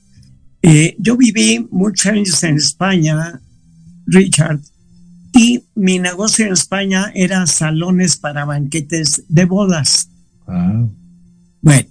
Eh, 0.62 0.96
yo 0.98 1.16
viví 1.16 1.66
muchos 1.70 2.06
años 2.06 2.42
en 2.44 2.56
España, 2.56 3.40
Richard, 4.06 4.60
y 5.34 5.64
mi 5.74 5.98
negocio 5.98 6.46
en 6.46 6.52
España 6.52 7.10
era 7.14 7.46
salones 7.46 8.16
para 8.16 8.44
banquetes 8.44 9.24
de 9.28 9.44
bodas. 9.44 10.08
Bueno, 10.46 11.88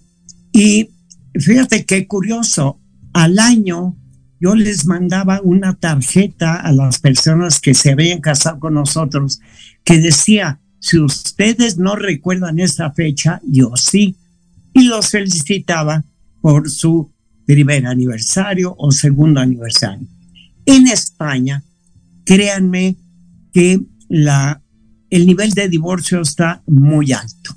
y 0.53 0.89
fíjate 1.33 1.85
qué 1.85 2.07
curioso, 2.07 2.79
al 3.13 3.39
año 3.39 3.97
yo 4.41 4.55
les 4.55 4.87
mandaba 4.87 5.39
una 5.43 5.75
tarjeta 5.75 6.55
a 6.55 6.71
las 6.71 6.99
personas 6.99 7.59
que 7.59 7.75
se 7.75 7.91
habían 7.91 8.21
casado 8.21 8.59
con 8.59 8.73
nosotros 8.73 9.39
que 9.83 9.99
decía, 9.99 10.59
si 10.79 10.97
ustedes 10.97 11.77
no 11.77 11.95
recuerdan 11.95 12.57
esa 12.57 12.91
fecha, 12.91 13.39
yo 13.47 13.73
sí, 13.75 14.15
y 14.73 14.85
los 14.85 15.09
felicitaba 15.09 16.03
por 16.41 16.71
su 16.71 17.11
primer 17.45 17.85
aniversario 17.85 18.73
o 18.79 18.91
segundo 18.91 19.39
aniversario. 19.39 20.07
En 20.65 20.87
España, 20.87 21.63
créanme 22.25 22.95
que 23.53 23.79
la, 24.09 24.59
el 25.11 25.27
nivel 25.27 25.51
de 25.51 25.69
divorcio 25.69 26.21
está 26.21 26.63
muy 26.65 27.11
alto. 27.11 27.55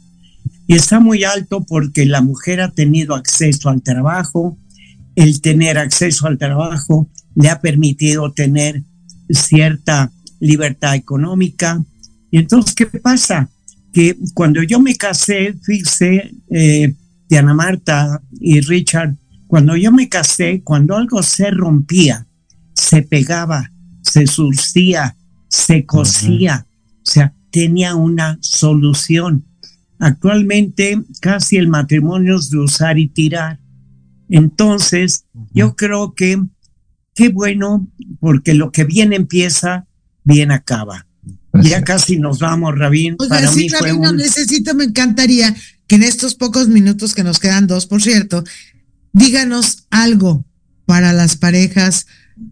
Y 0.66 0.74
está 0.74 1.00
muy 1.00 1.24
alto 1.24 1.64
porque 1.64 2.04
la 2.04 2.20
mujer 2.20 2.60
ha 2.60 2.72
tenido 2.72 3.14
acceso 3.14 3.70
al 3.70 3.82
trabajo, 3.82 4.58
el 5.16 5.40
tener 5.40 5.78
acceso 5.78 6.26
al 6.26 6.38
trabajo 6.38 7.08
le 7.34 7.50
ha 7.50 7.60
permitido 7.60 8.32
tener 8.32 8.82
cierta 9.28 10.10
libertad 10.40 10.94
económica. 10.94 11.82
Y 12.30 12.38
entonces, 12.38 12.74
¿qué 12.74 12.86
pasa? 12.86 13.48
Que 13.92 14.16
cuando 14.34 14.62
yo 14.62 14.80
me 14.80 14.96
casé, 14.96 15.54
fíjese, 15.62 16.32
eh, 16.50 16.94
Diana 17.28 17.54
Marta 17.54 18.20
y 18.40 18.60
Richard, 18.60 19.14
cuando 19.46 19.76
yo 19.76 19.92
me 19.92 20.08
casé, 20.08 20.62
cuando 20.62 20.96
algo 20.96 21.22
se 21.22 21.50
rompía, 21.50 22.26
se 22.74 23.02
pegaba, 23.02 23.70
se 24.02 24.26
surcía, 24.26 25.16
se 25.48 25.86
cosía, 25.86 26.66
o 27.06 27.10
sea, 27.10 27.32
tenía 27.50 27.94
una 27.94 28.38
solución. 28.40 29.44
Actualmente 29.98 31.00
casi 31.20 31.56
el 31.56 31.68
matrimonio 31.68 32.36
es 32.36 32.50
de 32.50 32.58
usar 32.58 32.98
y 32.98 33.08
tirar. 33.08 33.60
Entonces, 34.28 35.24
yo 35.52 35.76
creo 35.76 36.14
que 36.14 36.42
qué 37.14 37.28
bueno, 37.28 37.88
porque 38.20 38.54
lo 38.54 38.72
que 38.72 38.84
bien 38.84 39.12
empieza, 39.12 39.86
bien 40.24 40.50
acaba. 40.50 41.06
Ya 41.62 41.84
casi 41.84 42.18
nos 42.18 42.40
vamos, 42.40 42.76
Rabín. 42.76 43.16
Para 43.16 43.46
sí, 43.48 43.68
Rabín, 43.68 44.00
no 44.00 44.12
necesito, 44.12 44.74
me 44.74 44.84
encantaría 44.84 45.54
que 45.86 45.96
en 45.96 46.02
estos 46.02 46.34
pocos 46.34 46.68
minutos 46.68 47.14
que 47.14 47.22
nos 47.22 47.38
quedan 47.38 47.66
dos, 47.66 47.86
por 47.86 48.02
cierto, 48.02 48.42
díganos 49.12 49.86
algo 49.90 50.44
para 50.86 51.12
las 51.12 51.36
parejas 51.36 52.06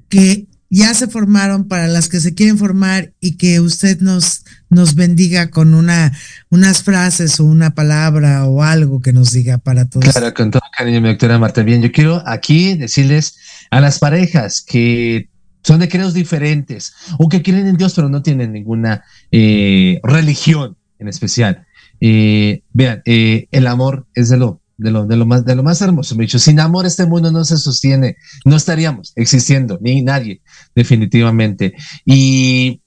que 0.09 0.47
ya 0.75 0.95
se 0.95 1.07
formaron, 1.07 1.69
para 1.69 1.87
las 1.87 2.09
que 2.09 2.19
se 2.19 2.35
quieren 2.35 2.57
formar 2.57 3.13
y 3.21 3.37
que 3.37 3.61
usted 3.61 4.01
nos, 4.01 4.47
nos 4.71 4.95
bendiga 4.95 5.51
con 5.51 5.75
una, 5.75 6.17
unas 6.49 6.83
frases 6.83 7.39
o 7.41 7.45
una 7.45 7.75
palabra 7.75 8.47
o 8.47 8.63
algo 8.63 9.03
que 9.03 9.13
nos 9.13 9.33
diga 9.33 9.59
para 9.59 9.85
todos. 9.85 10.11
Claro, 10.11 10.33
con 10.33 10.51
todo 10.51 10.63
cariño, 10.75 11.03
mi 11.03 11.09
doctora 11.09 11.39
Marta. 11.39 11.63
Bien, 11.63 11.83
yo 11.83 11.93
quiero 11.93 12.23
aquí 12.27 12.75
decirles 12.75 13.37
a 13.71 13.83
las 13.83 13.99
parejas 13.99 14.63
que 14.63 15.29
son 15.63 15.79
de 15.79 15.91
credos 15.91 16.15
diferentes 16.15 16.95
o 17.19 17.29
que 17.29 17.43
creen 17.43 17.67
en 17.67 17.77
Dios 17.77 17.93
pero 17.95 18.09
no 18.09 18.23
tienen 18.23 18.51
ninguna 18.53 19.05
eh, 19.31 20.01
religión 20.03 20.79
en 20.99 21.09
especial. 21.09 21.67
Eh, 22.01 22.63
vean, 22.73 23.03
eh, 23.05 23.47
el 23.51 23.67
amor 23.67 24.07
es 24.15 24.31
de 24.31 24.39
lo 24.39 24.62
de 24.83 24.91
lo, 24.91 25.07
de 25.07 25.17
lo 25.17 25.27
más, 25.27 25.45
de 25.45 25.55
lo 25.55 25.63
más 25.63 25.81
hermoso. 25.81 26.15
Me 26.17 26.25
dicho, 26.25 26.39
sin 26.39 26.61
amor 26.61 26.87
este 26.87 27.07
mundo 27.07 27.31
no 27.31 27.45
se 27.45 27.57
sostiene, 27.57 28.17
no 28.45 28.57
estaríamos 28.57 29.13
existiendo, 29.17 29.79
ni 29.81 30.03
nadie, 30.03 30.43
definitivamente. 30.75 31.75
Y 32.05 32.83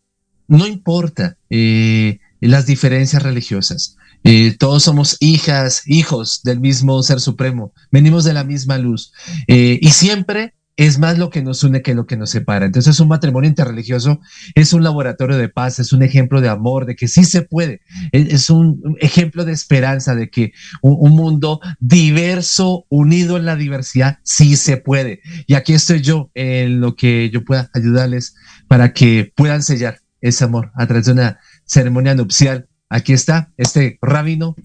no 0.47 0.67
importa 0.67 1.37
eh, 1.49 2.19
las 2.41 2.65
diferencias 2.65 3.23
religiosas. 3.23 3.97
Eh, 4.23 4.55
todos 4.57 4.83
somos 4.83 5.17
hijas, 5.19 5.83
hijos 5.85 6.41
del 6.43 6.59
mismo 6.59 7.01
ser 7.03 7.19
supremo, 7.19 7.73
venimos 7.91 8.23
de 8.23 8.33
la 8.33 8.43
misma 8.43 8.79
luz 8.79 9.13
eh, 9.47 9.77
y 9.79 9.89
siempre 9.89 10.55
es 10.77 10.99
más 10.99 11.17
lo 11.17 11.29
que 11.29 11.41
nos 11.41 11.63
une 11.63 11.81
que 11.81 11.95
lo 11.95 12.05
que 12.05 12.17
nos 12.17 12.31
separa. 12.31 12.65
Entonces, 12.65 12.99
un 12.99 13.07
matrimonio 13.07 13.49
interreligioso 13.49 14.19
es 14.55 14.73
un 14.73 14.83
laboratorio 14.83 15.37
de 15.37 15.47
paz, 15.47 15.79
es 15.79 15.93
un 15.93 16.03
ejemplo 16.03 16.41
de 16.41 16.49
amor, 16.49 16.85
de 16.85 16.95
que 16.95 17.07
sí 17.07 17.23
se 17.23 17.43
puede, 17.43 17.81
es, 18.11 18.49
un 18.49 18.95
ejemplo 18.99 19.45
de 19.45 19.53
esperanza, 19.53 20.15
de 20.15 20.29
que 20.29 20.51
un, 20.81 21.15
mundo 21.15 21.61
diverso, 21.79 22.85
unido 22.89 23.37
en 23.37 23.45
la 23.45 23.55
diversidad, 23.55 24.19
sí 24.23 24.57
se 24.57 24.77
puede. 24.77 25.21
Y 25.47 25.53
aquí 25.53 25.73
estoy 25.73 26.01
yo 26.01 26.29
en 26.33 26.81
lo 26.81 26.95
que 26.95 27.29
yo 27.29 27.45
pueda 27.45 27.69
ayudarles 27.73 28.35
para 28.67 28.93
que 28.93 29.31
puedan 29.35 29.63
sellar 29.63 29.99
ese 30.19 30.43
amor 30.43 30.71
a 30.75 30.87
través 30.87 31.05
de 31.05 31.13
una 31.13 31.39
ceremonia 31.65 32.15
nupcial. 32.15 32.67
Aquí 32.89 33.13
está 33.13 33.51
este 33.57 33.97
rabino 34.01 34.55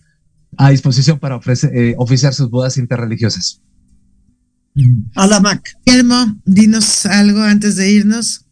a 0.57 0.71
disposición 0.71 1.21
para 1.21 1.37
ofrecer, 1.37 1.75
eh, 1.75 1.95
oficiar 1.99 2.35
sus 2.35 2.51
bodas 2.51 2.77
interreligiosas. 2.79 3.63
A 5.15 5.27
la 5.27 5.41
Mac. 5.41 5.77
Guillermo, 5.85 6.41
dinos 6.45 7.07
algo 7.07 7.41
antes 7.41 7.77
de 7.77 7.91
irnos. 7.91 8.47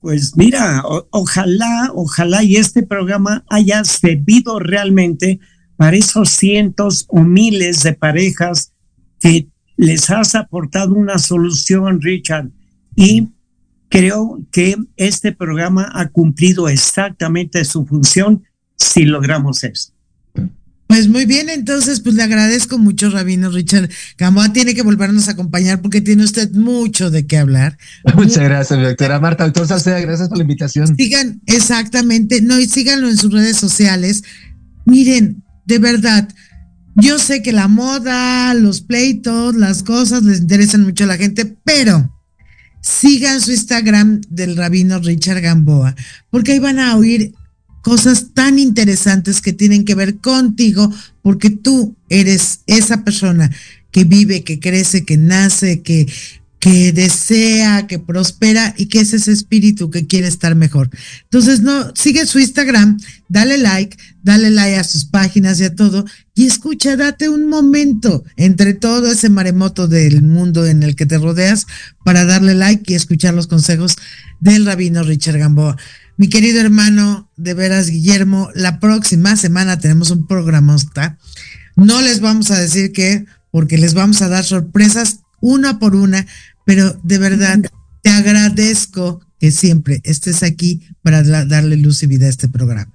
Pues 0.00 0.36
mira, 0.36 0.82
ojalá, 1.10 1.90
ojalá 1.94 2.42
y 2.42 2.56
este 2.56 2.82
programa 2.82 3.44
haya 3.50 3.84
servido 3.84 4.58
realmente 4.58 5.40
para 5.76 5.96
esos 5.96 6.30
cientos 6.30 7.04
o 7.08 7.20
miles 7.20 7.82
de 7.82 7.94
parejas 7.94 8.72
que 9.20 9.48
les 9.76 10.10
has 10.10 10.34
aportado 10.34 10.94
una 10.94 11.18
solución, 11.18 12.00
Richard, 12.00 12.50
y 12.96 13.28
creo 13.88 14.40
que 14.50 14.76
este 14.96 15.32
programa 15.32 15.90
ha 15.94 16.08
cumplido 16.08 16.68
exactamente 16.68 17.64
su 17.64 17.86
función 17.86 18.44
si 18.76 19.04
logramos 19.04 19.62
eso. 19.64 19.92
Pues 20.88 21.06
muy 21.06 21.26
bien, 21.26 21.50
entonces 21.50 22.00
pues 22.00 22.14
le 22.14 22.22
agradezco 22.22 22.78
mucho, 22.78 23.10
Rabino 23.10 23.50
Richard 23.50 23.90
Gamboa. 24.16 24.54
Tiene 24.54 24.74
que 24.74 24.80
volvernos 24.80 25.28
a 25.28 25.32
acompañar 25.32 25.82
porque 25.82 26.00
tiene 26.00 26.24
usted 26.24 26.50
mucho 26.52 27.10
de 27.10 27.26
qué 27.26 27.36
hablar. 27.36 27.76
Muchas 28.16 28.42
gracias, 28.42 28.80
doctora 28.80 29.20
Marta. 29.20 29.44
Doctor 29.44 29.68
Salceda, 29.68 30.00
gracias 30.00 30.30
por 30.30 30.38
la 30.38 30.44
invitación. 30.44 30.96
Sigan, 30.96 31.42
exactamente, 31.44 32.40
no, 32.40 32.58
y 32.58 32.66
síganlo 32.66 33.10
en 33.10 33.18
sus 33.18 33.30
redes 33.30 33.58
sociales. 33.58 34.24
Miren, 34.86 35.44
de 35.66 35.78
verdad, 35.78 36.26
yo 36.96 37.18
sé 37.18 37.42
que 37.42 37.52
la 37.52 37.68
moda, 37.68 38.54
los 38.54 38.80
pleitos, 38.80 39.54
las 39.54 39.82
cosas 39.82 40.22
les 40.22 40.40
interesan 40.40 40.84
mucho 40.84 41.04
a 41.04 41.08
la 41.08 41.18
gente, 41.18 41.54
pero 41.64 42.18
sigan 42.80 43.42
su 43.42 43.52
Instagram 43.52 44.22
del 44.30 44.56
Rabino 44.56 44.98
Richard 45.00 45.42
Gamboa, 45.42 45.94
porque 46.30 46.52
ahí 46.52 46.58
van 46.60 46.78
a 46.78 46.96
oír 46.96 47.34
cosas 47.82 48.34
tan 48.34 48.58
interesantes 48.58 49.40
que 49.40 49.52
tienen 49.52 49.84
que 49.84 49.94
ver 49.94 50.18
contigo, 50.18 50.92
porque 51.22 51.50
tú 51.50 51.96
eres 52.08 52.60
esa 52.66 53.04
persona 53.04 53.50
que 53.90 54.04
vive, 54.04 54.44
que 54.44 54.60
crece, 54.60 55.04
que 55.04 55.16
nace, 55.16 55.82
que, 55.82 56.06
que 56.58 56.92
desea, 56.92 57.86
que 57.86 57.98
prospera 57.98 58.74
y 58.76 58.86
que 58.86 59.00
es 59.00 59.12
ese 59.12 59.32
espíritu 59.32 59.90
que 59.90 60.06
quiere 60.06 60.26
estar 60.26 60.54
mejor. 60.54 60.90
Entonces, 61.24 61.60
no, 61.60 61.92
sigue 61.94 62.26
su 62.26 62.38
Instagram, 62.38 62.98
dale 63.28 63.58
like, 63.58 63.96
dale 64.22 64.50
like 64.50 64.76
a 64.76 64.84
sus 64.84 65.04
páginas 65.04 65.60
y 65.60 65.64
a 65.64 65.74
todo, 65.74 66.04
y 66.34 66.46
escucha, 66.46 66.96
date 66.96 67.28
un 67.28 67.48
momento 67.48 68.24
entre 68.36 68.74
todo 68.74 69.10
ese 69.10 69.28
maremoto 69.28 69.88
del 69.88 70.22
mundo 70.22 70.66
en 70.66 70.82
el 70.82 70.96
que 70.96 71.06
te 71.06 71.18
rodeas 71.18 71.66
para 72.04 72.24
darle 72.24 72.54
like 72.54 72.92
y 72.92 72.96
escuchar 72.96 73.34
los 73.34 73.46
consejos 73.46 73.96
del 74.40 74.66
rabino 74.66 75.02
Richard 75.02 75.38
Gamboa. 75.38 75.76
Mi 76.18 76.28
querido 76.28 76.60
hermano, 76.60 77.30
de 77.36 77.54
veras, 77.54 77.90
Guillermo, 77.90 78.50
la 78.56 78.80
próxima 78.80 79.36
semana 79.36 79.78
tenemos 79.78 80.10
un 80.10 80.26
programa. 80.26 80.76
No 81.76 82.02
les 82.02 82.20
vamos 82.20 82.50
a 82.50 82.58
decir 82.58 82.90
qué, 82.90 83.24
porque 83.52 83.78
les 83.78 83.94
vamos 83.94 84.20
a 84.20 84.28
dar 84.28 84.44
sorpresas 84.44 85.20
una 85.40 85.78
por 85.78 85.94
una, 85.94 86.26
pero 86.66 86.98
de 87.04 87.18
verdad 87.18 87.60
te 88.02 88.10
agradezco 88.10 89.20
que 89.38 89.52
siempre 89.52 90.00
estés 90.02 90.42
aquí 90.42 90.82
para 91.02 91.22
darle 91.22 91.76
luz 91.76 92.02
y 92.02 92.08
vida 92.08 92.26
a 92.26 92.30
este 92.30 92.48
programa. 92.48 92.92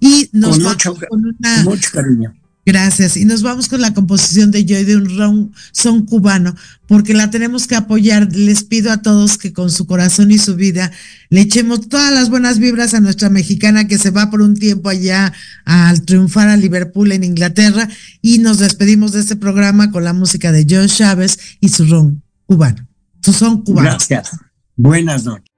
Y 0.00 0.30
nos 0.32 0.58
vamos 0.58 0.82
con 1.10 1.22
una, 1.22 1.62
mucho 1.64 1.90
cariño. 1.92 2.34
Gracias. 2.66 3.18
Y 3.18 3.26
nos 3.26 3.42
vamos 3.42 3.68
con 3.68 3.82
la 3.82 3.92
composición 3.92 4.50
de 4.50 4.64
Joy 4.64 4.84
de 4.84 4.96
un 4.96 5.52
son 5.72 6.06
cubano, 6.06 6.56
porque 6.86 7.12
la 7.12 7.30
tenemos 7.30 7.66
que 7.66 7.76
apoyar. 7.76 8.28
Les 8.32 8.64
pido 8.64 8.90
a 8.90 9.02
todos 9.02 9.36
que 9.36 9.52
con 9.52 9.70
su 9.70 9.86
corazón 9.86 10.30
y 10.30 10.38
su 10.38 10.56
vida 10.56 10.90
le 11.28 11.42
echemos 11.42 11.88
todas 11.88 12.12
las 12.12 12.30
buenas 12.30 12.58
vibras 12.58 12.94
a 12.94 13.00
nuestra 13.00 13.28
mexicana 13.28 13.86
que 13.86 13.98
se 13.98 14.10
va 14.10 14.30
por 14.30 14.40
un 14.40 14.56
tiempo 14.56 14.88
allá 14.88 15.32
al 15.66 16.02
triunfar 16.02 16.48
a 16.48 16.56
Liverpool 16.56 17.12
en 17.12 17.24
Inglaterra. 17.24 17.88
Y 18.22 18.38
nos 18.38 18.58
despedimos 18.58 19.12
de 19.12 19.20
este 19.20 19.36
programa 19.36 19.90
con 19.90 20.04
la 20.04 20.14
música 20.14 20.50
de 20.50 20.66
Joe 20.68 20.88
Chávez 20.88 21.38
y 21.60 21.68
su 21.68 21.84
ron 21.84 22.22
cubano. 22.46 22.88
Su 23.22 23.32
son 23.32 23.62
cubano. 23.62 23.90
Gracias. 23.90 24.30
Buenas 24.76 25.24
noches. 25.24 25.53